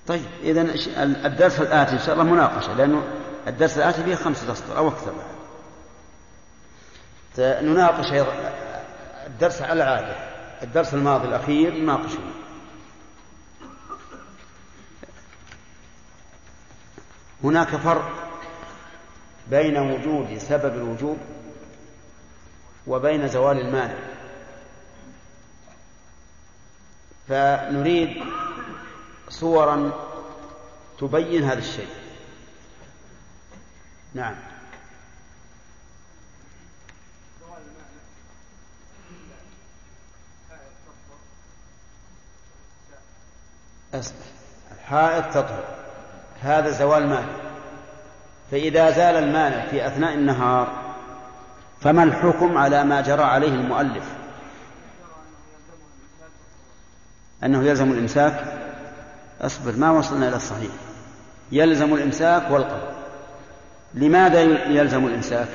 طيب 0.06 0.24
اذا 0.42 0.62
الدرس 1.26 1.60
الآتي 1.60 1.92
إن 1.92 1.98
شاء 1.98 2.12
الله 2.12 2.24
مناقشة 2.24 2.74
لأنه 2.74 3.04
الدرس 3.46 3.78
الآتي 3.78 4.04
فيه 4.04 4.14
خمسة 4.14 4.52
اسطر 4.52 4.78
أو 4.78 4.88
أكثر. 4.88 5.12
نناقش 7.38 8.26
الدرس 9.26 9.62
على 9.62 9.82
العادة. 9.82 10.16
الدرس 10.62 10.94
الماضي 10.94 11.28
الأخير 11.28 11.74
نناقشه. 11.74 12.18
هناك 17.44 17.68
فرق 17.68 18.10
بين 19.50 19.78
وجود 19.78 20.38
سبب 20.38 20.74
الوجوب 20.74 21.18
وبين 22.88 23.28
زوال 23.28 23.60
المانع 23.60 23.98
فنريد 27.28 28.22
صورا 29.28 29.92
تبين 30.98 31.44
هذا 31.44 31.58
الشيء. 31.58 31.88
نعم. 34.14 34.34
الحائط 44.72 45.24
تطهر. 45.34 45.64
هذا 46.42 46.70
زوال 46.70 47.08
مانع 47.08 47.28
فإذا 48.50 48.90
زال 48.90 49.16
المانع 49.16 49.66
في 49.66 49.86
أثناء 49.86 50.14
النهار 50.14 50.87
فما 51.80 52.02
الحكم 52.02 52.58
على 52.58 52.84
ما 52.84 53.00
جرى 53.00 53.22
عليه 53.22 53.54
المؤلف؟ 53.54 54.04
أنه 57.44 57.64
يلزم 57.64 57.92
الإمساك. 57.92 58.58
أصبر 59.40 59.76
ما 59.76 59.90
وصلنا 59.90 60.28
إلى 60.28 60.36
الصحيح. 60.36 60.72
يلزم 61.52 61.94
الإمساك 61.94 62.50
والقبض 62.50 62.98
لماذا 63.94 64.42
يلزم 64.68 65.06
الإمساك؟ 65.06 65.48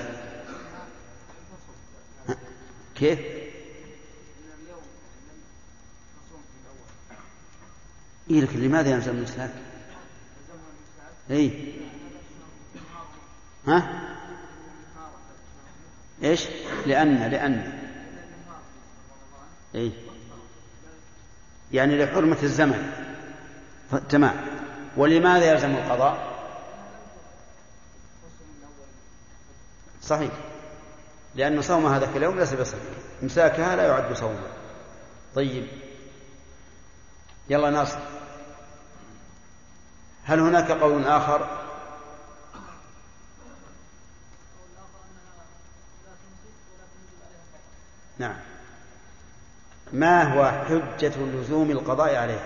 كيف؟ 2.96 3.20
إيه 8.30 8.42
لكن 8.42 8.60
لماذا 8.60 8.90
يلزم 8.90 9.12
الإمساك؟ 9.12 9.52
أي 11.32 11.74
ها؟ 13.68 14.13
إيش؟ 16.24 16.48
لأن 16.86 17.32
لأن. 17.32 17.80
أي 19.76 19.92
يعني 21.72 22.06
لحرمة 22.06 22.38
الزمن. 22.44 22.92
تمام. 24.10 24.36
ولماذا 24.98 25.52
يلزم 25.52 25.76
القضاء؟ 25.76 26.34
صحيح. 30.02 30.32
لأن 31.36 31.62
صوم 31.62 31.86
هذا 31.86 32.10
اليوم 32.16 32.40
ليس 32.40 32.54
بصحيح. 32.54 32.84
إمساكها 33.24 33.76
لا 33.76 33.88
يعد 33.88 34.14
صوما. 34.14 34.48
طيب. 35.36 35.68
يلا 37.50 37.70
ناصر. 37.70 38.00
هل 40.24 40.40
هناك 40.40 40.72
قول 40.72 41.06
آخر؟ 41.06 41.63
نعم. 48.18 48.36
ما 49.94 50.24
هو 50.24 50.52
حجة 50.52 51.14
لزوم 51.18 51.72
القضاء 51.72 52.16
عليها 52.16 52.46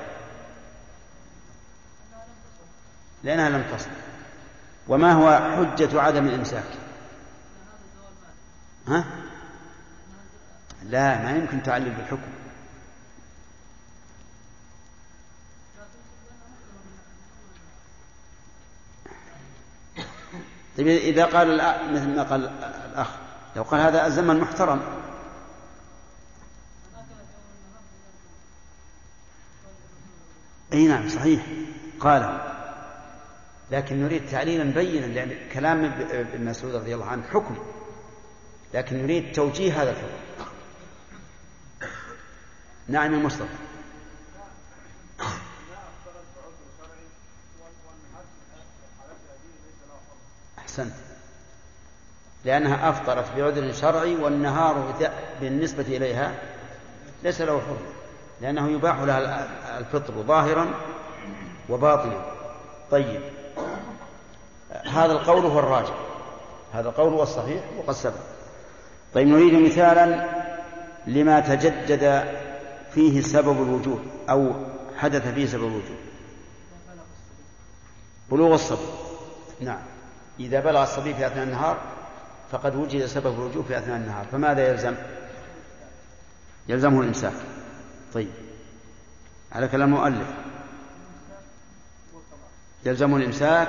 لأنها 3.24 3.50
لم 3.50 3.64
تصل. 3.76 3.90
وما 4.88 5.14
هو 5.14 5.56
حجة 5.56 6.02
عدم 6.02 6.28
الإمساك؟ 6.28 6.64
ها؟ 8.88 9.06
لا 10.84 11.24
ما 11.24 11.32
يمكن 11.32 11.64
تعلل 11.64 11.90
بالحكم. 11.90 12.32
طيب 20.78 20.88
إذا 20.88 21.26
قال 21.26 21.58
مثل 21.94 22.16
ما 22.16 22.24
قال 22.24 22.52
الأخ 22.92 23.08
لو 23.56 23.64
قال 23.64 23.82
هذا 23.82 24.08
الزمن 24.08 24.40
محترم. 24.40 24.97
أي 30.74 30.88
نعم 30.88 31.10
صحيح. 31.10 31.46
قال. 32.00 32.54
لكن 33.72 34.04
نريد 34.04 34.30
تعليلا 34.30 34.64
بينا 34.64 35.06
لأن 35.06 35.50
كلام 35.54 35.86
ابن 36.12 36.46
مسعود 36.46 36.76
رضي 36.76 36.96
الله 36.96 37.06
عنه 37.06 37.24
حكم. 37.24 37.58
لكن 38.74 39.04
نريد 39.04 39.32
توجيه 39.32 39.84
هذا 39.84 39.92
الحكم. 39.92 40.48
نعم 42.88 43.14
يا 43.14 43.20
مصطفى. 43.20 43.56
أحسنت. 50.58 50.94
لأنها 52.46 52.90
أفطرت 52.90 53.26
بعذر 53.38 53.74
شرعي 53.74 54.16
والنهار 54.16 54.96
بالنسبة 55.42 55.84
إليها 55.84 56.36
ليس 57.24 57.42
له 57.42 57.62
حرمة 57.62 57.97
لأنه 58.42 58.72
يباح 58.72 59.00
لها 59.00 59.48
الفطر 59.80 60.14
ظاهرا 60.14 60.68
وباطنا. 61.70 62.26
طيب. 62.92 63.22
هذا 64.86 65.12
القول 65.12 65.46
هو 65.46 65.60
الراجح. 65.60 65.94
هذا 66.74 66.90
القول 66.90 67.14
هو 67.14 67.24
الصحيح 67.24 67.64
وقد 67.78 67.94
سبق. 67.94 68.20
طيب 69.14 69.28
نريد 69.28 69.54
مثالا 69.54 70.28
لما 71.08 71.40
تجدد 71.40 72.24
فيه 72.94 73.22
سبب 73.22 73.62
الوجود 73.62 74.02
أو 74.30 74.52
حدث 74.98 75.34
فيه 75.34 75.46
سبب 75.46 75.64
الوجود 75.64 75.98
بلوغ 78.32 78.54
الصبي 78.54 78.88
نعم. 79.60 79.80
إذا 80.40 80.60
بلغ 80.60 80.84
الصبي 80.84 81.14
في 81.14 81.28
أثناء 81.28 81.44
النهار 81.44 81.78
فقد 82.52 82.76
وجد 82.76 83.06
سبب 83.06 83.40
الوجوب 83.40 83.66
في 83.66 83.78
أثناء 83.78 83.98
النهار. 83.98 84.26
فماذا 84.32 84.70
يلزم؟ 84.70 84.96
يلزمه 86.68 87.02
الإمساك. 87.02 87.34
طيب. 88.14 88.30
على 89.52 89.68
كلام 89.68 89.94
المؤلف. 89.94 90.28
يلزمه 92.86 93.18
الإمساك 93.18 93.68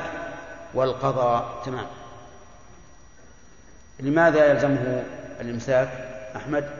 والقضاء 0.75 1.63
تمام. 1.65 1.87
لماذا 4.01 4.47
يلزمه 4.47 5.05
الإمساك 5.41 5.89
أحمد؟ 6.37 6.71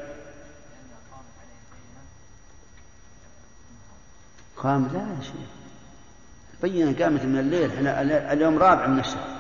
قام 4.57 4.87
لا 4.93 4.99
يا 4.99 5.23
شيخ. 5.23 5.51
البينة 6.55 7.05
قامت 7.05 7.23
من 7.23 7.39
الليل. 7.39 7.73
إحنا 7.73 8.33
اليوم 8.33 8.59
رابع 8.59 8.87
من 8.87 8.99
الشهر. 8.99 9.39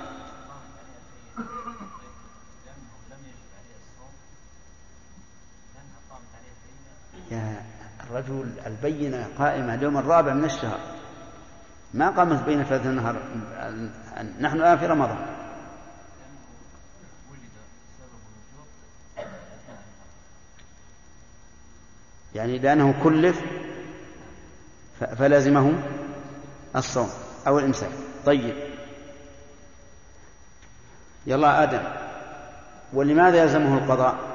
يا 7.30 7.67
الرجل 8.10 8.50
البينة 8.66 9.28
قائمة 9.38 9.74
اليوم 9.74 9.98
الرابع 9.98 10.34
من 10.34 10.44
الشهر. 10.44 10.80
ما 11.94 12.10
قامت 12.10 12.44
بين 12.44 12.64
ثلاث 12.64 12.86
النهار؟ 12.86 13.16
نحن 14.40 14.56
الآن 14.56 14.78
في 14.78 14.86
رمضان. 14.86 15.26
يعني 22.34 22.58
لأنه 22.58 22.94
كلف 23.02 23.40
فلازمه 25.18 25.72
الصوم 26.76 27.10
أو 27.46 27.58
الإمساك. 27.58 27.90
طيب. 28.26 28.54
يلا 31.26 31.62
آدم. 31.62 31.82
ولماذا 32.92 33.42
يلزمه 33.42 33.78
القضاء؟ 33.78 34.27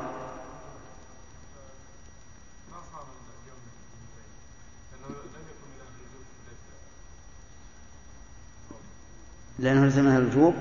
لأنه 9.63 9.83
يلزمه 9.83 10.17
الوجوب. 10.17 10.53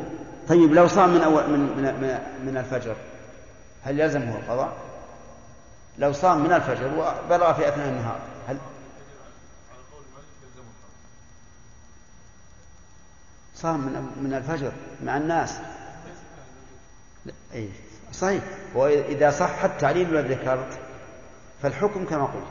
طيب 0.48 0.74
لو 0.74 0.88
صام 0.88 1.14
من 1.14 1.20
أول 1.20 1.50
من 1.50 1.61
من 1.61 2.18
من 2.46 2.57
الفجر 2.57 2.96
هل 3.82 4.00
يلزمه 4.00 4.36
القضاء؟ 4.36 4.72
لو 5.98 6.12
صام 6.12 6.44
من 6.44 6.53
الفجر 6.53 6.86
وبلغ 6.86 7.53
في 7.53 7.68
أثناء 7.68 7.88
النهار 7.88 8.20
هل 8.48 8.57
صام 13.55 13.80
من 13.80 14.22
من 14.22 14.34
الفجر 14.34 14.72
مع 15.05 15.16
الناس. 15.16 15.59
أي 17.55 17.68
صحيح. 18.12 18.42
وإذا 18.74 19.30
صح 19.30 19.64
التعليل 19.64 20.18
الذي 20.18 20.34
ذكرت 20.34 20.78
فالحكم 21.62 22.05
كما 22.05 22.24
قلت 22.24 22.44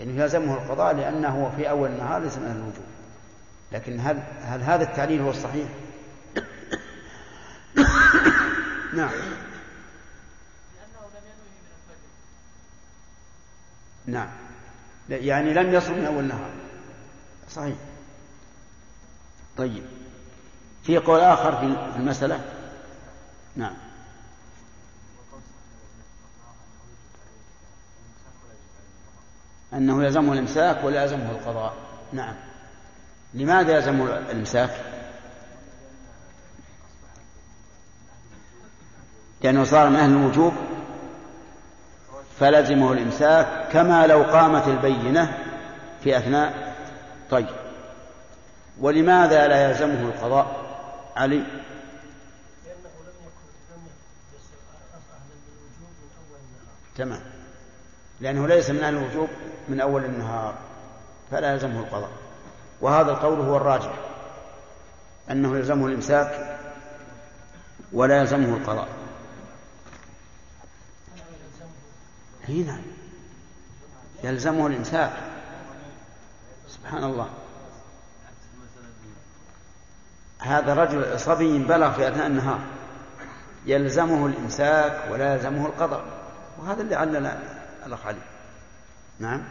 يعني 0.00 0.20
يلزمه 0.20 0.54
القضاء 0.54 0.94
لأنه 0.94 1.52
في 1.56 1.70
أول 1.70 1.90
النهار 1.90 2.22
ليس 2.22 2.36
من 2.36 2.50
الوجوب. 2.50 3.01
لكن 3.72 4.00
هل 4.00 4.22
هل 4.42 4.62
هذا 4.62 4.82
التعليل 4.82 5.20
هو 5.20 5.30
الصحيح؟ 5.30 5.68
نعم. 8.96 9.10
نعم. 14.06 14.28
يعني 15.08 15.54
لم 15.54 15.74
يصل 15.74 15.92
من 15.92 16.04
أول 16.04 16.24
النهار 16.24 16.50
صحيح. 17.50 17.76
طيب. 19.56 19.84
في 20.82 20.98
قول 20.98 21.20
آخر 21.20 21.56
في 21.56 21.96
المسألة؟ 21.96 22.44
نعم. 23.56 23.74
أنه 29.72 30.04
يلزمه 30.04 30.32
الإمساك 30.32 30.84
ولا 30.84 31.02
يلزمه 31.02 31.30
القضاء. 31.30 31.74
نعم. 32.12 32.51
لماذا 33.34 33.76
يلزمه 33.76 34.04
الإمساك؟ 34.04 34.70
لأنه 39.42 39.64
صار 39.64 39.88
من 39.88 39.96
أهل 39.96 40.10
الوجوب 40.10 40.52
فلزمه 42.40 42.92
الإمساك 42.92 43.68
كما 43.72 44.06
لو 44.06 44.22
قامت 44.22 44.68
البينة 44.68 45.38
في 46.04 46.16
أثناء 46.16 46.74
طيب. 47.30 47.46
ولماذا 48.80 49.48
لا 49.48 49.68
يلزمه 49.68 50.00
القضاء؟ 50.00 50.62
علي. 51.16 51.44
تمام. 56.96 57.20
لأنه 58.20 58.48
ليس 58.48 58.70
من 58.70 58.84
أهل 58.84 58.94
الوجوب 58.96 59.28
من 59.68 59.80
أول 59.80 60.04
النهار 60.04 60.54
فلا 61.30 61.52
يلزمه 61.52 61.80
القضاء. 61.80 62.21
وهذا 62.82 63.10
القول 63.10 63.40
هو 63.40 63.56
الراجح 63.56 63.92
أنه 65.30 65.56
يلزمه 65.56 65.86
الإمساك 65.86 66.58
ولا 67.92 68.18
يلزمه 68.18 68.56
القضاء. 68.56 68.88
هنا 72.48 72.66
نعم. 72.66 72.82
يلزمه 74.24 74.66
الإمساك. 74.66 75.12
سبحان 76.68 77.04
الله. 77.04 77.28
هذا 80.38 80.74
رجل 80.74 81.20
صبي 81.20 81.58
بلغ 81.58 81.92
في 81.92 82.08
أثناء 82.08 82.26
النهار. 82.26 82.60
يلزمه 83.66 84.26
الإمساك 84.26 85.08
ولا 85.10 85.34
يلزمه 85.34 85.66
القضاء. 85.66 86.04
وهذا 86.58 86.82
اللي 86.82 86.94
علل 86.94 87.38
الأخ 87.86 88.06
علي. 88.06 88.22
نعم. 89.18 89.42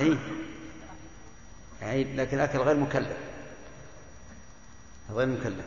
أي 0.00 0.18
أي 1.82 2.04
لكن 2.04 2.36
الأكل 2.36 2.58
غير 2.58 2.76
مكلف. 2.76 3.16
غير 5.10 5.26
مكلف. 5.26 5.64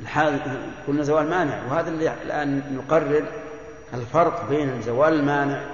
الحال 0.00 0.40
قلنا 0.86 1.02
زوال 1.02 1.30
مانع 1.30 1.64
وهذا 1.64 1.88
اللي 1.88 2.22
الآن 2.22 2.76
نقرر 2.76 3.28
الفرق 3.94 4.48
بين 4.48 4.82
زوال 4.82 5.14
المانع 5.14 5.64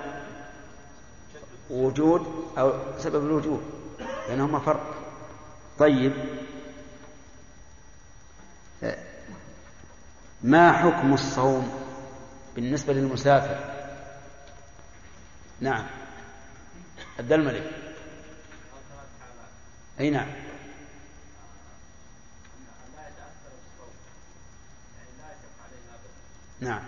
وجود 1.70 2.50
أو 2.58 2.72
سبب 2.98 3.26
الوجود 3.26 3.62
بينهما 4.28 4.58
فرق. 4.58 4.94
طيب. 5.78 6.12
ما 10.42 10.72
حكم 10.72 11.14
الصوم 11.14 11.72
بالنسبة 12.54 12.92
للمسافر؟ 12.92 13.58
نعم. 15.60 15.86
عبد 17.23 17.33
الملك. 17.33 17.70
أي 20.01 20.11
نعم. 20.11 20.29
نعم. 26.61 26.83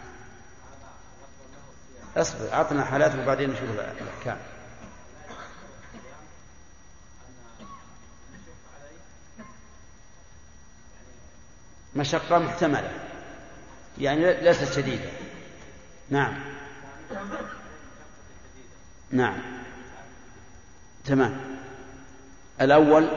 أصبر 2.17 2.53
أعطنا 2.53 2.85
حالات 2.85 3.15
وبعدين 3.15 3.51
نشوف 3.51 3.63
الأحكام. 3.71 4.39
مشقة 11.97 12.39
محتملة. 12.39 12.93
يعني 13.99 14.41
ليست 14.41 14.73
شديدة. 14.73 15.11
نعم. 16.11 16.35
نعم. 19.11 19.54
تمام. 21.05 21.57
الأول 22.61 23.09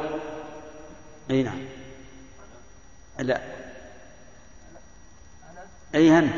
أي 1.32 1.44
نعم. 1.44 1.66
لا. 3.20 3.42
أي 5.96 6.20
أنت 6.20 6.34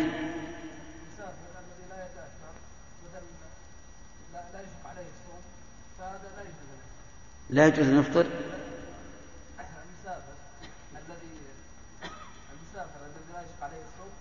لا 7.50 7.68
يجوز 7.68 7.88
أن 7.88 8.00
يفطر. 8.00 8.28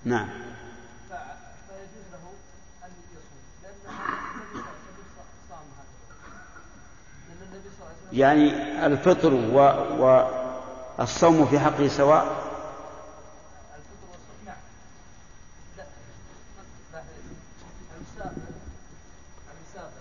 نعم. 0.05 0.47
يعني 8.19 8.53
الفطر. 8.87 9.35
والصوم 10.99 11.47
في 11.47 11.59
حقه 11.59 11.89
سواء؟ 11.89 12.49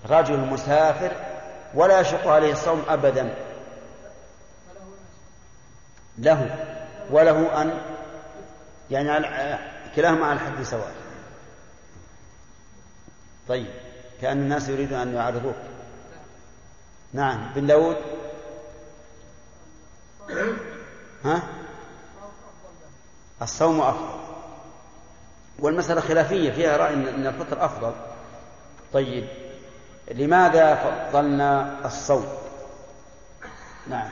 رجل 0.09 0.37
مسافر 0.37 1.11
ولا 1.73 1.99
يشق 1.99 2.27
عليه 2.27 2.51
الصوم 2.51 2.83
أبدا. 2.89 3.35
له. 6.17 6.55
وله 7.11 7.61
أن 7.61 7.81
يعني 8.91 9.09
كلاهما 9.95 10.25
على 10.25 10.33
الحد 10.33 10.63
سواء. 10.63 10.91
طيب. 13.47 13.67
كأن 14.21 14.37
الناس 14.37 14.69
يريدون 14.69 14.99
أن 14.99 15.13
يعارضوك 15.13 15.55
نعم 17.13 17.53
بن 17.55 17.67
داود. 17.67 17.97
ها؟ 21.23 21.43
الصوم 23.41 23.81
أفضل. 23.81 24.19
والمسألة 25.59 26.01
خلافية 26.01 26.51
فيها 26.51 26.77
رأي 26.77 26.93
أن 26.93 27.27
الفطر 27.27 27.65
أفضل. 27.65 27.93
طيب 28.93 29.27
لماذا 30.11 30.75
فضلنا 30.75 31.79
الصوم؟ 31.85 32.27
نعم. 33.87 34.09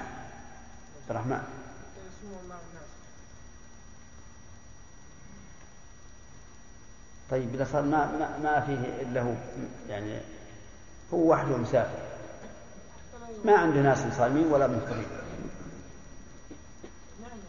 عبد 1.02 1.10
الرحمن. 1.10 1.43
طيب 7.32 7.56
إذا 7.56 7.68
صار 7.72 7.82
ما, 7.82 8.06
ما, 8.06 8.38
ما 8.43 8.60
فيه 8.60 9.02
إلا 9.02 9.22
هو 9.22 9.34
يعني 9.89 10.20
هو 11.14 11.32
وحده 11.32 11.58
مسافر. 11.58 12.00
ما 13.45 13.57
عنده 13.57 13.81
ناس 13.81 14.03
صائمين 14.17 14.47
ولا 14.47 14.67
مفطرين 14.67 15.05
نعم 17.21 17.39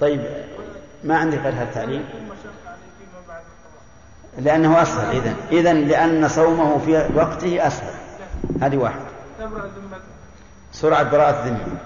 طيب 0.00 0.44
ما 1.04 1.18
عندك 1.18 1.38
غير 1.38 1.52
هذا 1.52 1.62
التعليم 1.62 2.04
لأنه 4.38 4.82
أسهل 4.82 5.16
إذا 5.16 5.34
إذا 5.52 5.72
لأن 5.72 6.28
صومه 6.28 6.78
في 6.78 7.10
وقته 7.14 7.66
أسهل. 7.66 7.94
هذه 8.60 8.76
ذمته 9.64 10.00
سرعة 10.72 11.02
براءة 11.02 11.44
الذمة 11.44 11.78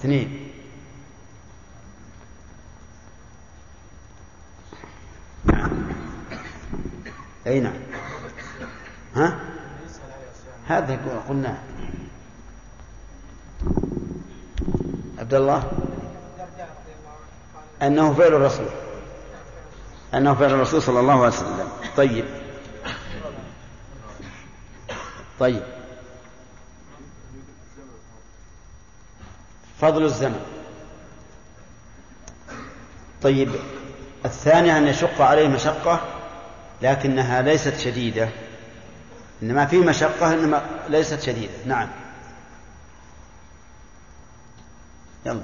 اثنين. 0.00 0.50
أي 7.46 7.60
نعم. 7.60 7.89
ها؟ 9.20 9.36
هذا 10.68 10.98
قلنا. 11.28 11.58
عبد 15.18 15.34
الله؟ 15.34 15.72
أنه 17.82 18.14
فعل 18.14 18.34
الرسول. 18.34 18.66
أنه 20.14 20.34
فعل 20.34 20.50
الرسول 20.50 20.82
صلى 20.82 21.00
الله 21.00 21.12
عليه 21.12 21.26
وسلم. 21.26 21.68
طيب. 21.96 22.24
طيب. 25.40 25.62
فضل 29.80 30.04
الزمن. 30.04 30.44
طيب. 33.22 33.50
الثاني 34.24 34.78
أن 34.78 34.86
يشق 34.86 35.20
عليه 35.20 35.48
مشقة 35.48 36.00
لكنها 36.82 37.42
ليست 37.42 37.76
شديدة. 37.76 38.28
إنما 39.42 39.66
في 39.66 39.78
مشقة 39.78 40.32
إنما 40.34 40.62
ليست 40.88 41.20
شديدة. 41.20 41.52
نعم. 41.66 41.88
يلا. 45.26 45.42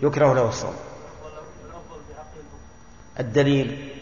يكره 0.00 0.34
له 0.34 0.48
الصوم. 0.48 0.74
الدليل. 3.20 3.92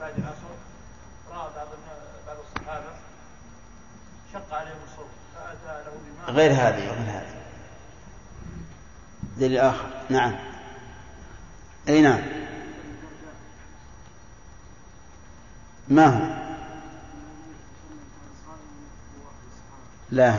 بعد 0.00 0.18
العصر 0.18 0.48
رأى 1.30 1.50
بعض 1.56 1.68
بعض 2.26 2.36
الصحابة 2.46 2.86
شق 4.32 4.54
عليهم 4.54 4.76
فأتى 5.34 5.84
له 5.84 5.92
بماء 6.06 6.30
غير 6.30 6.52
هذه 6.52 6.78
غير 6.78 7.10
هذه. 7.10 7.47
دليل 9.38 9.58
آخر 9.58 9.86
نعم. 10.10 10.34
أي 11.88 12.02
نعم. 12.02 12.20
ما 15.88 16.06
هو؟ 16.06 16.48
لا. 20.10 20.34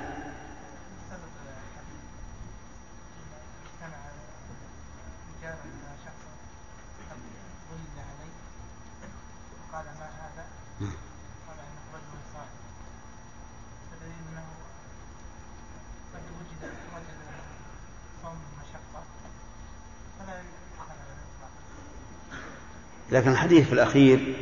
لكن 23.12 23.32
الحديث 23.32 23.68
في 23.68 23.74
الأخير 23.74 24.36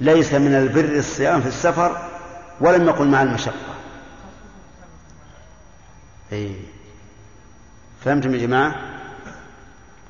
ليس 0.00 0.34
من 0.34 0.54
البر 0.54 0.98
الصيام 0.98 1.40
في 1.40 1.48
السفر 1.48 2.10
ولم 2.60 2.86
يقل 2.86 3.08
مع 3.08 3.22
المشقة 3.22 3.76
أي 6.32 6.56
فهمتم 8.06 8.34
يا 8.34 8.38
جماعة؟ 8.38 8.74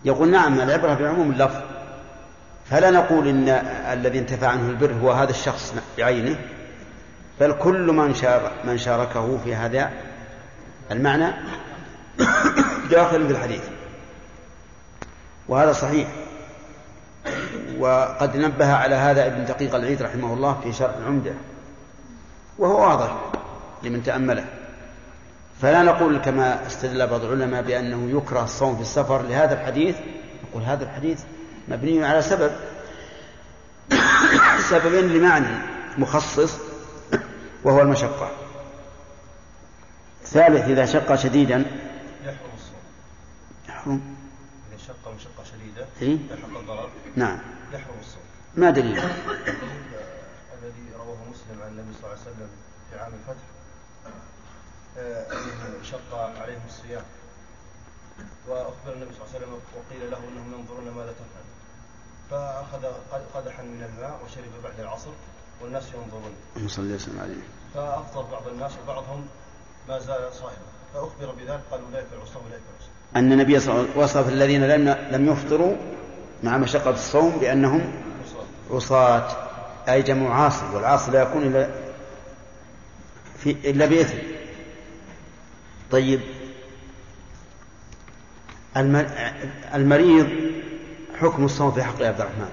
يقول 0.04 0.30
نعم 0.30 0.60
العبرة 0.60 0.94
بعموم 0.94 1.30
اللفظ. 1.30 1.60
فلا 2.70 2.90
نقول 2.90 3.28
إن 3.28 3.48
الذي 3.92 4.18
انتفع 4.18 4.48
عنه 4.48 4.70
البر 4.70 4.92
هو 4.92 5.12
هذا 5.12 5.30
الشخص 5.30 5.74
بعينه 5.98 6.36
بل 7.40 7.52
كل 7.52 7.92
من 7.92 8.14
شارك 8.14 8.52
من 8.64 8.78
شاركه 8.78 9.38
في 9.44 9.54
هذا 9.54 9.90
المعنى 10.90 11.32
داخل 12.90 13.26
في 13.26 13.32
الحديث. 13.32 13.62
وهذا 15.48 15.72
صحيح. 15.72 16.08
وقد 17.78 18.36
نبه 18.36 18.72
على 18.72 18.94
هذا 18.94 19.26
ابن 19.26 19.44
دقيق 19.44 19.74
العيد 19.74 20.02
رحمه 20.02 20.34
الله 20.34 20.60
في 20.62 20.72
شرح 20.72 20.94
العمدة 20.96 21.32
وهو 22.58 22.80
واضح 22.80 23.16
لمن 23.82 24.02
تأمله. 24.02 24.44
فلا 25.62 25.82
نقول 25.82 26.18
كما 26.18 26.66
استدل 26.66 27.06
بعض 27.06 27.24
العلماء 27.24 27.62
بأنه 27.62 28.18
يكره 28.18 28.44
الصوم 28.44 28.76
في 28.76 28.82
السفر 28.82 29.22
لهذا 29.22 29.60
الحديث. 29.60 29.96
نقول 30.50 30.62
هذا 30.62 30.84
الحديث 30.84 31.22
مبني 31.68 32.04
على 32.04 32.22
سبب. 32.22 32.52
سببين 34.70 35.08
لمعنى 35.08 35.58
مخصص 35.98 36.58
وهو 37.64 37.82
المشقة. 37.82 38.30
ثالث 40.24 40.68
إذا 40.68 40.86
شق 40.86 41.14
شديدا. 41.14 41.64
يحرم 42.24 42.50
الصوم. 42.56 42.80
يحرم. 43.68 44.16
إذا 44.68 44.78
شق 44.86 45.14
مشقة 45.16 45.44
شديدة 45.44 45.86
إيه؟ 46.02 46.18
الضرر. 46.60 46.88
نعم. 47.16 47.38
يحرم 47.72 47.96
الصوم. 48.00 48.22
ما 48.56 48.70
دليل؟ 48.70 48.98
الذي 50.58 50.86
رواه 50.98 51.18
مسلم 51.30 51.62
عن 51.62 51.68
النبي 51.68 51.92
صلى 51.92 52.04
الله 52.04 52.18
عليه 52.20 52.20
وسلم 52.20 52.48
في 52.90 52.98
عام 52.98 53.12
الفتح 53.12 53.55
شق 55.82 56.10
عليهم 56.14 56.62
الصيام. 56.68 57.02
وأخبر 58.48 58.92
النبي 58.92 59.10
صلى 59.14 59.22
الله 59.22 59.30
عليه 59.34 59.38
وسلم 59.38 59.52
وقيل 59.76 60.10
له 60.10 60.18
أنهم 60.18 60.52
ينظرون 60.52 60.84
ماذا 60.96 61.12
تفعل 61.12 61.46
فأخذ 62.30 62.86
قدحا 63.34 63.62
من 63.62 63.82
الماء 63.82 64.20
وشرب 64.24 64.62
بعد 64.64 64.80
العصر 64.80 65.10
والناس 65.62 65.84
ينظرون. 65.84 66.32
اللهم 66.56 66.68
صل 66.68 66.92
وسلم 66.92 67.20
عليه. 67.20 67.42
فأفطر 67.74 68.22
بعض 68.22 68.48
الناس 68.48 68.72
وبعضهم 68.84 69.26
ما 69.88 69.98
زال 69.98 70.32
صائما 70.32 70.66
فأخبر 70.94 71.34
بذلك 71.38 71.60
قالوا 71.70 71.90
لا 71.92 71.98
يفعل 71.98 72.22
الصوم 72.22 72.42
لا 72.50 72.56
يفعل 72.56 72.74
الصوم. 72.78 72.92
أن 73.16 73.32
النبي 73.32 73.60
صلى 73.60 73.68
الله 73.68 73.80
عليه 73.80 73.90
وسلم 73.90 74.02
وصف 74.02 74.28
الذين 74.28 74.68
لم 74.68 74.88
لم 74.88 75.32
يفطروا 75.32 75.76
مع 76.42 76.56
مشقة 76.56 76.90
الصوم 76.90 77.30
بأنهم 77.30 78.02
عصاة 78.70 79.28
أي 79.88 80.02
جمع 80.02 80.44
عاصي 80.44 80.64
والعاصي 80.74 81.10
لا 81.10 81.22
يكون 81.22 81.42
إلا 81.42 81.70
في 83.38 83.50
إلا 83.50 83.86
بإثم. 83.86 84.35
طيب. 85.90 86.20
الم- 88.76 89.08
المريض 89.74 90.28
حكم 91.20 91.44
الصوم 91.44 91.72
في 91.72 91.82
حق 91.82 92.02
عبد 92.02 92.20
الرحمن. 92.20 92.50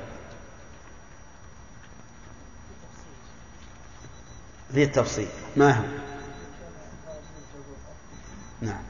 ذي 4.73 4.83
التفصيل. 4.83 5.27
ما 5.57 5.71
هو 5.71 5.83
نعم. 8.61 8.83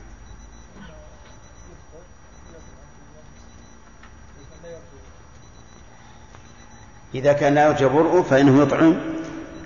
إذا 7.15 7.33
كان 7.33 7.53
لا 7.55 7.67
يرجى 7.67 7.85
برؤه 7.85 8.21
فإنه 8.23 8.61
يطعم 8.61 8.95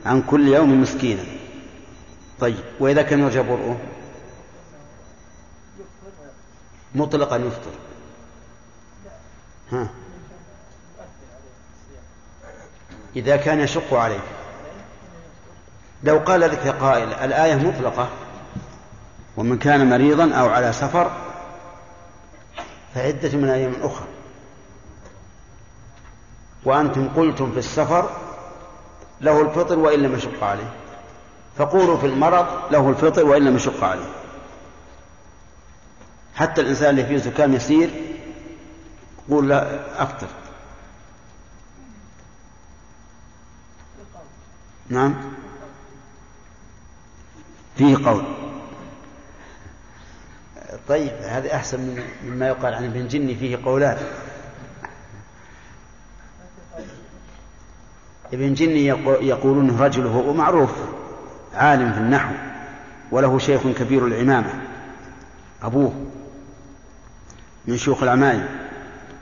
عن 0.05 0.21
كل 0.21 0.47
يوم 0.47 0.81
مسكينا. 0.81 1.23
طيب. 2.39 2.55
وإذا 2.79 3.01
كان 3.01 3.19
يرجى 3.19 3.39
برؤه 3.41 3.77
مطلقا 6.95 7.35
يفطر. 7.35 7.71
ها. 9.71 9.89
إذا 13.15 13.35
كان 13.35 13.59
يشق 13.59 13.93
عليه. 13.93 14.19
لو 16.03 16.17
قال 16.17 16.39
لك 16.39 16.67
قائل 16.67 17.13
الآية 17.13 17.55
مطلقة 17.55 18.09
ومن 19.37 19.57
كان 19.57 19.89
مريضا 19.89 20.33
أو 20.33 20.49
على 20.49 20.73
سفر 20.73 21.11
فعدة 22.95 23.37
من 23.37 23.49
أيام 23.49 23.73
أخرى. 23.81 24.07
وأنتم 26.65 27.09
قلتم 27.15 27.51
في 27.51 27.59
السفر 27.59 28.09
له 29.21 29.41
الفطر 29.41 29.79
وإن 29.79 29.99
لم 29.99 30.15
يشق 30.15 30.43
عليه. 30.43 30.71
فقولوا 31.57 31.97
في 31.97 32.05
المرض 32.05 32.45
له 32.71 32.89
الفطر 32.89 33.25
وإن 33.25 33.45
لم 33.45 33.55
يشق 33.55 33.83
عليه. 33.83 34.16
حتى 36.37 36.61
الإنسان 36.61 36.89
اللي 36.89 37.05
فيه 37.05 37.17
زكام 37.17 37.53
يسير 37.53 37.89
قول 39.29 39.49
لا 39.49 40.03
أفطر 40.03 40.27
نعم. 44.89 45.15
فيه 47.75 47.97
قول. 48.05 48.23
طيب 50.87 51.11
هذا 51.21 51.55
أحسن 51.55 51.79
من 51.79 52.03
مما 52.23 52.47
يقال 52.47 52.73
عن 52.73 52.85
ابن 52.85 53.07
جني 53.07 53.35
فيه 53.35 53.57
قولان. 53.65 53.97
ابن 58.33 58.53
جني 58.53 58.85
يقولون 59.21 59.79
رجل 59.79 60.07
هو 60.07 60.33
معروف 60.33 60.71
عالم 61.53 61.93
في 61.93 61.99
النحو 61.99 62.33
وله 63.11 63.39
شيخ 63.39 63.67
كبير 63.67 64.05
العمامة 64.05 64.61
أبوه. 65.63 66.07
من 67.67 67.77
شيوخ 67.77 68.03
العمايم 68.03 68.47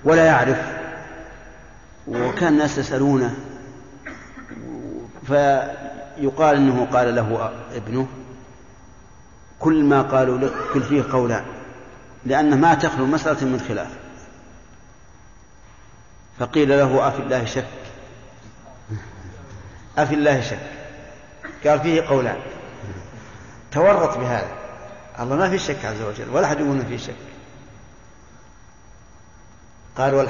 ولا 0.04 0.26
يعرف. 0.26 0.58
وكان 2.08 2.54
الناس 2.54 2.78
يسألونه 2.78 3.36
فيقال 5.28 6.56
إنه 6.56 6.88
قال 6.94 7.16
له 7.16 7.52
ابنه 7.76 8.08
كل 9.60 9.84
ما 9.84 10.02
قالوا 10.02 10.38
لك 10.38 10.54
كل 10.74 10.84
فيه 10.84 11.04
قولان 11.12 11.46
لأن 12.26 12.62
ما 12.62 12.74
تخلو 12.74 13.06
مسألة 13.06 13.46
من 13.46 13.66
خلاف. 13.68 13.88
فقيل 16.40 16.70
له 16.70 17.08
أفي 17.08 17.22
الله 17.22 17.46
شك؟ 17.46 17.66
أفي 19.98 20.16
الله 20.16 20.42
شك؟ 20.42 20.60
قال 21.68 21.80
فيه 21.80 22.02
قولان 22.02 22.38
تورط 23.72 24.18
بهذا. 24.18 24.52
الله 25.20 25.36
ما 25.36 25.50
في 25.50 25.60
شك 25.60 25.86
عز 25.86 26.02
وجل 26.02 26.30
ولا 26.30 26.46
أحد 26.46 26.60
يقول 26.60 26.86
فيه 26.86 26.98
شك. 26.98 27.16
قالوا. 29.98 30.24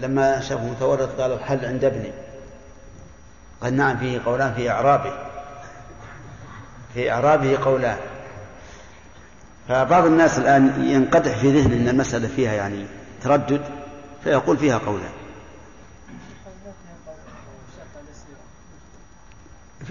لما 0.00 0.40
شافوا 0.40 0.70
متورط 0.70 1.20
قالوا 1.20 1.36
الحل 1.36 1.64
عند 1.64 1.84
ابني. 1.84 2.12
قال 3.62 3.76
نعم 3.76 3.98
فيه 3.98 4.20
قولان 4.26 4.54
في 4.54 4.70
إعرابه 4.70 5.12
في 6.94 7.12
إعرابه 7.12 7.58
قولان. 7.64 7.96
فبعض 9.68 10.06
الناس 10.06 10.38
الآن 10.38 10.84
ينقدح 10.84 11.38
في 11.38 11.60
ذهن 11.60 11.72
أن 11.72 11.88
المسألة 11.88 12.28
فيها 12.28 12.52
يعني 12.52 12.86
تردد 13.22 13.62
فيقول 14.24 14.58
فيها 14.58 14.78
قولان. 14.78 15.12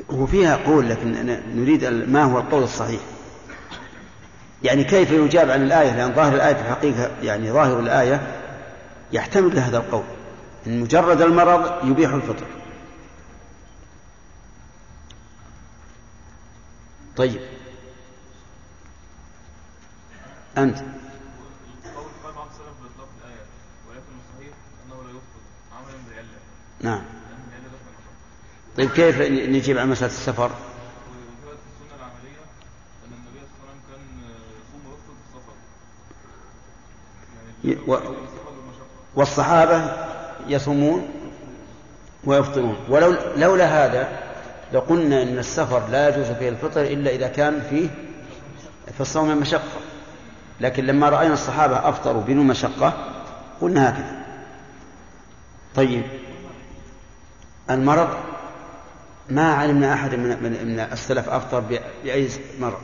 وفيها 0.09 0.55
قول 0.55 0.89
لكن 0.89 1.39
نريد 1.55 1.85
ما 1.85 2.23
هو 2.23 2.39
القول 2.39 2.63
الصحيح. 2.63 3.01
يعني 4.63 4.83
كيف 4.83 5.11
يجاب 5.11 5.49
عن 5.49 5.61
الآية؟ 5.61 5.95
لأن 5.95 6.13
ظاهر 6.13 6.35
الآية 6.35 6.53
في 6.53 6.61
الحقيقة 6.61 7.11
يعني 7.23 7.51
ظاهر 7.51 7.79
الآية 7.79 8.38
يحتمل 9.13 9.59
هذا 9.59 9.77
القول 9.77 10.03
إن 10.67 10.79
مجرد 10.79 11.21
المرض 11.21 11.85
يبيح 11.89 12.11
الفطر. 12.13 12.45
طيب. 17.17 17.41
أنت. 20.57 20.77
نعم. 26.81 27.01
طيب 28.77 28.89
كيف 28.89 29.21
نجيب 29.21 29.77
عن 29.77 29.89
مسألة 29.89 30.11
السفر؟ 30.11 30.51
و- 37.87 38.28
والصحابة 39.15 39.91
يصومون 40.47 41.07
ويفطرون. 42.25 42.75
ولو 42.89 43.15
لولا 43.37 43.85
هذا 43.85 44.07
لقلنا 44.73 45.23
إن 45.23 45.37
السفر 45.39 45.87
لا 45.91 46.09
يجوز 46.09 46.27
فيه 46.27 46.49
الفطر 46.49 46.81
إلا 46.81 47.11
إذا 47.11 47.27
كان 47.27 47.61
فيه 47.69 47.87
في 48.93 49.01
الصوم 49.01 49.37
مشقة. 49.37 49.79
لكن 50.61 50.85
لما 50.85 51.09
رأينا 51.09 51.33
الصحابة 51.33 51.89
أفطروا 51.89 52.21
بدون 52.21 52.47
مشقة 52.47 52.93
قلنا 53.61 53.89
هكذا. 53.89 54.19
طيب. 55.75 56.03
المرض 57.69 58.09
ما 59.29 59.53
علمنا 59.53 59.93
أحد 59.93 60.15
من 60.15 60.43
من, 60.43 60.79
السلف 60.91 61.29
أفطر 61.29 61.59
ب- 61.59 61.79
بأي 62.03 62.29
مرض. 62.59 62.77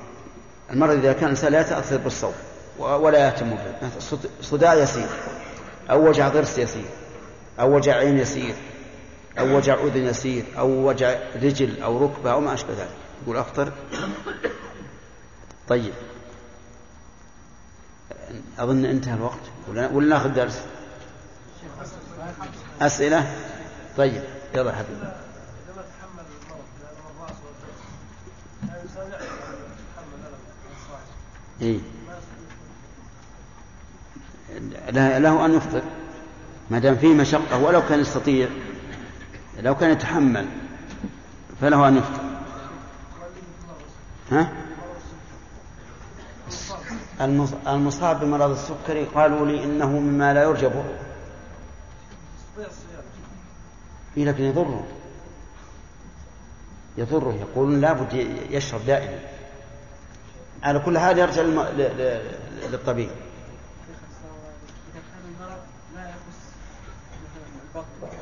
المرض 0.72 0.92
إذا 0.98 1.14
كان 1.14 1.24
الإنسان 1.24 1.52
لا 1.52 1.62
يتأثر 1.62 1.98
بالصوم 1.98 2.34
ولا 2.80 3.26
يهتم 3.26 3.50
به. 3.50 3.90
صد- 4.00 4.30
صداع 4.42 4.74
يسير. 4.74 5.08
أو 5.92 6.08
وجع 6.10 6.30
ضرس 6.30 6.58
يسير 6.58 6.86
أو 7.60 7.76
وجع 7.76 7.94
عين 7.96 8.18
يسير 8.18 8.56
أو 9.40 9.58
وجع 9.58 9.74
أذن 9.74 10.06
يسير 10.06 10.46
أو 10.58 10.70
وجع 10.88 11.16
رجل 11.36 11.82
أو 11.84 12.06
ركبة 12.06 12.32
أو 12.32 12.40
ما 12.42 12.54
أشبه 12.54 12.74
ذلك. 12.74 12.90
يقول 13.24 13.38
أفطر 13.38 13.72
طيب. 15.68 15.94
أظن 18.60 18.86
انتهى 18.86 19.14
الوقت. 19.14 19.40
ولا 19.68 20.08
ناخذ 20.08 20.30
درس؟ 20.34 20.62
أسئلة؟ 22.82 23.36
طيب. 23.98 24.24
يلا 24.56 24.72
حبيبي. 24.76 24.94
عندما 24.96 25.14
تحمل 25.84 26.26
المرض 26.26 26.66
لألم 26.82 27.06
الرأس 27.18 27.36
والجسم 27.46 27.86
لا 28.68 28.76
الإنسان 28.76 29.12
يعرف 29.12 29.24
أن 29.24 29.56
يتحمل 29.56 30.20
ألم 30.28 30.40
الصائم 30.76 31.08
إيه 31.62 31.78
ما 32.08 32.12
لا- 32.12 32.20
له 34.92 35.46
أن 35.46 35.54
يفطر 35.54 35.82
ما 36.70 36.80
دام 36.80 36.96
فيه 36.96 37.14
مشقة 37.14 37.58
ولو 37.64 37.82
كان 37.88 38.00
يستطيع 38.00 38.48
لو 39.60 39.76
كان 39.76 39.92
يتحمل 39.92 40.46
فله 41.62 41.88
أن 41.88 41.98
يفطر 41.98 42.24
ها؟ 44.32 44.52
المص- 47.22 47.68
المصاب 47.68 48.20
بمرض 48.20 48.50
السكري 48.52 49.04
قالوا 49.06 49.46
لي 49.46 49.64
إنه 49.64 49.88
مما 50.00 50.34
لا 50.34 50.44
يرجى 50.44 50.66
يضيع 50.66 50.84
الصيام 52.58 53.04
إيه 54.18 54.26
لكن 54.26 54.44
يضره 54.44 54.88
يضره 56.98 57.34
يقولون 57.34 57.82
لابد 57.82 58.14
يشرب 58.50 58.86
دائما 58.86 59.20
على 60.64 60.80
كل 60.80 61.00
حال 61.00 61.18
يرجع. 61.20 61.42
للطبيب 61.42 63.10
إذا 63.10 65.02
كان 65.12 65.34
المرض 65.36 65.60
لا 65.96 66.02
يخص 66.10 66.42
مثلا 67.12 67.46
البطن 67.64 68.16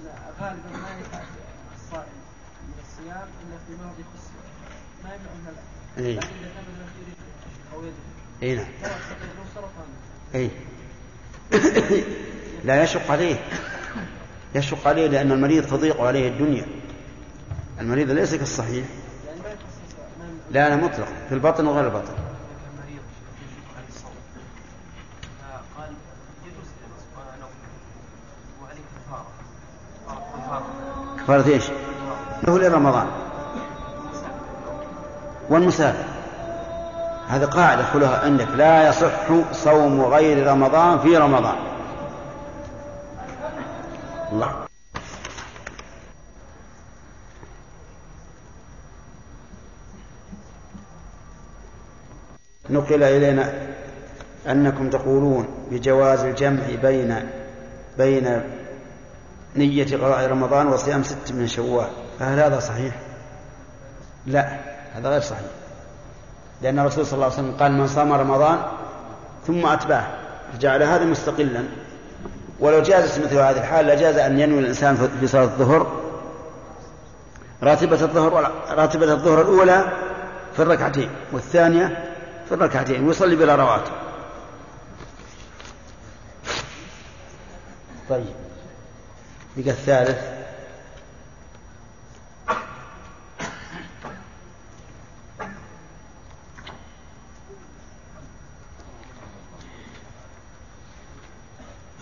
أن 0.00 0.06
غالبا 0.40 0.78
ما 0.78 1.00
يفعل 1.00 1.24
الصائم 1.74 2.12
من 3.08 3.52
الصيام 3.72 3.80
إلا 3.80 3.80
في 3.80 3.82
مرض 3.82 3.94
يخص 3.98 4.26
ما 5.04 5.10
يمنع 5.10 5.60
إيه. 5.98 6.16
لكن 6.16 6.26
إذا 6.26 6.50
كان 6.54 6.64
يدري 7.80 7.92
اي 8.42 8.54
نعم. 8.56 8.66
له 8.66 8.68
اي 10.34 10.50
لا 12.64 12.82
يشق 12.82 13.10
عليه. 13.10 13.36
يشق 14.54 14.88
عليه 14.88 15.06
لأن 15.06 15.32
المريض 15.32 15.66
تضيق 15.66 16.00
عليه 16.00 16.28
الدنيا. 16.28 16.66
المريض 17.80 18.10
ليس 18.10 18.34
كالصحيح. 18.34 18.86
لا 20.50 20.68
لا 20.68 20.76
مطلق. 20.76 21.08
في 21.28 21.34
البطن 21.34 21.66
وغير 21.66 21.84
البطن 21.86 22.14
كان 22.14 22.72
مريض 22.76 23.02
يشق 31.56 31.74
على 32.96 33.31
والمسافر. 35.50 36.04
هذه 37.28 37.44
قاعدة 37.44 37.84
خلها 37.84 38.24
عندك. 38.24 38.48
لا 38.56 38.88
يصح 38.88 39.52
صوم 39.52 40.00
غير 40.00 40.46
رمضان 40.46 40.98
في 40.98 41.16
رمضان. 41.16 41.56
الله. 44.32 44.52
نقل 52.70 53.02
إلينا 53.02 53.52
أنكم 54.48 54.90
تقولون 54.90 55.48
بجواز 55.70 56.24
الجمع 56.24 56.62
بين 56.82 57.30
بين 57.98 58.42
نية 59.56 59.96
قضاء 59.96 60.26
رمضان 60.26 60.66
وصيام 60.66 61.02
ست 61.02 61.32
من 61.32 61.46
شوال. 61.46 61.90
فهل 62.18 62.38
هذا 62.40 62.60
صحيح؟ 62.60 62.94
لا. 64.26 64.71
هذا 64.94 65.08
غير 65.08 65.20
صحيح. 65.20 65.46
لأن 66.62 66.78
الرسول 66.78 67.06
صلى 67.06 67.14
الله 67.14 67.24
عليه 67.24 67.34
وسلم 67.34 67.56
قال 67.60 67.72
من 67.72 67.86
صام 67.86 68.12
رمضان 68.12 68.62
ثم 69.46 69.66
أتبعه 69.66 70.10
فجعل 70.52 70.82
هذا 70.82 71.04
مستقلا. 71.04 71.64
ولو 72.60 72.82
جازت 72.82 73.24
مثل 73.24 73.36
هذه 73.36 73.58
الحال 73.58 73.86
لجاز 73.86 74.16
أن 74.16 74.40
ينوي 74.40 74.58
الإنسان 74.60 75.08
في 75.20 75.26
صلاة 75.26 75.44
الظهر. 75.44 76.00
راتبة 77.62 78.02
الظهر 78.02 78.52
راتبة 78.70 79.12
الظهر 79.12 79.40
الأولى 79.40 79.92
في 80.56 80.62
الركعتين 80.62 81.10
والثانية 81.32 82.12
في 82.48 82.54
الركعتين 82.54 83.06
ويصلي 83.06 83.36
بلا 83.36 83.54
رواتب. 83.54 83.92
طيب. 88.08 88.34
بقى 89.56 89.70
الثالث. 89.70 90.41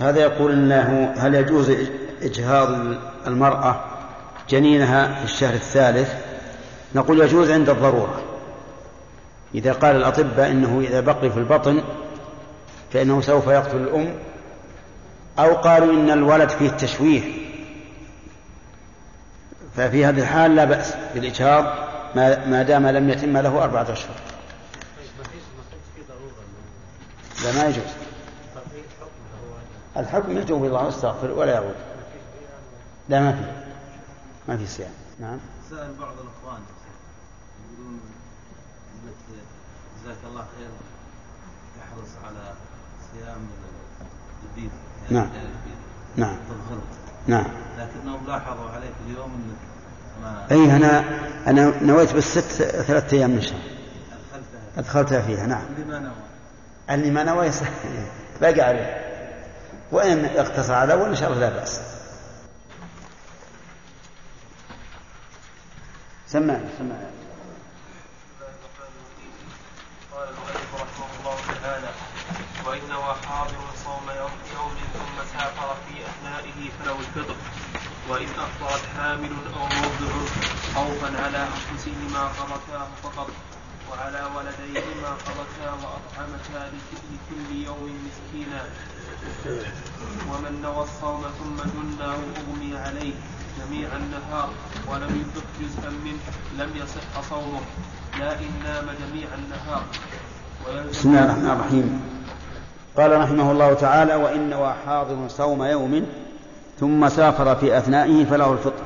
هذا 0.01 0.21
يقول 0.21 0.53
إنه 0.53 1.15
هل 1.19 1.35
يجوز 1.35 1.73
إجهاض 2.23 2.69
المرأة 3.27 3.85
جنينها 4.49 5.15
في 5.15 5.25
الشهر 5.25 5.55
الثالث؟ 5.55 6.15
نقول 6.95 7.21
يجوز 7.21 7.51
عند 7.51 7.71
الضرورة. 7.71 8.23
إذا 9.55 9.73
قال 9.73 9.97
الأطباء 9.97 10.51
إنه 10.51 10.81
إذا 10.81 11.01
بقي 11.01 11.31
في 11.31 11.37
البطن 11.37 11.83
فإنه 12.93 13.21
سوف 13.21 13.47
يقتل 13.47 13.77
الأم 13.77 14.15
أو 15.39 15.55
قالوا 15.55 15.93
إن 15.93 16.11
الولد 16.11 16.49
فيه 16.49 16.71
تشويه. 16.71 17.23
ففي 19.77 20.05
هذه 20.05 20.21
الحال 20.21 20.57
لا 20.57 20.65
بأس 20.65 20.95
بالإجهاض 21.15 21.65
ما 22.47 22.63
دام 22.63 22.87
لم 22.87 23.11
يتم 23.11 23.37
له 23.37 23.65
أربعة 23.65 23.93
أشهر. 23.93 24.17
لا 27.45 27.53
ما 27.53 27.69
يجوز. 27.69 28.10
الحكم 29.97 30.39
يتوب 30.39 30.65
الله 30.65 30.85
ويستغفر 30.85 31.31
ولا 31.31 31.53
يعود 31.53 31.75
لا 33.09 33.21
ما 33.21 33.33
في. 33.33 33.45
ما 34.49 34.57
في 34.57 34.67
صيام. 34.67 34.91
نعم. 35.21 35.39
سأل 35.71 35.95
بعض 36.01 36.13
الأخوان 36.13 36.63
يقولون 37.73 38.01
جزاك 40.03 40.17
الله 40.31 40.45
خير 40.59 40.69
تحرص 41.77 42.11
على 42.25 42.53
صيام 43.13 43.39
البيض 44.43 44.71
يعني 45.11 45.15
نعم. 45.15 45.31
نعم. 46.17 46.37
نعم. 47.27 47.47
لكنهم 47.79 48.27
لاحظوا 48.27 48.71
عليك 48.71 48.93
اليوم 49.07 49.31
إنك 49.31 49.57
ما 50.23 50.47
أي 50.51 50.77
أنا 50.77 51.05
أنا 51.47 51.83
نويت 51.83 52.13
بالست 52.13 52.63
ثلاثة 52.63 53.17
أيام 53.17 53.31
من 53.31 53.41
شهر. 53.41 53.61
أدخلتها. 54.13 54.79
أدخلتها 54.79 55.21
فيها 55.21 55.47
نعم. 55.47 55.63
لما 55.79 55.99
نوى. 55.99 56.13
اللي 56.91 57.11
ما 57.11 57.25
نوى 57.25 57.51
باقي 58.41 58.61
عليه. 58.61 59.11
وإن 59.93 60.25
اقتصر 60.25 60.73
على 60.75 60.95
الأول 60.95 61.09
ان 61.09 61.17
شاء 61.17 61.33
الله 61.33 61.41
لا 61.41 61.57
بأس. 61.57 61.81
سمعنا 66.27 66.69
سمعنا 66.79 67.11
قال 70.13 70.29
المؤلف 70.29 70.75
رحمه 70.75 71.07
الله 71.21 71.37
تعالى 71.63 71.91
وإن 72.67 72.81
نوى 72.89 73.15
حاضر 73.27 73.63
صوم 73.85 74.07
يوم 74.19 74.31
ثم 74.95 75.39
سافر 75.39 75.77
في 75.89 75.95
أثنائه 76.07 76.71
فله 76.79 76.99
الفطر 77.01 77.37
وإن 78.09 78.29
أفطرت 78.39 78.83
حامل 78.97 79.33
أو 79.57 79.67
مرضع 79.67 80.13
خوفا 80.75 81.23
على 81.25 81.39
أنفسهما 81.39 82.23
قضتا 82.29 82.89
فقط 83.03 83.31
وعلى 83.91 84.23
ولديهما 84.37 85.09
قضتا 85.09 85.71
وأطعمتا 85.71 86.73
لكل 87.11 87.57
يوم 87.65 88.07
مسكينا. 88.07 88.65
ومن 90.31 90.63
نوى 90.63 90.83
الصوم 90.85 91.23
ثم 91.39 91.57
جناه 91.57 92.15
أغمي 92.15 92.79
عليه 92.79 93.13
جميع 93.59 93.89
النهار 93.97 94.51
ولم 94.89 95.11
يدرك 95.21 95.47
جزءا 95.61 95.91
منه 95.91 96.19
لم 96.59 96.77
يصح 96.77 97.31
صومه. 97.31 97.61
لا 98.19 98.33
إن 98.39 98.51
نام 98.65 98.85
جميع 98.85 99.29
النهار. 99.35 99.85
بسم 100.91 101.09
الله 101.09 101.25
الرحمن 101.25 101.51
الرحيم. 101.51 102.03
قال 102.97 103.21
رحمه 103.21 103.53
الله 103.53 103.75
تعالى 103.75 104.15
وإن 104.15 104.51
نوى 104.51 104.75
حاضر 104.87 105.29
صوم 105.29 105.63
يوم 105.63 106.07
ثم 106.81 107.09
سافر 107.09 107.57
في 107.57 107.79
أثنائه 107.79 108.25
فله 108.25 108.53
الفطر. 108.53 108.85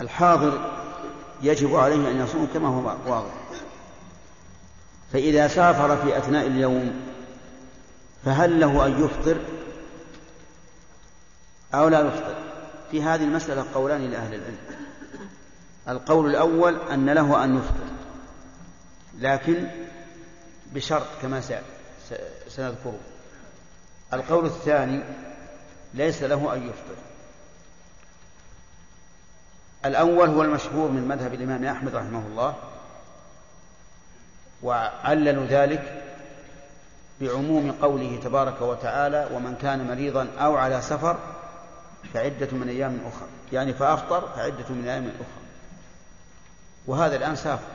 الحاضر 0.00 0.58
يجب 1.42 1.76
عليه 1.76 2.10
أن 2.10 2.20
يصوم 2.20 2.48
كما 2.54 2.68
هو 2.68 3.12
واضح. 3.12 3.30
فإذا 5.12 5.48
سافر 5.48 5.96
في 5.96 6.18
أثناء 6.18 6.46
اليوم 6.46 7.00
فهل 8.24 8.60
له 8.60 8.86
أن 8.86 9.04
يفطر؟ 9.04 9.40
أو 11.74 11.88
لا 11.88 12.00
يفطر؟ 12.00 12.34
في 12.90 13.02
هذه 13.02 13.24
المسألة 13.24 13.64
قولان 13.74 14.10
لأهل 14.10 14.34
العلم. 14.34 14.58
القول 15.88 16.30
الأول 16.30 16.80
أن 16.90 17.10
له 17.10 17.44
أن 17.44 17.56
يفطر 17.56 17.84
لكن 19.18 19.68
بشرط 20.72 21.06
كما 21.22 21.42
سنذكره. 22.48 22.98
القول 24.12 24.46
الثاني 24.46 25.02
ليس 25.94 26.22
له 26.22 26.54
أن 26.54 26.62
يفطر. 26.62 26.96
الأول 29.84 30.28
هو 30.28 30.42
المشهور 30.42 30.90
من 30.90 31.08
مذهب 31.08 31.34
الإمام 31.34 31.64
أحمد 31.64 31.94
رحمه 31.94 32.26
الله 32.26 32.54
وعللوا 34.62 35.46
ذلك 35.46 36.02
بعموم 37.20 37.72
قوله 37.72 38.20
تبارك 38.24 38.60
وتعالى 38.60 39.28
ومن 39.32 39.56
كان 39.62 39.88
مريضا 39.88 40.28
أو 40.38 40.56
على 40.56 40.82
سفر 40.82 41.18
فعدة 42.14 42.48
من 42.52 42.68
أيام 42.68 43.00
أخرى. 43.06 43.28
يعني 43.52 43.74
فأفطر 43.74 44.28
فعدة 44.36 44.68
من 44.68 44.88
أيام 44.88 45.04
أخرى. 45.04 45.44
وهذا 46.86 47.16
الآن 47.16 47.36
سافر 47.36 47.68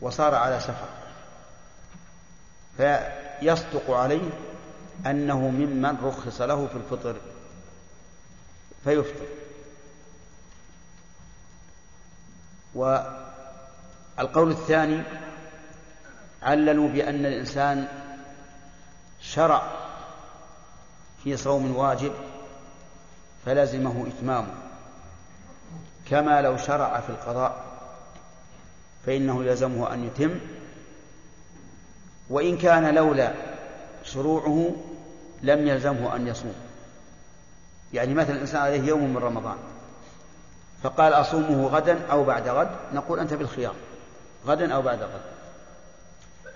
وصار 0.00 0.34
على 0.34 0.60
سفر. 0.60 0.88
فيصدق 2.76 3.90
عليه 3.90 4.30
أنه 5.06 5.38
ممن 5.38 5.96
رخص 6.02 6.40
له 6.40 6.66
في 6.66 6.76
الفطر 6.76 7.16
فيفطر. 8.84 9.26
والقول 12.74 14.50
الثاني 14.50 15.02
عللوا 16.42 16.88
بأن 16.88 17.26
الإنسان 17.26 17.88
شرع 19.20 19.62
في 21.24 21.36
صوم 21.36 21.76
واجب 21.76 22.12
فلزمه 23.46 24.06
إتمامه 24.06 24.54
كما 26.10 26.42
لو 26.42 26.56
شرع 26.56 27.00
في 27.00 27.10
القضاء 27.10 27.64
فإنه 29.06 29.44
يلزمه 29.44 29.94
أن 29.94 30.04
يتم 30.04 30.40
وإن 32.30 32.56
كان 32.56 32.94
لولا 32.94 33.32
شروعه 34.04 34.70
لم 35.42 35.66
يلزمه 35.66 36.16
أن 36.16 36.26
يصوم. 36.26 36.54
يعني 37.92 38.14
مثلا 38.14 38.34
الإنسان 38.34 38.60
عليه 38.62 38.82
يوم 38.82 39.14
من 39.14 39.16
رمضان 39.16 39.56
فقال 40.82 41.12
أصومه 41.12 41.66
غدا 41.66 41.98
أو 42.10 42.24
بعد 42.24 42.48
غد 42.48 42.70
نقول 42.92 43.20
أنت 43.20 43.34
بالخيار 43.34 43.74
غدا 44.46 44.74
أو 44.74 44.82
بعد 44.82 45.02
غد. 45.02 45.37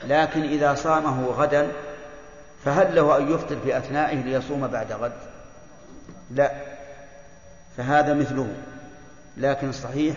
لكن 0.05 0.43
إذا 0.43 0.75
صامه 0.75 1.27
غدا 1.27 1.73
فهل 2.65 2.95
له 2.95 3.17
أن 3.19 3.33
يفطر 3.33 3.57
في 3.65 3.79
أثنائه 3.79 4.17
ليصوم 4.17 4.67
بعد 4.67 4.93
غد؟ 4.93 5.13
لا 6.31 6.53
فهذا 7.77 8.15
مثله. 8.15 8.55
لكن 9.37 9.69
الصحيح 9.69 10.17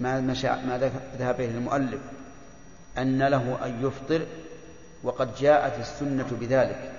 ما, 0.00 0.20
ما 0.44 0.92
ذهب 1.18 1.40
إليه 1.40 1.58
المؤلف 1.58 2.00
أن 2.98 3.22
له 3.22 3.58
أن 3.64 3.86
يفطر 3.86 4.26
وقد 5.02 5.34
جاءت 5.34 5.80
السنة 5.80 6.26
بذلك 6.40 6.92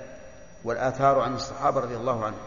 والآثار 0.64 1.20
عن 1.20 1.34
الصحابة 1.36 1.80
رضي 1.80 1.96
الله 1.96 2.26
عنهم 2.26 2.38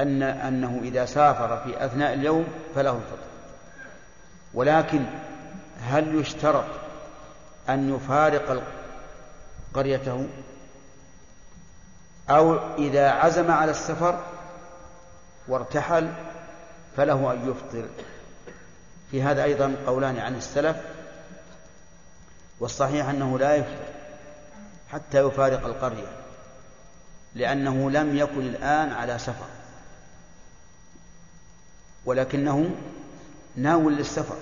أن 0.00 0.22
أنه 0.22 0.80
إذا 0.82 1.04
سافر 1.04 1.56
في 1.64 1.84
أثناء 1.84 2.14
اليوم 2.14 2.46
فله 2.74 2.90
الفطر. 2.90 3.32
ولكن 4.54 5.04
هل 5.80 6.14
يشترط 6.14 6.64
أن 7.68 7.94
يفارق 7.94 8.62
قريته 9.74 10.28
أو 12.30 12.74
إذا 12.78 13.10
عزم 13.10 13.50
على 13.50 13.70
السفر 13.70 14.24
وارتحل 15.48 16.12
فله 16.96 17.32
أن 17.32 17.50
يفطر. 17.50 17.88
في 19.10 19.22
هذا 19.22 19.44
أيضا 19.44 19.76
قولان 19.86 20.18
عن 20.18 20.34
السلف 20.34 20.76
والصحيح 22.60 23.08
أنه 23.08 23.38
لا 23.38 23.54
يفطر 23.56 23.92
حتى 24.88 25.18
يفارق 25.18 25.66
القرية 25.66 26.06
لأنه 27.34 27.90
لم 27.90 28.16
يكن 28.16 28.40
الآن 28.40 28.92
على 28.92 29.18
سفر. 29.18 29.46
ولكنه 32.04 32.70
ناو 33.56 33.90
للسفر 33.90 34.36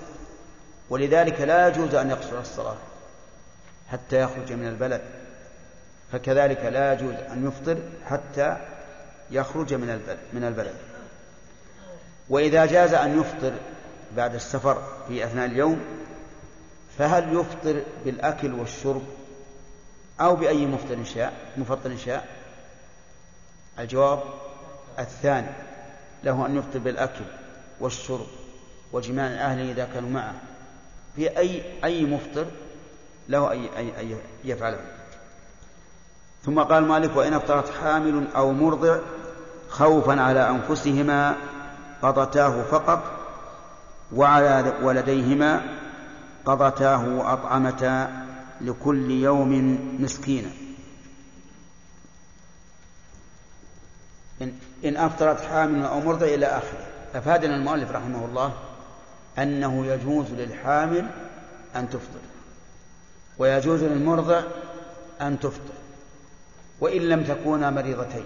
ولذلك 0.89 1.41
لا 1.41 1.67
يجوز 1.67 1.95
أن 1.95 2.09
يقصر 2.09 2.39
الصلاة. 2.39 2.77
حتى 3.91 4.21
يخرج 4.21 4.53
من 4.53 4.67
البلد. 4.67 5.01
فكذلك 6.11 6.65
لا 6.65 6.93
يجوز 6.93 7.13
أن 7.13 7.47
يفطر 7.47 7.77
حتى 8.05 8.57
يخرج 9.31 9.73
من 9.73 9.89
البلد, 9.89 10.19
من 10.33 10.43
البلد. 10.43 10.75
وإذا 12.29 12.65
جاز 12.65 12.93
أن 12.93 13.19
يفطر 13.19 13.53
بعد 14.17 14.35
السفر 14.35 14.83
في 15.07 15.25
أثناء 15.25 15.45
اليوم 15.45 15.81
فهل 16.97 17.39
يفطر 17.39 17.83
بالأكل 18.05 18.53
والشرب 18.53 19.03
أو 20.21 20.35
بأي 20.35 20.65
مفطر 20.65 21.03
شاء 21.03 21.33
مفطر 21.57 21.97
شاء؟ 21.97 22.27
الجواب 23.79 24.23
الثاني 24.99 25.47
له 26.23 26.45
أن 26.45 26.57
يفطر 26.57 26.79
بالأكل 26.79 27.23
والشرب 27.79 28.27
وجماع 28.91 29.27
أهله 29.27 29.71
إذا 29.71 29.89
كانوا 29.93 30.09
معه. 30.09 30.35
في 31.15 31.37
أي 31.37 31.63
أي 31.83 32.05
مفطر 32.05 32.45
له 33.29 33.51
أي 33.51 34.15
يفعله. 34.43 34.79
ثم 36.45 36.59
قال 36.59 36.85
مالك 36.85 37.15
وإن 37.15 37.33
أفطرت 37.33 37.69
حامل 37.81 38.27
أو 38.35 38.51
مرضع 38.51 38.97
خوفا 39.69 40.21
على 40.21 40.49
أنفسهما 40.49 41.35
قضتاه 42.01 42.63
فقط 42.63 43.03
وعلى 44.15 44.73
ولديهما 44.83 45.61
قضتاه 46.45 47.07
وأطعمتا 47.07 48.25
لكل 48.61 49.11
يوم 49.11 49.79
مسكينا. 49.99 50.49
إن 54.85 54.97
أفطرت 54.97 55.41
حامل 55.41 55.85
أو 55.85 55.99
مرضع 55.99 56.25
إلى 56.25 56.45
آخره. 56.45 56.87
أفادنا 57.15 57.55
المؤلف 57.55 57.91
رحمه 57.91 58.25
الله 58.25 58.53
أنه 59.37 59.85
يجوز 59.85 60.31
للحامل 60.31 61.09
أن 61.75 61.89
تفطر. 61.89 62.19
ويجوز 63.41 63.83
للمرضع 63.83 64.41
أن 65.21 65.39
تفطر 65.39 65.73
وإن 66.79 67.01
لم 67.01 67.23
تكونا 67.23 67.69
مريضتين. 67.69 68.25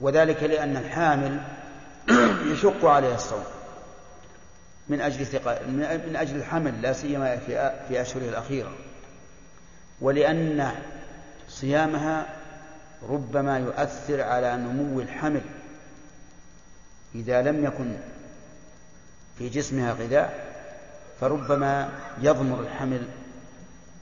وذلك 0.00 0.42
لأن 0.42 0.76
الحامل 0.76 1.40
يشق 2.52 2.84
عليها 2.84 3.14
الصوم 3.14 3.44
من 4.88 5.00
أجل 5.00 5.26
من 6.06 6.16
أجل 6.16 6.36
الحمل 6.36 6.82
لا 6.82 6.92
سيما 6.92 7.36
في 7.36 7.72
في 7.88 8.00
أشهره 8.00 8.28
الأخيرة. 8.28 8.72
ولأن 10.00 10.72
صيامها 11.48 12.26
ربما 13.08 13.58
يؤثر 13.58 14.20
على 14.20 14.56
نمو 14.56 15.00
الحمل. 15.00 15.42
إذا 17.14 17.42
لم 17.42 17.64
يكن 17.64 17.96
في 19.38 19.48
جسمها 19.48 19.92
غذاء 19.92 20.52
فربما 21.20 21.90
يضمر 22.22 22.60
الحمل 22.60 23.08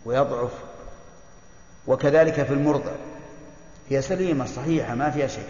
ويضعف. 0.05 0.51
وكذلك 1.87 2.43
في 2.43 2.53
المرضع 2.53 2.93
هي 3.89 4.03
سليمة 4.03 4.47
صحيحة 4.47 4.95
ما 4.95 5.11
فيها 5.11 5.27
شيء 5.27 5.49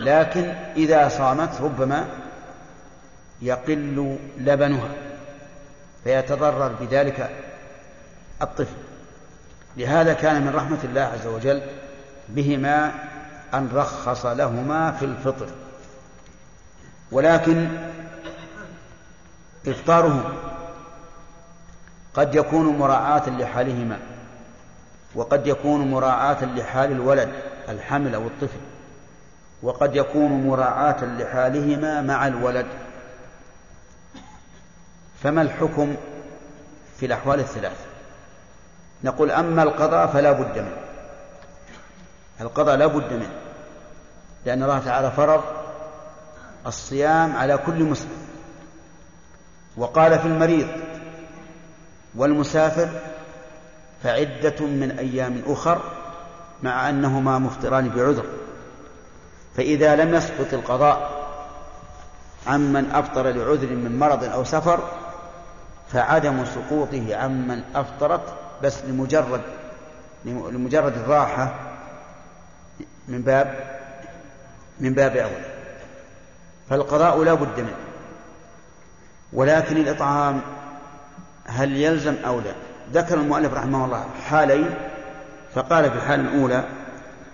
لكن 0.00 0.44
إذا 0.76 1.08
صامت 1.08 1.60
ربما 1.60 2.08
يقل 3.42 4.18
لبنها 4.38 4.88
فيتضرر 6.04 6.68
بذلك 6.80 7.30
الطفل. 8.42 8.76
لهذا 9.76 10.12
كان 10.12 10.42
من 10.42 10.54
رحمة 10.54 10.78
الله 10.84 11.00
عز 11.00 11.26
وجل 11.26 11.62
بهما 12.28 12.92
أن 13.54 13.68
رخص 13.74 14.26
لهما 14.26 14.92
في 14.92 15.04
الفطر. 15.04 15.46
ولكن 17.12 17.68
إفطارهم 19.66 20.22
قد 22.14 22.34
يكون 22.34 22.78
مراعاة 22.78 23.30
لحالهما 23.30 23.98
وقد 25.14 25.46
يكون 25.46 25.90
مراعاة 25.90 26.44
لحال 26.44 26.92
الولد 26.92 27.32
الحمل 27.68 28.14
أو 28.14 28.26
الطفل 28.26 28.60
وقد 29.62 29.96
يكون 29.96 30.46
مراعاة 30.46 31.04
لحالهما 31.04 32.00
مع 32.00 32.26
الولد. 32.26 32.66
فما 35.22 35.42
الحكم 35.42 35.96
في 36.96 37.06
الأحوال 37.06 37.40
الثلاث؟ 37.40 37.76
نقول 39.04 39.30
أما 39.30 39.62
القضاء 39.62 40.06
فلا 40.06 40.32
بد 40.32 40.58
منه. 40.58 40.76
القضاء 42.40 42.76
لا 42.76 42.86
بد 42.86 43.12
منه 43.12 43.30
لأن 44.46 44.62
الله 44.62 44.78
تعالى 44.78 45.10
فرض 45.10 45.42
الصيام 46.66 47.36
على 47.36 47.58
كل 47.58 47.84
مسلم. 47.84 48.18
وقال 49.76 50.18
في 50.18 50.26
المريض 50.26 50.68
والمسافر 52.14 52.88
فعدة 54.02 54.66
من 54.66 54.96
أيام 54.98 55.42
أخر 55.46 55.80
مع 56.62 56.88
أنهما 56.88 57.38
مفطران 57.38 57.88
بعذر 57.88 58.24
فإذا 59.56 59.96
لم 59.96 60.14
يسقط 60.14 60.52
القضاء 60.54 61.20
عمن 62.46 62.90
أفطر 62.90 63.22
لعذر 63.22 63.70
من 63.70 63.98
مرض 63.98 64.24
أو 64.24 64.44
سفر 64.44 64.80
فعدم 65.92 66.44
سقوطه 66.44 67.16
عمن 67.16 67.62
أفطرت 67.74 68.34
بس 68.62 68.84
لمجرد 68.84 69.40
لمجرد 70.24 70.92
الراحة 70.92 71.54
من 73.08 73.22
باب 73.22 73.78
من 74.80 74.94
باب 74.94 75.16
أول 75.16 75.42
فالقضاء 76.70 77.22
لا 77.22 77.34
بد 77.34 77.60
منه. 77.60 77.76
ولكن 79.32 79.76
الإطعام 79.76 80.40
هل 81.46 81.76
يلزم 81.76 82.14
أو 82.26 82.40
لا؟ 82.40 82.52
ذكر 82.92 83.14
المؤلف 83.14 83.54
رحمه 83.54 83.84
الله 83.84 84.04
حالين 84.28 84.74
فقال 85.54 85.90
في 85.90 85.96
الحالة 85.96 86.22
الأولى 86.22 86.64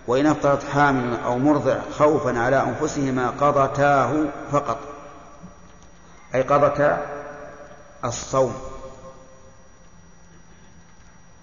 وإن 0.07 0.27
أفطرت 0.27 0.65
حامل 0.65 1.17
أو 1.25 1.39
مرضع 1.39 1.81
خوفا 1.99 2.39
على 2.39 2.63
أنفسهما 2.63 3.31
قضتاه 3.31 4.25
فقط. 4.53 4.79
أي 6.35 6.43
قضتا 6.43 7.07
الصوم 8.05 8.55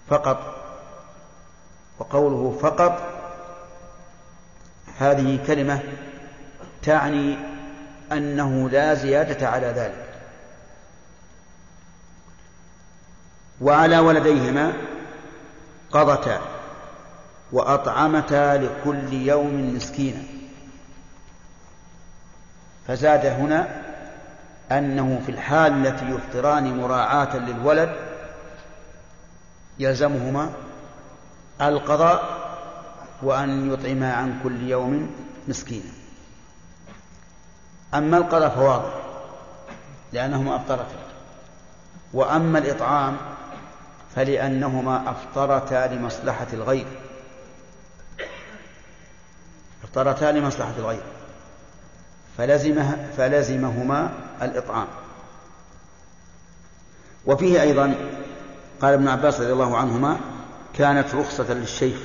فقط. 0.08 0.54
وقوله 1.98 2.58
فقط 2.62 3.02
هذه 4.98 5.46
كلمة 5.46 5.80
تعني 6.82 7.38
أنه 8.12 8.70
لا 8.70 8.94
زيادة 8.94 9.48
على 9.48 9.66
ذلك. 9.66 10.03
وعلى 13.60 13.98
ولديهما 13.98 14.72
قضتا 15.92 16.40
وأطعمتا 17.52 18.56
لكل 18.56 19.12
يوم 19.12 19.74
مسكينا. 19.76 20.22
فزاد 22.88 23.26
هنا 23.26 23.82
أنه 24.72 25.22
في 25.26 25.32
الحال 25.32 25.86
التي 25.86 26.10
يفطران 26.10 26.80
مراعاة 26.80 27.36
للولد 27.36 27.96
يلزمهما 29.78 30.50
القضاء 31.60 32.44
وأن 33.22 33.72
يطعما 33.72 34.14
عن 34.14 34.40
كل 34.42 34.68
يوم 34.68 35.10
مسكينا. 35.48 35.90
أما 37.94 38.16
القضاء 38.16 38.48
فواضح 38.48 38.94
لأنهما 40.12 40.56
أفطرتا. 40.56 40.98
وأما 42.12 42.58
الإطعام 42.58 43.16
فلأنهما 44.16 45.10
أفطرتا 45.10 45.94
لمصلحة 45.94 46.46
الغير. 46.52 46.86
أفطرتا 49.84 50.32
لمصلحة 50.32 50.72
الغير. 50.78 51.02
فلزمه 52.38 53.08
فلزمهما 53.16 54.12
الإطعام. 54.42 54.86
وفيه 57.26 57.62
أيضا 57.62 57.94
قال 58.80 58.94
ابن 58.94 59.08
عباس 59.08 59.40
رضي 59.40 59.52
الله 59.52 59.76
عنهما 59.76 60.16
كانت 60.74 61.14
رخصة 61.14 61.54
للشيخ 61.54 61.96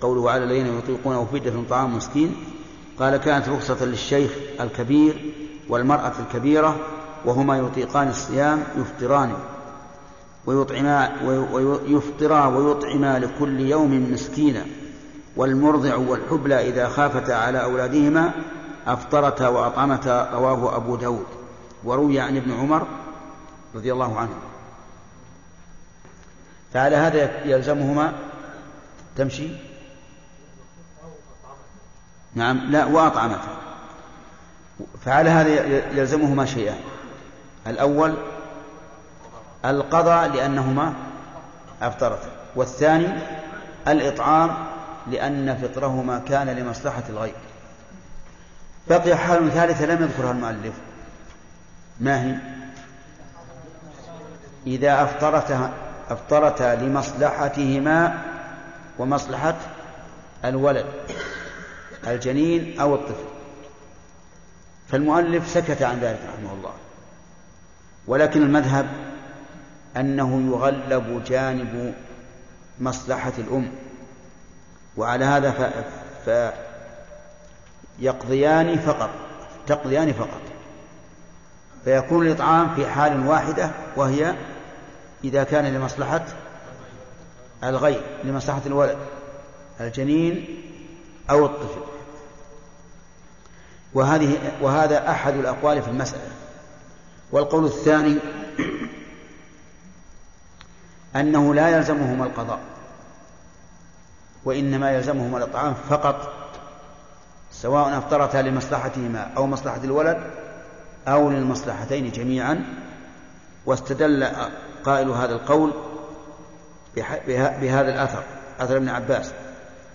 قوله 0.00 0.30
على 0.30 0.44
الذين 0.44 0.78
يطيقونه 0.78 1.24
فدية 1.32 1.52
طعام 1.70 1.96
مسكين 1.96 2.36
قال 2.98 3.16
كانت 3.16 3.48
رخصة 3.48 3.84
للشيخ 3.84 4.30
الكبير 4.60 5.34
والمرأة 5.68 6.12
الكبيرة 6.18 6.76
وهما 7.24 7.58
يطيقان 7.58 8.08
الصيام 8.08 8.64
يفطران. 8.78 9.36
ويطعما 10.46 11.22
ويفطرا 11.22 12.46
ويطعما 12.46 13.18
لكل 13.18 13.60
يوم 13.60 14.12
مسكينا. 14.12 14.64
والمرضع 15.36 15.96
والحبلى 15.96 16.68
إذا 16.68 16.88
خافتا 16.88 17.32
على 17.32 17.62
أولادهما 17.62 18.32
أفطرتا 18.86 19.48
وأطعمتا 19.48 20.30
رواه 20.32 20.76
أبو 20.76 20.96
داود. 20.96 21.26
وروي 21.84 22.20
عن 22.20 22.36
ابن 22.36 22.52
عمر 22.52 22.86
رضي 23.74 23.92
الله 23.92 24.18
عنه. 24.18 24.34
فعلى 26.72 26.96
هذا 26.96 27.46
يلزمهما 27.46 28.12
تمشي؟ 29.16 29.48
نعم 32.34 32.58
لا 32.70 32.84
وأطعمتا. 32.84 33.56
فعلى 35.04 35.30
هذا 35.30 35.48
يلزمهما 35.98 36.44
شيئان. 36.44 36.80
الأول 37.66 38.14
القضاء 39.66 40.28
لأنهما 40.28 40.92
أفطرتا 41.82 42.28
والثاني 42.56 43.08
الإطعام 43.88 44.50
لأن 45.10 45.56
فطرهما 45.56 46.18
كان 46.18 46.48
لمصلحة 46.48 47.02
الغير. 47.08 47.34
بقي 48.88 49.16
حال 49.16 49.50
ثالثة 49.50 49.86
لم 49.86 50.02
يذكرها 50.02 50.30
المؤلف. 50.30 50.74
ما 52.00 52.24
هي؟ 52.24 52.36
إذا 54.66 55.02
أفطرتا 55.02 55.70
أفطرتا 56.10 56.74
لمصلحتهما 56.74 58.18
ومصلحة 58.98 59.54
الولد 60.44 60.86
الجنين 62.06 62.80
أو 62.80 62.94
الطفل. 62.94 63.24
فالمؤلف 64.88 65.48
سكت 65.48 65.82
عن 65.82 65.98
ذلك 66.00 66.20
رحمه 66.34 66.52
الله 66.52 66.72
ولكن 68.06 68.42
المذهب 68.42 68.86
أنه 69.96 70.52
يغلب 70.52 71.24
جانب 71.24 71.94
مصلحة 72.80 73.32
الأم. 73.38 73.70
وعلى 74.96 75.24
هذا 75.24 75.50
ف... 76.26 76.30
فيقضيان 78.00 78.78
فقط 78.78 79.10
تقضيان 79.66 80.12
فقط. 80.12 80.40
فيكون 81.84 82.26
الإطعام 82.26 82.74
في 82.74 82.86
حال 82.86 83.26
واحدة 83.26 83.70
وهي 83.96 84.34
إذا 85.24 85.44
كان 85.44 85.64
لمصلحة 85.64 86.24
الغير 87.64 88.00
لمصلحة 88.24 88.62
الولد 88.66 88.98
الجنين 89.80 90.62
أو 91.30 91.46
الطفل. 91.46 91.80
وهذه 93.94 94.38
وهذا 94.60 95.10
أحد 95.10 95.34
الأقوال 95.34 95.82
في 95.82 95.88
المسألة. 95.88 96.30
والقول 97.32 97.64
الثاني 97.64 98.18
أنه 101.20 101.54
لا 101.54 101.68
يلزمهما 101.68 102.24
القضاء 102.24 102.58
وإنما 104.44 104.90
يلزمهما 104.90 105.38
الإطعام 105.38 105.74
فقط 105.74 106.32
سواء 107.52 107.98
أفطرتا 107.98 108.42
لمصلحتهما 108.42 109.30
أو 109.36 109.46
مصلحة 109.46 109.80
الولد 109.84 110.18
أو 111.08 111.30
للمصلحتين 111.30 112.10
جميعا. 112.10 112.64
واستدل 113.66 114.28
قائل 114.84 115.10
هذا 115.10 115.32
القول 115.32 115.72
بهذا 117.60 117.94
الأثر 117.94 118.22
أثر 118.60 118.76
ابن 118.76 118.88
عباس. 118.88 119.32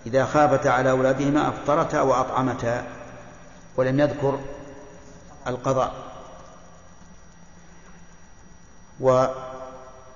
إذا 0.06 0.26
خافتا 0.26 0.70
على 0.70 0.92
أولادهما 0.92 1.50
أفطرتا 1.50 2.02
وأطعمتا 2.02 2.84
ولم 3.78 4.00
يذكر 4.00 4.40
القضاء. 5.48 5.94
و 9.00 9.26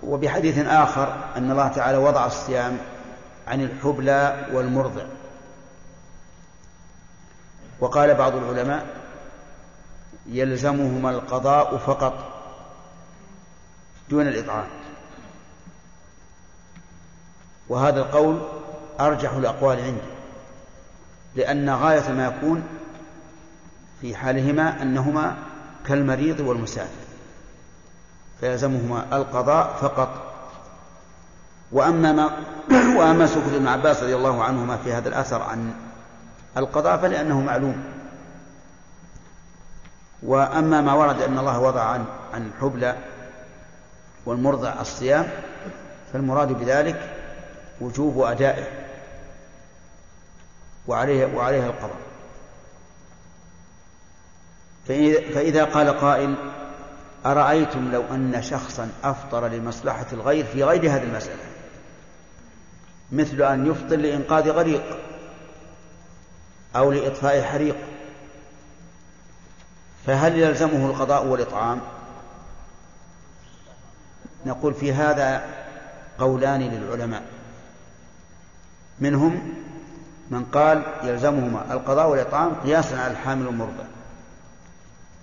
وبحديث 0.08 0.58
آخر 0.68 1.16
أن 1.38 1.52
الله 1.52 1.68
تعالى 1.68 1.98
وضع 1.98 2.26
الصيام 2.26 2.78
عن 3.48 3.62
الحبلى 3.62 4.48
والمرضع. 4.54 5.04
وقال 7.80 8.16
بعض 8.16 8.36
العلماء 8.36 8.86
يلزمهما 10.28 11.10
القضاء 11.10 11.78
فقط 11.78 12.14
دون 14.10 14.28
الإطعام. 14.28 14.68
وهذا 17.70 18.00
القول 18.00 18.42
أرجح 19.00 19.32
الأقوال 19.32 19.80
عندي 19.80 20.16
لأن 21.36 21.70
غاية 21.70 22.12
ما 22.12 22.26
يكون 22.26 22.64
في 24.02 24.16
حالهما 24.16 24.82
أنهما 24.82 25.38
كالمريض 25.88 26.40
والمسافر. 26.40 27.05
فيلزمهما 28.40 29.06
القضاء 29.14 29.78
فقط. 29.82 30.10
وأما 31.72 32.12
ما 32.12 32.30
وأما 33.00 33.28
سكوت 33.28 33.54
ابن 33.54 33.68
عباس 33.68 34.04
رضي 34.04 34.16
الله 34.16 34.44
عنهما 34.44 34.78
في 34.78 34.94
هذا 34.94 35.10
الأثر 35.10 35.42
عن 35.42 35.74
القضاء 36.58 36.98
فلأنه 36.98 37.42
معلوم. 37.42 37.84
وأما 40.24 40.82
ما 40.82 40.94
ورد 40.94 41.22
أن 41.22 41.40
الله 41.40 41.60
وضع 41.60 41.82
عن 41.82 42.06
عن 42.34 42.46
الحبلى 42.46 42.96
والمرضع 44.26 44.82
الصيام 44.82 45.30
فالمراد 46.14 46.52
بذلك 46.52 47.16
وجوب 47.82 48.22
أدائه 48.22 48.68
وعليه 50.88 51.36
وعليها 51.36 51.68
القضاء. 51.68 52.06
فإذا 54.88 55.64
قال 55.64 56.00
قائل 56.00 56.36
أرأيتم 57.26 57.92
لو 57.92 58.04
أن 58.12 58.42
شخصا 58.42 58.90
أفطر 59.04 59.48
لمصلحة 59.48 60.06
الغير 60.14 60.46
في 60.46 60.64
غير 60.64 60.82
هذه 60.82 61.04
المسألة؟ 61.04 61.44
مثل 63.12 63.42
أن 63.42 63.68
يفطر 63.68 63.96
لإنقاذ 63.96 64.50
غريق 64.50 64.84
أو 66.76 66.92
لإطفاء 66.92 67.42
حريق. 67.42 67.76
فهل 70.06 70.38
يلزمه 70.38 70.86
القضاء 70.86 71.26
والإطعام؟ 71.26 71.82
نقول 74.46 74.74
في 74.74 74.94
هذا 74.94 75.44
قولان 76.20 76.62
للعلماء. 76.62 77.24
منهم 79.00 79.54
من 80.32 80.46
قال 80.46 80.84
يلزمهما 81.04 81.74
القضاء 81.74 82.10
والإطعام 82.10 82.54
قياسا 82.54 82.96
على 82.96 83.12
الحامل 83.12 83.48
والمرضع 83.48 83.84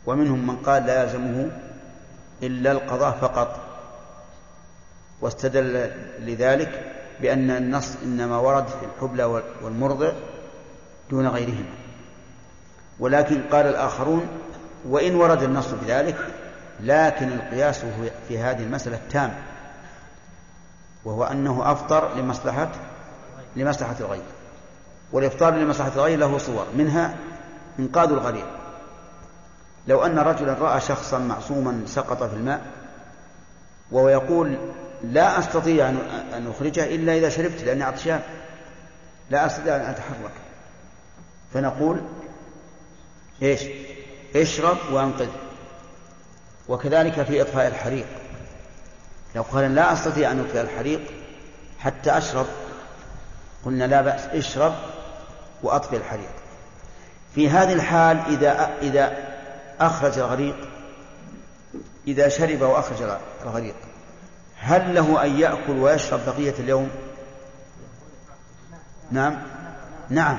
ومنهم 0.07 0.47
من 0.47 0.57
قال 0.57 0.87
لا 0.87 1.03
يلزمه 1.03 1.51
إلا 2.43 2.73
القضاء 2.73 3.19
فقط. 3.21 3.61
واستدل 5.21 5.91
لذلك 6.19 6.93
بأن 7.21 7.51
النص 7.51 7.97
إنما 8.03 8.39
ورد 8.39 8.69
في 8.69 8.87
الحبلى 8.97 9.43
والمرضع 9.63 10.13
دون 11.11 11.29
غيرهما. 11.29 11.75
ولكن 12.99 13.43
قال 13.53 13.67
الآخرون 13.67 14.27
وإن 14.89 15.15
ورد 15.15 15.43
النص 15.43 15.69
بذلك 15.69 16.17
لكن 16.81 17.33
القياس 17.33 17.85
في 18.29 18.39
هذه 18.39 18.63
المسألة 18.63 19.01
تام 19.11 19.35
وهو 21.05 21.25
أنه 21.25 21.73
أفطر 21.73 22.15
لمصلحة 22.15 22.69
لمصلحة 23.57 23.97
الغير. 24.01 24.23
والإفطار 25.13 25.55
لمصلحة 25.55 25.93
الغير 25.97 26.19
له 26.19 26.39
صور 26.39 26.67
منها 26.77 27.15
إنقاذ 27.79 28.11
الغريق. 28.11 28.47
لو 29.87 30.07
أن 30.07 30.19
رجلا 30.19 30.53
رأى 30.53 30.81
شخصا 30.81 31.19
معصوما 31.19 31.83
سقط 31.87 32.23
في 32.23 32.35
الماء 32.35 32.61
وهو 33.91 34.09
يقول 34.09 34.59
لا 35.05 35.39
أستطيع 35.39 35.89
أن 36.33 36.47
أخرجه 36.57 36.85
إلا 36.85 37.17
إذا 37.17 37.29
شربت 37.29 37.63
لأني 37.63 37.83
عطشان 37.83 38.21
لا 39.31 39.47
أستطيع 39.47 39.77
أن 39.77 39.81
أتحرك. 39.81 40.33
فنقول 41.55 42.01
إيش؟ 43.43 43.61
اشرب 44.37 44.77
وأنقذ. 44.93 45.29
وكذلك 46.69 47.23
في 47.23 47.43
إطفاء 47.43 47.67
الحريق. 47.69 48.07
لو 49.35 49.43
قال 49.43 49.75
لا 49.75 49.93
أستطيع 49.93 50.31
أن 50.33 50.41
أطفئ 50.41 50.61
الحريق 50.61 51.01
حتى 51.79 52.19
أشرب 52.19 52.47
قلنا 53.65 53.85
لا 53.85 54.03
بأس 54.03 54.21
اشرب 54.27 54.75
وأطفئ 55.63 55.97
الحريق. 55.97 56.31
في 57.35 57.51
هذه 57.51 57.73
الحال 57.73 58.19
إذا 58.29 58.71
إذا 58.83 59.32
أخرج 59.87 60.19
الغريق 60.19 60.57
إذا 62.07 62.29
شرب 62.29 62.63
وأخرج 62.63 63.03
الغريق. 63.45 63.75
هل 64.57 64.95
له 64.95 65.25
أن 65.25 65.41
يأكل 65.41 65.73
ويشرب 65.73 66.21
بقية 66.27 66.55
اليوم؟ 66.59 66.91
نعم. 69.11 69.43
نعم. 70.11 70.39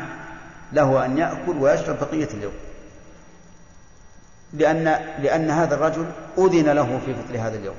له 0.73 1.05
أن 1.05 1.17
يأكل 1.17 1.57
ويشرب 1.57 1.99
بقية 1.99 2.27
اليوم. 2.33 2.53
لأن 4.53 4.83
لأن 5.19 5.49
هذا 5.49 5.75
الرجل 5.75 6.05
أذن 6.37 6.69
له 6.69 6.99
في 7.05 7.13
فطر 7.13 7.47
هذا 7.47 7.57
اليوم. 7.57 7.75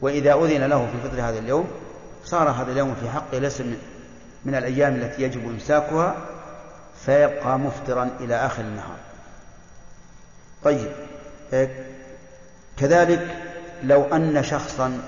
وإذا 0.00 0.34
أذن 0.34 0.64
له 0.64 0.86
في 0.86 1.08
فطر 1.08 1.22
هذا 1.22 1.38
اليوم 1.38 1.70
صار 2.24 2.50
هذا 2.50 2.72
اليوم 2.72 2.94
في 2.94 3.08
حقه 3.10 3.38
ليس 3.38 3.60
من, 3.60 3.78
من 4.44 4.54
الأيام 4.54 4.94
التي 4.94 5.22
يجب 5.22 5.48
إمساكها 5.48 6.16
فيبقى 7.04 7.58
مفطرا 7.58 8.10
إلى 8.20 8.34
آخر 8.34 8.62
النهار. 8.62 9.09
طيب 10.64 10.92
كذلك 12.76 13.36
لو 13.82 14.02
أن 14.02 14.42
شخصا 14.42 15.00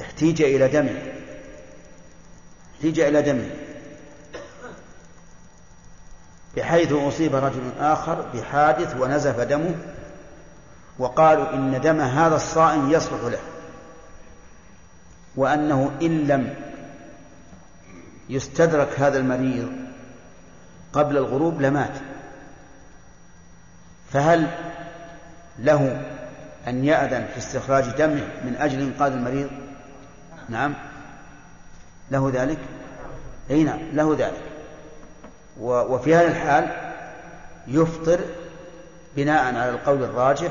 احتيج 0.00 0.42
إلى 0.42 0.68
دمه 0.68 1.02
احتيج 2.74 3.00
إلى 3.00 3.22
دمه 3.22 3.50
بحيث 6.56 6.92
أصيب 6.92 7.34
رجل 7.34 7.70
آخر 7.78 8.26
بحادث 8.34 8.96
ونزف 8.96 9.40
دمه 9.40 9.74
وقالوا 10.98 11.54
إن 11.54 11.80
دم 11.80 12.00
هذا 12.00 12.36
الصائم 12.36 12.90
يصلح 12.90 13.20
له 13.22 13.38
وأنه 15.36 15.90
إن 16.02 16.26
لم 16.26 16.54
يستدرك 18.28 19.00
هذا 19.00 19.18
المريض 19.18 19.72
قبل 20.92 21.16
الغروب 21.16 21.60
لمات. 21.60 22.09
فهل 24.12 24.46
له 25.58 26.02
أن 26.68 26.84
يأذن 26.84 27.26
في 27.32 27.38
استخراج 27.38 27.84
دمه 27.84 28.28
من 28.44 28.56
أجل 28.60 28.80
إنقاذ 28.80 29.12
المريض؟ 29.12 29.50
نعم. 30.48 30.74
له 32.10 32.30
ذلك؟ 32.34 32.58
أي 33.50 33.64
نعم 33.64 33.80
له 33.92 34.16
ذلك. 34.18 34.42
وفي 35.60 36.14
هذا 36.14 36.26
الحال 36.26 36.68
يفطر 37.66 38.20
بناء 39.16 39.44
على 39.44 39.70
القول 39.70 40.02
الراجح 40.04 40.50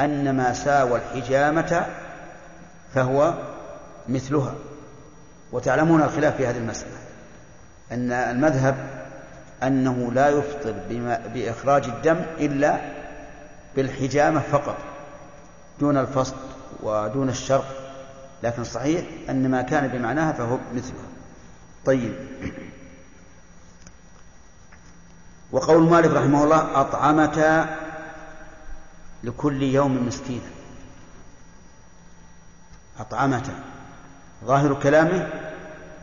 أن 0.00 0.36
ما 0.36 0.52
ساوى 0.52 1.00
الحجامة 1.00 1.86
فهو 2.94 3.34
مثلها. 4.08 4.54
وتعلمون 5.52 6.02
الخلاف 6.02 6.36
في 6.36 6.46
هذه 6.46 6.58
المسألة. 6.58 6.96
أن 7.92 8.12
المذهب 8.12 9.01
أنه 9.62 10.12
لا 10.12 10.28
يفطر 10.28 10.74
بإخراج 11.34 11.84
الدم 11.84 12.20
إلا 12.38 12.80
بالحجامة 13.76 14.40
فقط 14.40 14.76
دون 15.80 15.96
الفصل 15.96 16.36
ودون 16.82 17.28
الشرق 17.28 17.64
لكن 18.42 18.64
صحيح 18.64 19.04
أن 19.30 19.50
ما 19.50 19.62
كان 19.62 19.88
بمعناها 19.88 20.32
فهو 20.32 20.58
مثلها 20.74 21.04
طيب. 21.84 22.14
وقول 25.52 25.82
مالك 25.82 26.10
رحمه 26.10 26.44
الله 26.44 26.80
أطعمتا 26.80 27.76
لكل 29.24 29.62
يوم 29.62 30.06
مسكينا. 30.06 30.50
أطعمتا 33.00 33.52
ظاهر 34.44 34.74
كلامه 34.74 35.28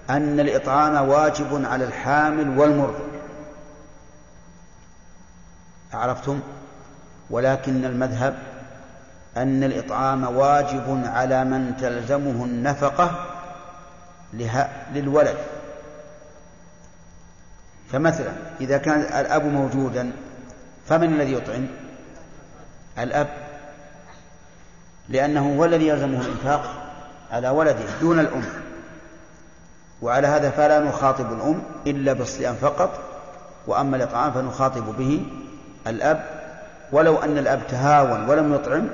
أن 0.10 0.40
الإطعام 0.40 1.10
واجب 1.10 1.66
على 1.66 1.86
الحامل 1.86 2.60
والمرضع 2.60 3.09
عرفتم؟ 5.94 6.40
ولكن 7.30 7.86
المذهب 7.86 8.38
أن 9.38 9.64
الإطعام 9.64 10.36
واجب 10.36 11.02
على 11.06 11.44
من 11.44 11.78
تلزمه 11.78 12.46
النفقة 12.46 13.26
للولد. 14.94 15.38
فمثلا 17.92 18.32
إذا 18.62 18.78
كان 18.78 19.00
الأب 19.00 19.46
موجودا 19.46 20.12
فمن 20.88 21.14
الذي 21.14 21.34
يطعم؟ 21.34 21.68
الأب. 23.00 23.28
لأنه 25.10 25.58
هو 25.58 25.66
الذي 25.66 25.88
يلزمه 25.88 26.22
الإنفاق 26.22 26.92
على 27.32 27.50
ولده 27.50 28.00
دون 28.02 28.20
الأم. 28.20 28.44
وعلى 30.02 30.28
هذا 30.28 30.50
فلا 30.50 30.80
نخاطب 30.80 31.34
الأم 31.34 31.62
إلا 31.88 32.14
بالصيام 32.14 32.56
فقط 32.56 33.00
وأما 33.68 33.98
الإطعام 33.98 34.32
فنخاطب 34.32 34.98
به 34.98 35.26
الأب 35.88 36.40
ولو 36.92 37.18
أن 37.18 37.38
الأب 37.38 37.68
تهاون 37.68 38.30
ولم 38.30 38.54
يطعم 38.54 38.90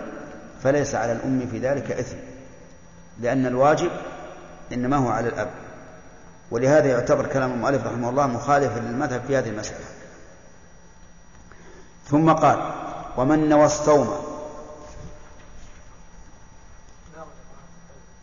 فليس 0.64 0.96
على 0.96 1.12
الأم 1.12 1.48
في 1.52 1.60
ذلك 1.60 1.92
إثم. 1.92 2.18
لأن 3.20 3.46
الواجب 3.46 3.92
إنما 4.74 4.98
هو 4.98 5.10
على 5.10 5.30
الأب. 5.30 5.50
ولهذا 6.52 6.88
يعتبر 6.88 7.26
كلام 7.26 7.52
المؤلف 7.52 7.86
رحمه 7.86 8.10
الله 8.10 8.28
مخالفا 8.28 8.80
للمذهب 8.80 9.22
في 9.28 9.38
هذه 9.38 9.50
المسألة. 9.50 9.86
ثم 12.08 12.32
قال 12.32 12.72
ومن 13.18 13.50
نوى 13.50 13.66
الصوم. 13.66 14.36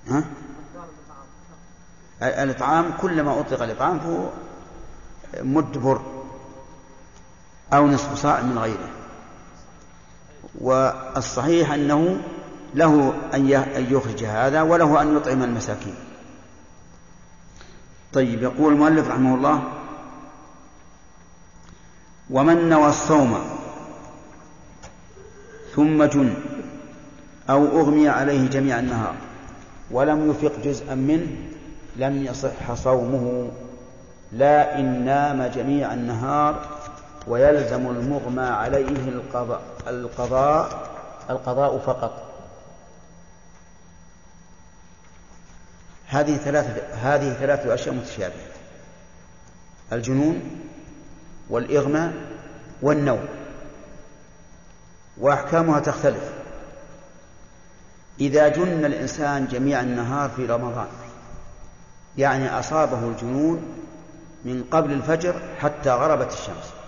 ها؟ 0.09 0.25
الإطعام 2.23 2.93
كلما 3.01 3.41
أطلق 3.41 3.63
الإطعام 3.63 4.01
فهو 4.01 4.29
مد 5.43 5.79
بر 5.79 6.12
أو 7.73 7.87
نصف 7.87 8.15
صاع 8.15 8.41
من 8.41 8.59
غيره. 8.59 8.89
والصحيح 10.61 11.73
أنه 11.73 12.21
له 12.75 13.15
أن 13.35 13.87
يخرج 13.91 14.25
هذا 14.25 14.63
وله 14.63 15.03
أن 15.03 15.17
يطعم 15.17 15.43
المساكين. 15.43 15.95
طيب 18.13 18.43
يقول 18.43 18.73
المؤلف 18.73 19.09
رحمه 19.09 19.35
الله 19.35 19.63
ومن 22.31 22.69
نوى 22.69 22.89
الصوم 22.89 23.39
ثم 25.75 26.05
جن 26.05 26.35
أو 27.51 27.81
أغمي 27.81 28.09
عليه 28.09 28.49
جميع 28.49 28.79
النهار 28.79 29.15
ولم 29.91 30.31
يفق 30.31 30.53
جزءا 30.65 30.95
منه 30.95 31.27
لم 31.97 32.25
يصح 32.25 32.75
صومه 32.75 33.51
لا 34.33 34.79
إن 34.79 35.05
نام 35.05 35.43
جميع 35.43 35.95
النهار 35.95 36.82
ويلزم 37.27 37.91
المغمى 37.91 38.43
عليه 38.43 39.09
القضاء 39.09 39.63
القضاء 39.87 40.93
القضاء 41.31 41.79
فقط. 41.79 42.23
هذه 46.07 46.37
ثلاثة 46.37 46.95
هذه 46.95 47.33
ثلاثة 47.33 47.75
أشياء 47.75 47.95
متشابهة. 47.95 48.53
الجنون 49.93 50.61
والإغماء 51.51 52.13
والنوم. 52.83 53.25
وأحكامها 55.19 55.81
تختلف. 55.81 56.33
إذا 58.21 58.49
جن 58.49 58.85
الإنسان 58.85 59.47
جميع 59.47 59.81
النهار 59.81 60.31
في 60.31 60.47
رمضان 60.47 60.89
يعني 62.19 62.59
أصابه 62.59 63.09
الجنون 63.09 63.63
من 64.45 64.65
قبل 64.71 64.93
الفجر 64.93 65.35
حتى 65.59 65.91
غربت 65.91 66.33
الشمس. 66.33 66.82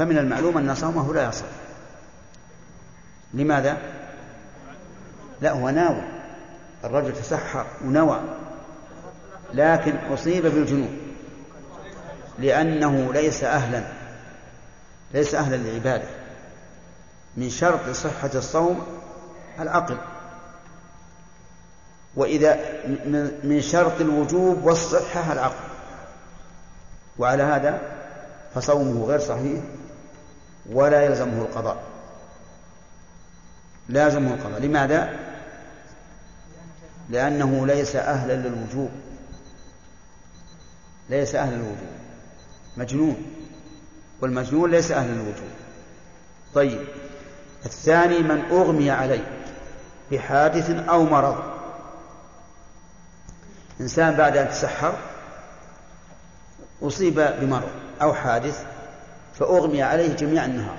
فمن 0.00 0.18
المعلوم 0.18 0.58
أن 0.58 0.74
صومه 0.74 1.14
لا 1.14 1.28
يصح. 1.28 1.44
لماذا؟ 3.34 3.76
لا 5.40 5.50
هو 5.50 5.70
ناوي 5.70 6.02
الرجل 6.84 7.12
تسحر 7.12 7.66
ونوى 7.84 8.20
لكن 9.54 9.96
أصيب 9.96 10.46
بالجنون 10.46 10.98
لأنه 12.38 13.12
ليس 13.12 13.44
أهلا 13.44 13.82
ليس 15.14 15.34
أهلا 15.34 15.56
للعبادة. 15.56 16.08
من 17.36 17.50
شرط 17.50 17.90
صحة 17.90 18.30
الصوم 18.34 18.86
العقل. 19.60 19.96
وإذا 22.16 22.58
من 23.44 23.60
شرط 23.60 24.00
الوجوب 24.00 24.64
والصحة 24.64 25.32
العقل. 25.32 25.64
وعلى 27.18 27.42
هذا 27.42 27.80
فصومه 28.54 29.06
غير 29.06 29.18
صحيح. 29.18 29.60
ولا 30.72 31.02
يلزمه 31.02 31.42
القضاء. 31.42 31.82
لازمه 33.88 34.34
القضاء. 34.34 34.60
لماذا؟ 34.60 35.18
لأنه 37.08 37.66
ليس 37.66 37.96
أهلا 37.96 38.32
للوجوب. 38.32 38.90
ليس 41.10 41.34
أهلا 41.34 41.56
للوجوب. 41.56 41.90
مجنون. 42.76 43.16
والمجنون 44.20 44.70
ليس 44.70 44.90
أهلا 44.92 45.12
للوجوب. 45.12 45.50
طيب. 46.54 46.84
الثاني 47.64 48.18
من 48.18 48.44
أغمي 48.50 48.90
عليه 48.90 49.40
بحادث 50.12 50.70
أو 50.70 51.04
مرض. 51.04 51.42
إنسان 53.80 54.16
بعد 54.16 54.36
أن 54.36 54.48
تسحر 54.50 54.94
أصيب 56.82 57.14
بمرض 57.40 57.70
أو 58.02 58.14
حادث 58.14 58.64
فأغمي 59.40 59.82
عليه 59.82 60.16
جميع 60.16 60.44
النهار. 60.44 60.76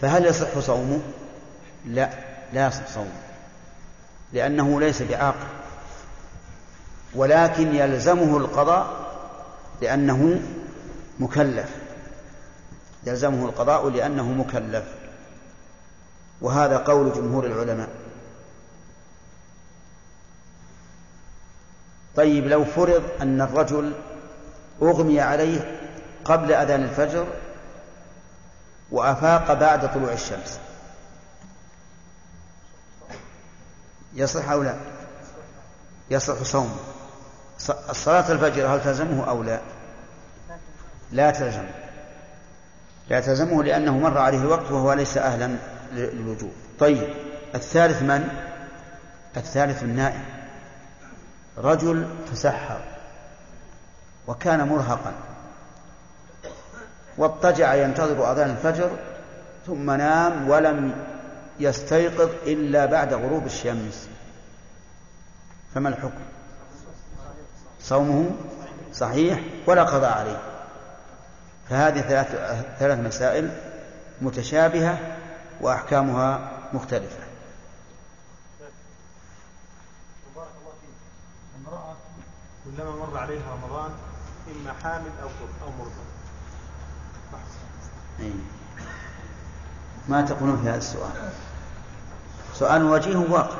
فهل 0.00 0.26
يصح 0.26 0.58
صومه؟ 0.58 1.00
لا 1.86 2.10
لا 2.52 2.66
يصح 2.66 2.86
صومه 2.86 3.20
لأنه 4.32 4.80
ليس 4.80 5.02
بعاقل 5.02 5.46
ولكن 7.14 7.74
يلزمه 7.74 8.36
القضاء 8.36 9.08
لأنه 9.82 10.40
مكلف. 11.20 11.70
يلزمه 13.06 13.44
القضاء 13.44 13.88
لأنه 13.88 14.32
مكلف 14.32 14.84
وهذا 16.40 16.76
قول 16.76 17.12
جمهور 17.12 17.46
العلماء. 17.46 17.88
طيب 22.16 22.46
لو 22.46 22.64
فرض 22.64 23.02
أن 23.22 23.40
الرجل 23.40 23.92
أغمي 24.82 25.20
عليه 25.20 25.77
قبل 26.24 26.52
أذان 26.52 26.82
الفجر 26.82 27.26
وأفاق 28.90 29.52
بعد 29.52 29.94
طلوع 29.94 30.12
الشمس. 30.12 30.60
يصح 34.14 34.50
أو 34.50 34.62
لا؟ 34.62 34.76
يصح 36.10 36.42
صوم. 36.42 36.78
الصلاة 37.90 38.32
الفجر 38.32 38.66
هل 38.66 38.84
تلزمه 38.84 39.28
أو 39.28 39.42
لا؟ 39.42 39.60
لا 41.12 41.30
تلزم. 41.30 41.66
لا 43.08 43.20
تلزمه 43.20 43.64
لأنه 43.64 43.98
مر 43.98 44.18
عليه 44.18 44.38
الوقت 44.38 44.70
وهو 44.70 44.92
ليس 44.92 45.16
أهلا 45.16 45.56
للوجوب. 45.92 46.52
طيب 46.78 47.14
الثالث 47.54 48.02
من؟ 48.02 48.28
الثالث 49.36 49.82
النائم. 49.82 50.24
رجل 51.58 52.08
تسحر 52.32 52.80
وكان 54.26 54.68
مرهقا. 54.68 55.12
واضطجع 57.18 57.74
ينتظر 57.74 58.32
أذان 58.32 58.50
الفجر 58.50 58.90
ثم 59.66 59.90
نام 59.90 60.48
ولم 60.48 61.04
يستيقظ 61.60 62.30
إلا 62.46 62.86
بعد 62.86 63.14
غروب 63.14 63.46
الشمس. 63.46 64.08
فما 65.74 65.88
الحكم؟ 65.88 66.22
صومه 67.80 68.30
صحيح 68.94 69.40
ولا 69.66 69.82
قضاء 69.82 70.18
عليه. 70.18 70.40
فهذه 71.70 72.00
ثلاث 72.00 72.26
ثلاث 72.78 72.98
مسائل 72.98 73.50
متشابهة 74.20 74.98
وأحكامها 75.60 76.50
مختلفة. 76.72 77.28
كلما 82.64 82.90
مر 82.90 83.18
عليها 83.18 83.42
رمضان 83.52 83.90
إما 84.48 84.72
حامل 84.72 85.10
أو 85.22 85.28
أو 85.62 85.70
مرضى. 85.78 86.07
ما 90.08 90.22
تقولون 90.22 90.60
في 90.62 90.68
هذا 90.68 90.78
السؤال؟ 90.78 91.10
سؤال 92.54 92.84
وجيه 92.84 93.16
واقع. 93.16 93.58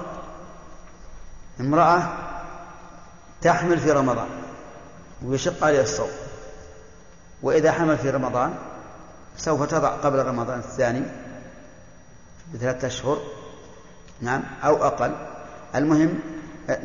امرأة 1.61 2.03
تحمل 3.43 3.79
في 3.81 3.91
رمضان 3.91 4.29
ويشق 5.23 5.65
عليها 5.65 5.83
الصوم. 5.83 6.11
وإذا 7.43 7.73
حمل 7.73 7.99
في 7.99 8.11
رمضان 8.11 8.55
سوف 9.37 9.63
تضع 9.63 9.89
قبل 9.89 10.27
رمضان 10.27 10.59
الثاني 10.59 11.03
بثلاثة 12.55 12.87
أشهر 12.87 13.19
نعم 14.21 14.43
أو 14.65 14.85
أقل. 14.85 15.17
المهم 15.75 16.21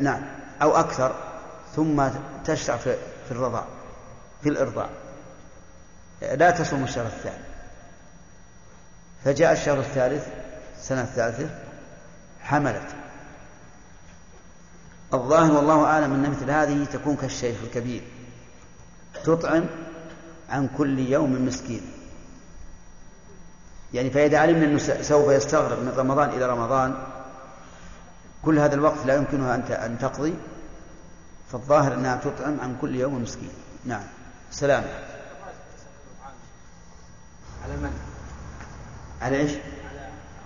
نعم 0.00 0.22
أو 0.62 0.76
أكثر 0.76 1.14
ثم 1.76 2.08
تشرع 2.44 2.76
في, 2.76 2.96
الرضاع 3.30 3.64
في 4.42 4.48
الإرضاع. 4.48 4.88
لا 6.22 6.50
تصوم 6.50 6.84
الشهر 6.84 7.06
الثاني. 7.06 7.53
فجاء 9.24 9.52
الشهر 9.52 9.80
الثالث 9.80 10.26
السنة 10.78 11.02
الثالثة 11.02 11.50
حملت. 12.40 12.88
الظاهر 15.14 15.52
والله 15.52 15.84
أعلم 15.84 16.12
أن 16.12 16.30
مثل 16.30 16.50
هذه 16.50 16.84
تكون 16.84 17.16
كالشيخ 17.16 17.56
الكبير. 17.64 18.02
تطعم 19.24 19.64
عن 20.50 20.68
كل 20.78 20.98
يوم 20.98 21.46
مسكين. 21.46 21.82
يعني 23.94 24.10
فإذا 24.10 24.38
علمنا 24.38 24.64
أنه 24.64 25.02
سوف 25.02 25.32
يستغرق 25.32 25.78
من 25.78 25.92
رمضان 25.96 26.28
إلى 26.28 26.46
رمضان 26.46 26.94
كل 28.42 28.58
هذا 28.58 28.74
الوقت 28.74 29.06
لا 29.06 29.14
يمكنها 29.14 29.86
أن 29.86 29.98
تقضي 29.98 30.34
فالظاهر 31.52 31.94
أنها 31.94 32.16
تطعم 32.16 32.60
عن 32.60 32.76
كل 32.80 32.96
يوم 32.96 33.22
مسكين. 33.22 33.52
نعم. 33.84 34.04
سلام 34.50 34.84
على 37.64 37.76
من؟ 37.76 38.13
على 39.24 39.36
إيش؟ 39.36 39.52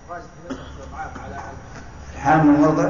على 0.09 0.23
على 1.23 1.41
الحامل 2.15 2.49
والمرضع 2.49 2.89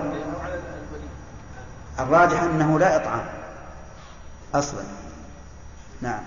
الراجح 2.00 2.42
أنه 2.42 2.80
لا 2.80 2.96
إطعام. 2.96 3.26
أصلا. 4.54 4.84
نعم. 6.02 6.22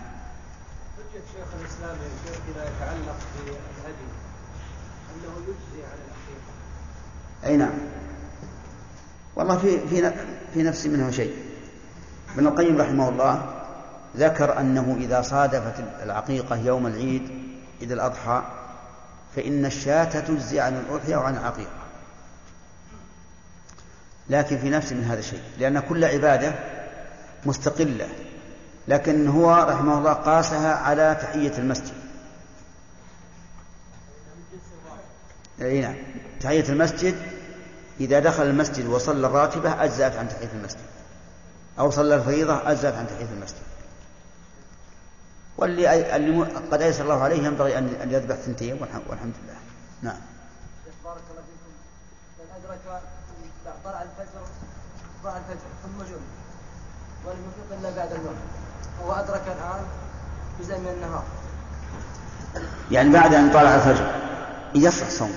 حجة 0.97 1.22
شيخ 1.32 1.47
الإسلام 1.60 1.97
فيما 2.47 2.62
يتعلق 2.64 3.16
بالهدي 3.47 4.09
أنه 5.14 5.32
يجزي 5.40 5.84
على 5.84 6.01
الحقيقة. 6.09 6.52
أي 7.44 7.56
نعم. 7.56 7.78
والله 9.36 9.59
في 9.59 9.89
في 9.89 10.12
في 10.55 10.62
نفسي 10.62 10.89
منه 10.89 11.10
شيء. 11.10 11.36
ابن 12.34 12.47
القيم 12.47 12.80
رحمه 12.80 13.09
الله 13.09 13.52
ذكر 14.16 14.60
أنه 14.60 14.97
إذا 15.01 15.22
صادفت 15.22 15.84
العقيقة 16.02 16.56
يوم 16.56 16.86
العيد 16.86 17.30
عيد 17.80 17.93
الأضحى 17.93 18.43
فإن 19.37 19.67
الشاة 19.67 20.21
تجزي 20.21 20.61
عن 20.61 20.77
الأضحية 20.77 21.17
وعن 21.17 21.37
العقيقة. 21.37 21.83
لكن 24.31 24.59
في 24.59 24.71
نفسي 24.71 24.95
من 24.95 25.05
هذا 25.05 25.19
الشيء 25.19 25.43
لأن 25.59 25.81
كل 25.81 26.05
عبادة 26.05 26.55
مستقلة 27.47 28.09
لكن 28.89 29.29
هو 29.29 29.67
رحمه 29.69 29.99
الله 29.99 30.13
قاسها 30.13 30.75
على 30.75 31.17
تحية 31.21 31.59
المسجد. 31.59 31.95
أي 35.63 35.81
نعم 35.81 35.97
تحية 36.41 36.69
المسجد 36.69 37.15
إذا 38.01 38.21
دخل 38.21 38.43
المسجد 38.43 38.87
وصلى 38.87 39.27
الراتبة 39.27 39.85
أجزأت 39.85 40.17
عن 40.17 40.29
تحية 40.29 40.49
المسجد 40.55 40.81
أو 41.79 41.91
صلى 41.91 42.15
الفريضة 42.15 42.71
أجزأت 42.71 42.95
عن 42.95 43.07
تحية 43.07 43.29
المسجد. 43.37 43.72
واللي 45.59 46.16
اللي 46.16 46.45
قد 46.45 46.83
أيسر 46.83 47.05
الله 47.05 47.23
عليه 47.23 47.43
ينبغي 47.43 47.79
أن 47.79 48.09
يذبح 48.11 48.37
ثنتين 48.37 48.81
والحمد 49.09 49.35
لله. 49.45 49.57
نعم. 50.03 50.20
بارك 51.05 51.23
الله 51.31 51.43
فيكم. 51.43 51.73
من 52.39 52.47
أدرك 52.57 52.81
طلع 53.85 54.03
الفجر 54.03 54.43
طلع 55.24 55.37
الفجر 55.37 55.69
ثم 55.83 56.05
جن 56.05 56.20
ولم 57.27 57.39
يفيق 57.49 57.79
إلا 57.79 57.97
بعد 57.97 58.12
المغرب 58.12 58.37
هو 59.05 59.12
أدرك 59.12 59.43
الآن 59.47 59.85
جزء 60.61 60.79
من 60.79 60.89
النهار. 60.89 61.24
يعني 62.91 63.11
بعد 63.11 63.35
أن 63.35 63.51
طلع 63.51 63.74
الفجر 63.74 64.15
يصح 64.74 65.09
صوم. 65.09 65.33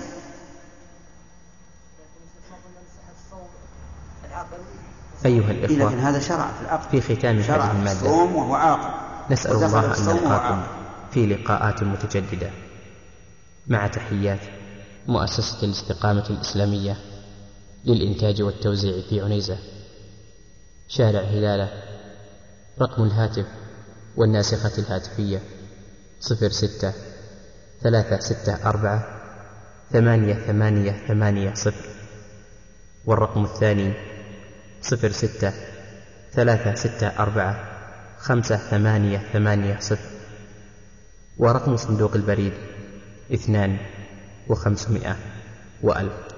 أيها 5.26 5.52
إيه 5.52 5.64
لكن 5.64 5.76
الإخوة 5.82 6.10
هذا 6.10 6.20
شرع 6.20 6.48
في 6.60 6.62
العقد 6.62 7.00
في 7.00 7.16
ختام 7.16 7.44
شرع 7.44 7.64
هذه 7.64 7.72
في 7.72 7.78
المادة. 7.78 8.00
الصوم 8.00 8.36
وهو 8.36 8.56
عاقل. 8.56 8.90
نسأل 9.32 9.52
الله 9.52 9.86
أن 9.98 10.06
نلقاكم. 10.06 10.64
في 11.12 11.26
لقاءات 11.26 11.84
متجددة. 11.84 12.50
مع 13.68 13.88
تحيات 13.88 14.40
مؤسسة 15.08 15.66
الاستقامة 15.66 16.30
الإسلامية 16.30 16.98
للإنتاج 17.86 18.42
والتوزيع 18.42 19.02
في 19.10 19.22
عنيزة. 19.22 19.58
شارع 20.88 21.20
هلالة. 21.22 21.84
رقم 22.82 23.04
الهاتف 23.04 23.46
والناسخة 24.18 24.78
الهاتفية 24.78 25.42
صفر 26.20 26.50
ستة 26.50 26.94
ثلاثة 27.82 28.20
ستة 28.20 28.70
أربعة 28.70 29.22
ثمانية 29.92 30.34
ثمانية 30.34 31.08
ثمانية 31.08 31.54
صفر. 31.54 31.90
والرقم 33.06 33.44
الثاني 33.44 33.94
صفر 34.82 35.12
ستة 35.12 35.54
ثلاثة 36.34 36.76
ستة 36.76 37.08
أربعة 37.08 37.75
خمسة 38.26 38.58
ثمانية 38.58 39.18
ثمانية 39.34 39.80
صفر. 39.80 40.10
ورقم 41.38 41.78
صندوق 41.78 42.16
البريد 42.16 42.54
اثنان 43.34 43.78
وخمسمائة 44.48 45.16
وألف. 45.82 46.35